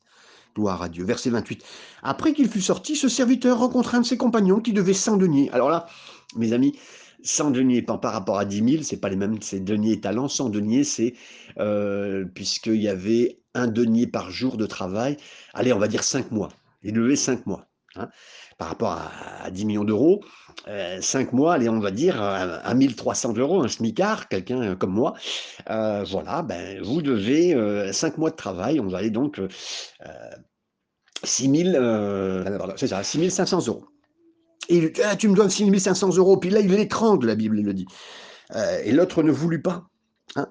Gloire 0.56 0.82
à 0.82 0.90
Dieu. 0.90 1.04
Verset 1.04 1.30
28. 1.30 1.64
Après 2.04 2.34
qu'il 2.34 2.50
fut 2.50 2.62
sorti, 2.62 2.96
ce 2.96 3.10
serviteur 3.10 3.60
rencontra 3.60 3.98
un 3.98 4.02
de 4.02 4.06
ses 4.06 4.18
compagnons 4.18 4.60
qui 4.60 4.74
devait 4.74 4.94
100 4.94 5.18
deniers. 5.18 5.50
Alors 5.52 5.70
là, 5.70 5.88
mes 6.36 6.54
amis, 6.54 6.78
100 7.24 7.52
deniers 7.52 7.82
par 7.82 8.02
rapport 8.02 8.38
à 8.38 8.46
10 8.46 8.72
000, 8.72 8.84
c'est 8.84 9.00
pas 9.00 9.10
les 9.10 9.16
mêmes, 9.16 9.42
c'est 9.42 9.60
deniers 9.60 9.94
et 9.94 10.02
talents. 10.02 10.28
100 10.28 10.50
deniers, 10.50 10.84
c'est 10.84 11.14
euh, 11.60 12.26
puisqu'il 12.26 12.82
y 12.82 12.90
avait 12.90 13.40
un 13.54 13.68
denier 13.68 14.08
par 14.08 14.32
jour 14.32 14.58
de 14.58 14.66
travail. 14.66 15.18
Allez, 15.54 15.74
on 15.74 15.80
va 15.80 15.88
dire 15.88 16.04
5 16.04 16.32
mois. 16.32 16.50
Il 16.84 16.94
devait 16.94 17.16
5 17.16 17.46
mois. 17.46 17.68
Hein 17.96 18.10
par 18.62 18.70
rapport 18.70 19.02
à, 19.44 19.50
10 19.50 19.66
millions 19.66 19.84
d'euros, 19.84 20.24
5 20.68 20.70
euh, 20.70 21.36
mois, 21.36 21.56
allez, 21.56 21.68
on 21.68 21.80
va 21.80 21.90
dire 21.90 22.22
à, 22.22 22.72
1300 22.76 23.34
euros, 23.38 23.64
un 23.64 23.68
smicard, 23.68 24.28
quelqu'un 24.28 24.62
euh, 24.62 24.76
comme 24.76 24.92
moi, 24.92 25.16
euh, 25.72 26.06
voilà, 26.08 26.44
ben, 26.44 26.80
vous 26.84 27.02
devez 27.02 27.56
5 27.92 28.20
mois 28.20 28.30
de 28.30 28.36
travail, 28.36 28.80
on 28.80 28.86
va 28.86 29.00
aller 29.00 29.10
donc 29.10 29.42
6000, 31.24 31.72
c'est 32.76 32.88
ça, 32.88 33.04
6500 33.04 33.66
euros. 33.66 33.86
Et 34.70 34.94
ah, 35.06 35.16
tu 35.16 35.28
me 35.28 35.34
dois 35.34 35.50
6500 35.50 36.18
euros, 36.18 36.38
puis 36.38 36.52
là, 36.52 36.60
il 36.60 36.70
l'étrangle, 36.70 37.26
la 37.26 37.36
Bible 37.36 37.62
le 37.62 37.74
dit. 37.74 37.88
et 38.84 38.92
l'autre 38.92 39.24
ne 39.24 39.32
voulut 39.32 39.64
pas. 39.64 39.86
Hein. 40.36 40.48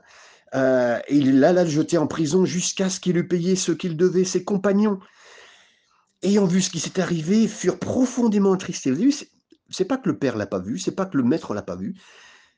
et 1.07 1.15
il 1.15 1.41
le 1.41 1.67
jeter 1.67 1.97
en 1.97 2.09
prison 2.09 2.45
jusqu'à 2.45 2.91
ce 2.91 2.99
qu'il 2.99 3.17
eût 3.19 3.29
payé 3.29 3.55
ce 3.55 3.71
qu'il 3.71 3.97
devait, 3.97 4.25
ses 4.25 4.43
compagnons 4.43 4.99
ayant 6.23 6.47
vu 6.47 6.61
ce 6.61 6.71
qui 6.71 6.81
s'est 6.81 7.01
arrivé, 7.01 7.49
furent 7.49 7.79
profondément 7.79 8.53
attristés. 8.53 8.91
Vous 8.91 8.99
avez 8.99 9.07
vu, 9.07 9.15
c'est 9.71 9.85
pas 9.85 9.97
que 9.97 10.09
le 10.09 10.19
père 10.19 10.37
l'a 10.37 10.47
pas 10.47 10.59
vu, 10.59 10.79
c'est 10.79 10.95
pas 10.95 11.07
que 11.07 11.17
le 11.17 11.25
maître 11.25 11.55
l'a 11.55 11.63
pas 11.63 11.77
vu, 11.77 11.95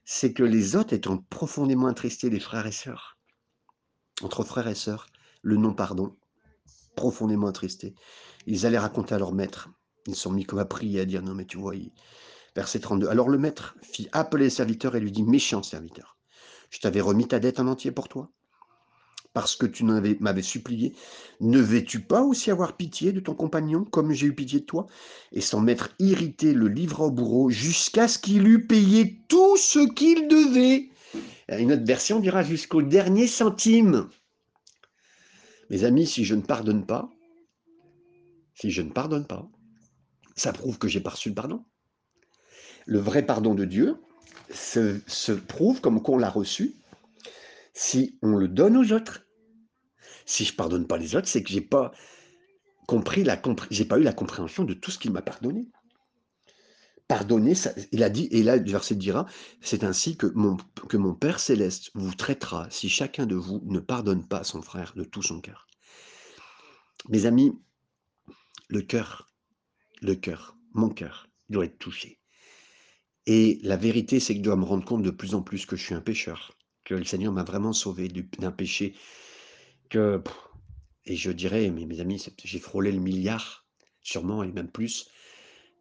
c'est 0.05 0.33
que 0.33 0.43
les 0.43 0.77
autres 0.77 0.93
étant 0.93 1.19
profondément 1.19 1.87
attristés, 1.87 2.31
les 2.31 2.41
frères 2.41 2.67
et 2.67 2.73
sœurs, 2.73 3.19
entre 4.23 4.45
frères 4.45 4.69
et 4.69 4.75
sœurs, 4.75 5.07
le 5.43 5.57
non-pardon, 5.57 6.17
profondément 6.97 7.47
attristés, 7.47 7.95
ils 8.47 8.67
allaient 8.67 8.79
raconter 8.79 9.15
à 9.15 9.19
leur 9.19 9.33
maître. 9.33 9.71
Ils 10.07 10.17
sont 10.17 10.33
mis 10.33 10.45
comme 10.45 10.59
à 10.59 10.65
prier, 10.65 11.01
à 11.01 11.05
dire 11.05 11.23
non, 11.23 11.35
mais 11.35 11.45
tu 11.45 11.59
vois, 11.59 11.75
verset 12.57 12.81
32. 12.81 13.09
Alors 13.09 13.29
le 13.29 13.39
maître 13.39 13.77
fit 13.83 14.09
appeler 14.13 14.45
le 14.45 14.51
serviteur 14.51 14.97
et 14.97 15.01
lui 15.01 15.13
dit 15.13 15.23
Méchant 15.23 15.63
serviteur, 15.63 16.17
je 16.71 16.81
t'avais 16.81 17.01
remis 17.01 17.29
ta 17.29 17.39
dette 17.39 17.61
en 17.61 17.69
entier 17.69 17.93
pour 17.93 18.09
toi 18.09 18.31
parce 19.33 19.57
que 19.57 19.67
tu 19.67 19.85
m'avais 19.85 20.43
supplié, 20.43 20.95
ne 21.41 21.59
veux-tu 21.59 22.01
pas 22.01 22.23
aussi 22.23 22.51
avoir 22.51 22.77
pitié 22.77 23.13
de 23.13 23.21
ton 23.21 23.35
compagnon, 23.35 23.85
comme 23.85 24.13
j'ai 24.13 24.27
eu 24.27 24.35
pitié 24.35 24.61
de 24.61 24.65
toi? 24.67 24.87
Et 25.33 25.41
son 25.41 25.61
maître 25.61 25.95
irrité 25.99 26.53
le 26.53 26.69
livra 26.69 27.07
au 27.07 27.11
bourreau 27.11 27.49
jusqu'à 27.49 28.09
ce 28.09 28.19
qu'il 28.19 28.47
eût 28.47 28.67
payé 28.67 29.23
tout 29.29 29.57
ce 29.57 29.89
qu'il 29.93 30.29
devait. 30.29 30.91
Une 31.49 31.73
autre 31.73 31.85
version 31.85 32.21
dira 32.21 32.43
jusqu'au 32.43 32.83
dernier 32.83 33.27
centime. 33.27 34.09
Mes 35.71 35.85
amis, 35.85 36.07
si 36.07 36.25
je 36.25 36.35
ne 36.35 36.43
pardonne 36.43 36.85
pas, 36.85 37.11
si 38.55 38.71
je 38.71 38.83
ne 38.83 38.91
pardonne 38.91 39.27
pas, 39.27 39.49
ça 40.37 40.53
prouve 40.53 40.79
que 40.79 40.89
j'ai 40.89 41.01
pas 41.01 41.11
reçu 41.11 41.31
le 41.31 41.35
pardon. 41.35 41.65
Le 42.85 42.99
vrai 42.99 43.25
pardon 43.25 43.55
de 43.55 43.65
Dieu 43.65 43.97
se 44.51 45.33
prouve 45.33 45.81
comme 45.81 46.03
qu'on 46.03 46.19
l'a 46.19 46.29
reçu 46.29 46.75
si 47.73 48.19
on 48.23 48.37
le 48.37 48.49
donne 48.49 48.77
aux 48.77 48.93
autres. 48.93 49.27
Si 50.27 50.45
je 50.45 50.55
pardonne 50.55 50.87
pas 50.87 50.99
les 50.99 51.17
autres, 51.17 51.29
c'est 51.29 51.43
que 51.43 51.51
j'ai 51.51 51.61
pas 51.61 51.93
compris 52.87 53.25
la 53.25 53.41
j'ai 53.71 53.85
pas 53.85 53.99
eu 53.99 54.03
la 54.03 54.13
compréhension 54.13 54.65
de 54.65 54.75
tout 54.75 54.91
ce 54.91 54.99
qu'il 54.99 55.13
m'a 55.13 55.23
pardonné. 55.23 55.69
Pardonner, 57.09 57.55
il 57.91 58.03
a 58.03 58.09
dit, 58.09 58.29
et 58.31 58.43
là 58.43 58.57
le 58.57 58.71
verset 58.71 58.95
dira, 58.95 59.27
c'est 59.61 59.85
ainsi 59.85 60.17
que 60.17 60.27
mon, 60.35 60.57
que 60.89 60.97
mon 60.97 61.15
Père 61.15 61.41
céleste 61.41 61.91
vous 61.95 62.15
traitera 62.15 62.69
si 62.71 62.89
chacun 62.89 63.27
de 63.27 63.35
vous 63.35 63.61
ne 63.67 63.81
pardonne 63.81 64.27
pas 64.27 64.45
son 64.45 64.63
frère 64.63 64.93
de 64.97 65.05
tout 65.05 65.23
son 65.23 65.41
cœur. 65.41 65.67
Mes 67.09 67.27
amis, 67.27 67.53
le 68.69 68.81
cœur, 68.81 69.31
le 70.01 70.15
cœur, 70.15 70.57
mon 70.73 70.89
cœur, 70.89 71.29
doit 71.51 71.65
être 71.65 71.79
touché. 71.79 72.19
Et 73.27 73.61
la 73.63 73.77
vérité, 73.77 74.21
c'est 74.21 74.35
que 74.35 74.39
je 74.39 74.45
dois 74.45 74.57
me 74.57 74.65
rendre 74.65 74.85
compte 74.85 75.03
de 75.03 75.11
plus 75.11 75.35
en 75.35 75.43
plus 75.43 75.67
que 75.67 75.77
je 75.77 75.85
suis 75.85 75.95
un 75.95 76.01
pécheur, 76.01 76.57
le 76.95 77.05
Seigneur 77.05 77.33
m'a 77.33 77.45
vraiment 77.45 77.73
sauvé 77.73 78.09
d'un 78.09 78.53
péché 78.53 78.95
que, 79.89 80.23
et 81.05 81.17
je 81.17 81.31
dirais, 81.31 81.71
mes, 81.71 82.01
amis, 82.01 82.25
j'ai 82.45 82.59
frôlé 82.59 82.93
le 82.93 83.01
milliard, 83.01 83.67
sûrement, 84.03 84.43
et 84.43 84.51
même 84.51 84.71
plus, 84.71 85.11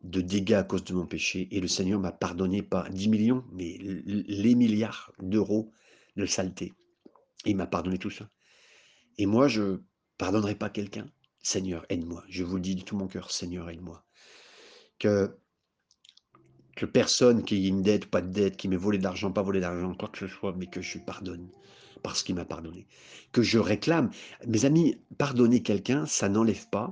de 0.03 0.21
dégâts 0.21 0.53
à 0.53 0.63
cause 0.63 0.83
de 0.83 0.93
mon 0.93 1.05
péché. 1.05 1.47
Et 1.51 1.59
le 1.59 1.67
Seigneur 1.67 1.99
m'a 1.99 2.11
pardonné 2.11 2.61
pas 2.61 2.89
10 2.89 3.09
millions, 3.09 3.43
mais 3.51 3.77
les 3.79 4.55
milliards 4.55 5.13
d'euros 5.21 5.71
de 6.17 6.25
saleté. 6.25 6.73
il 7.45 7.55
m'a 7.55 7.67
pardonné 7.67 7.97
tout 7.97 8.09
ça. 8.09 8.29
Et 9.17 9.25
moi, 9.25 9.47
je 9.47 9.79
pardonnerai 10.17 10.55
pas 10.55 10.69
quelqu'un. 10.69 11.07
Seigneur, 11.43 11.85
aide-moi. 11.89 12.23
Je 12.29 12.43
vous 12.43 12.55
le 12.55 12.61
dis 12.61 12.75
de 12.75 12.81
tout 12.81 12.95
mon 12.95 13.07
cœur, 13.07 13.31
Seigneur, 13.31 13.69
aide-moi. 13.69 14.05
Que 14.99 15.37
que 16.81 16.87
personne 16.87 17.43
qui 17.43 17.57
ait 17.57 17.67
une 17.67 17.83
dette, 17.83 18.07
pas 18.07 18.21
de 18.21 18.31
dette, 18.31 18.57
qui 18.57 18.67
m'ait 18.67 18.75
volé 18.75 18.97
d'argent, 18.97 19.31
pas 19.31 19.43
volé 19.43 19.59
d'argent, 19.59 19.93
quoi 19.93 20.09
que 20.09 20.17
ce 20.17 20.27
soit, 20.27 20.55
mais 20.57 20.65
que 20.65 20.81
je 20.81 20.97
pardonne 20.97 21.47
parce 22.01 22.23
qu'il 22.23 22.33
m'a 22.33 22.43
pardonné. 22.43 22.87
Que 23.31 23.43
je 23.43 23.59
réclame. 23.59 24.09
Mes 24.47 24.65
amis, 24.65 24.97
pardonner 25.19 25.61
quelqu'un, 25.61 26.07
ça 26.07 26.27
n'enlève 26.27 26.67
pas 26.69 26.91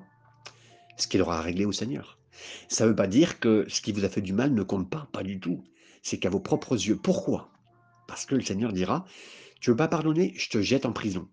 ce 0.95 1.07
qu'il 1.07 1.23
aura 1.23 1.39
à 1.39 1.41
régler 1.41 1.65
au 1.65 1.71
Seigneur. 1.71 2.19
Ça 2.67 2.83
ne 2.83 2.89
veut 2.89 2.95
pas 2.95 3.07
dire 3.07 3.39
que 3.39 3.65
ce 3.67 3.81
qui 3.81 3.91
vous 3.91 4.05
a 4.05 4.09
fait 4.09 4.21
du 4.21 4.31
mal 4.31 4.53
ne 4.53 4.61
compte 4.61 4.91
pas, 4.91 5.09
pas 5.11 5.23
du 5.23 5.39
tout. 5.39 5.63
C'est 6.03 6.19
qu'à 6.19 6.29
vos 6.29 6.39
propres 6.39 6.73
yeux. 6.73 6.95
Pourquoi? 6.95 7.49
Parce 8.07 8.27
que 8.27 8.35
le 8.35 8.41
Seigneur 8.41 8.73
dira, 8.73 9.05
tu 9.59 9.71
veux 9.71 9.75
pas 9.75 9.87
pardonner, 9.87 10.35
je 10.37 10.49
te 10.49 10.61
jette 10.61 10.85
en 10.85 10.93
prison. 10.93 11.27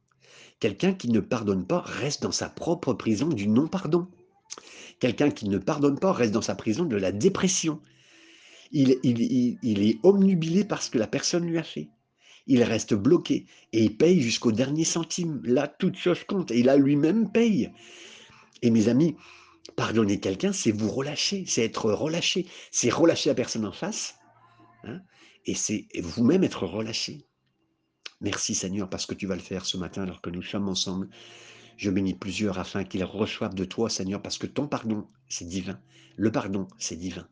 Quelqu'un 0.60 0.94
qui 0.94 1.10
ne 1.10 1.20
pardonne 1.20 1.66
pas 1.66 1.82
reste 1.82 2.22
dans 2.22 2.32
sa 2.32 2.48
propre 2.48 2.94
prison 2.94 3.28
du 3.28 3.48
non-pardon. 3.48 4.08
Quelqu'un 4.98 5.30
qui 5.30 5.46
ne 5.50 5.58
pardonne 5.58 5.98
pas 5.98 6.12
reste 6.12 6.32
dans 6.32 6.40
sa 6.40 6.54
prison 6.54 6.86
de 6.86 6.96
la 6.96 7.12
dépression. 7.12 7.82
Il, 8.72 8.90
est 9.62 9.98
omnubilé 10.02 10.64
par 10.64 10.82
ce 10.82 10.90
que 10.90 10.98
la 10.98 11.06
personne 11.06 11.46
lui 11.46 11.58
a 11.58 11.62
fait. 11.62 11.88
Il 12.46 12.62
reste 12.62 12.94
bloqué 12.94 13.46
et 13.72 13.84
il 13.84 13.96
paye 13.96 14.20
jusqu'au 14.20 14.52
dernier 14.52 14.84
centime. 14.84 15.40
Là, 15.44 15.66
toute 15.68 15.96
chose 15.96 16.24
compte. 16.24 16.50
Et 16.50 16.62
là, 16.62 16.76
lui-même 16.76 17.30
paye. 17.32 17.72
Et 18.62 18.70
mes 18.70 18.88
amis, 18.88 19.16
pardonner 19.74 20.20
quelqu'un, 20.20 20.52
c'est 20.52 20.70
vous 20.70 20.90
relâcher, 20.90 21.44
c'est 21.46 21.64
être 21.64 21.90
relâché, 21.90 22.46
c'est 22.70 22.90
relâcher 22.90 23.30
la 23.30 23.34
personne 23.34 23.66
en 23.66 23.72
face, 23.72 24.16
hein, 24.84 25.00
et 25.44 25.54
c'est 25.54 25.86
vous-même 26.00 26.44
être 26.44 26.66
relâché. 26.66 27.26
Merci 28.20 28.54
Seigneur 28.54 28.88
parce 28.88 29.04
que 29.06 29.14
tu 29.14 29.26
vas 29.26 29.34
le 29.34 29.42
faire 29.42 29.66
ce 29.66 29.76
matin 29.76 30.02
alors 30.02 30.22
que 30.22 30.30
nous 30.30 30.42
sommes 30.42 30.68
ensemble. 30.68 31.08
Je 31.76 31.90
bénis 31.90 32.14
plusieurs 32.14 32.58
afin 32.58 32.84
qu'ils 32.84 33.04
reçoivent 33.04 33.54
de 33.54 33.64
toi 33.64 33.90
Seigneur 33.90 34.22
parce 34.22 34.38
que 34.38 34.46
ton 34.46 34.66
pardon, 34.66 35.06
c'est 35.28 35.46
divin. 35.46 35.78
Le 36.16 36.32
pardon, 36.32 36.66
c'est 36.78 36.96
divin. 36.96 37.28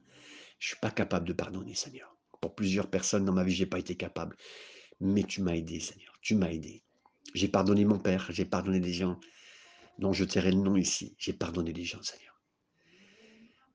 Je 0.59 0.68
suis 0.68 0.76
pas 0.76 0.90
capable 0.90 1.26
de 1.26 1.32
pardonner 1.32 1.74
Seigneur. 1.74 2.16
Pour 2.40 2.55
plusieurs 2.55 2.88
personnes 2.88 3.24
dans 3.24 3.32
ma 3.32 3.44
vie, 3.44 3.55
j'ai 3.55 3.66
pas 3.66 3.78
été 3.78 3.96
capable. 3.96 4.36
Mais 5.00 5.22
tu 5.24 5.42
m'as 5.42 5.55
aidé 5.55 5.80
Seigneur, 5.80 6.18
tu 6.20 6.34
m'as 6.34 6.50
aidé. 6.50 6.82
J'ai 7.34 7.48
pardonné 7.48 7.84
mon 7.84 7.98
père, 7.98 8.26
j'ai 8.30 8.44
pardonné 8.44 8.80
des 8.80 8.92
gens 8.92 9.18
dont 9.98 10.12
je 10.12 10.24
tairai 10.24 10.52
le 10.52 10.59
nom 10.59 10.76
ici. 10.76 11.14
J'ai 11.18 11.32
pardonné 11.32 11.72
des 11.72 11.84
gens 11.84 12.02
Seigneur. 12.02 12.40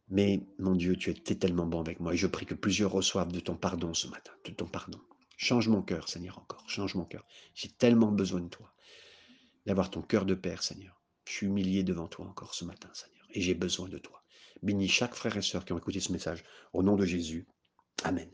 Mais 0.09 0.41
mon 0.57 0.75
Dieu, 0.75 0.95
tu 0.95 1.11
es 1.11 1.13
tellement 1.13 1.67
bon 1.67 1.79
avec 1.79 1.99
moi 1.99 2.13
et 2.13 2.17
je 2.17 2.27
prie 2.27 2.45
que 2.45 2.55
plusieurs 2.55 2.91
reçoivent 2.91 3.31
de 3.31 3.39
ton 3.39 3.55
pardon 3.55 3.93
ce 3.93 4.07
matin, 4.07 4.31
de 4.45 4.51
ton 4.51 4.65
pardon. 4.65 4.99
Change 5.37 5.67
mon 5.69 5.81
cœur, 5.81 6.09
Seigneur, 6.09 6.39
encore. 6.39 6.67
Change 6.67 6.95
mon 6.95 7.05
cœur. 7.05 7.25
J'ai 7.53 7.69
tellement 7.69 8.11
besoin 8.11 8.41
de 8.41 8.49
toi. 8.49 8.73
D'avoir 9.65 9.89
ton 9.89 10.01
cœur 10.01 10.25
de 10.25 10.33
Père, 10.33 10.63
Seigneur. 10.63 10.99
Je 11.25 11.33
suis 11.33 11.45
humilié 11.45 11.83
devant 11.83 12.07
toi 12.07 12.25
encore 12.25 12.55
ce 12.55 12.65
matin, 12.65 12.89
Seigneur. 12.93 13.25
Et 13.29 13.41
j'ai 13.41 13.53
besoin 13.53 13.87
de 13.87 13.99
toi. 13.99 14.18
Bénis 14.61 14.89
chaque 14.89 15.15
frère 15.15 15.37
et 15.37 15.41
sœur 15.41 15.65
qui 15.65 15.73
ont 15.73 15.77
écouté 15.77 15.99
ce 15.99 16.11
message. 16.11 16.43
Au 16.73 16.83
nom 16.83 16.95
de 16.95 17.05
Jésus. 17.05 17.47
Amen. 18.03 18.29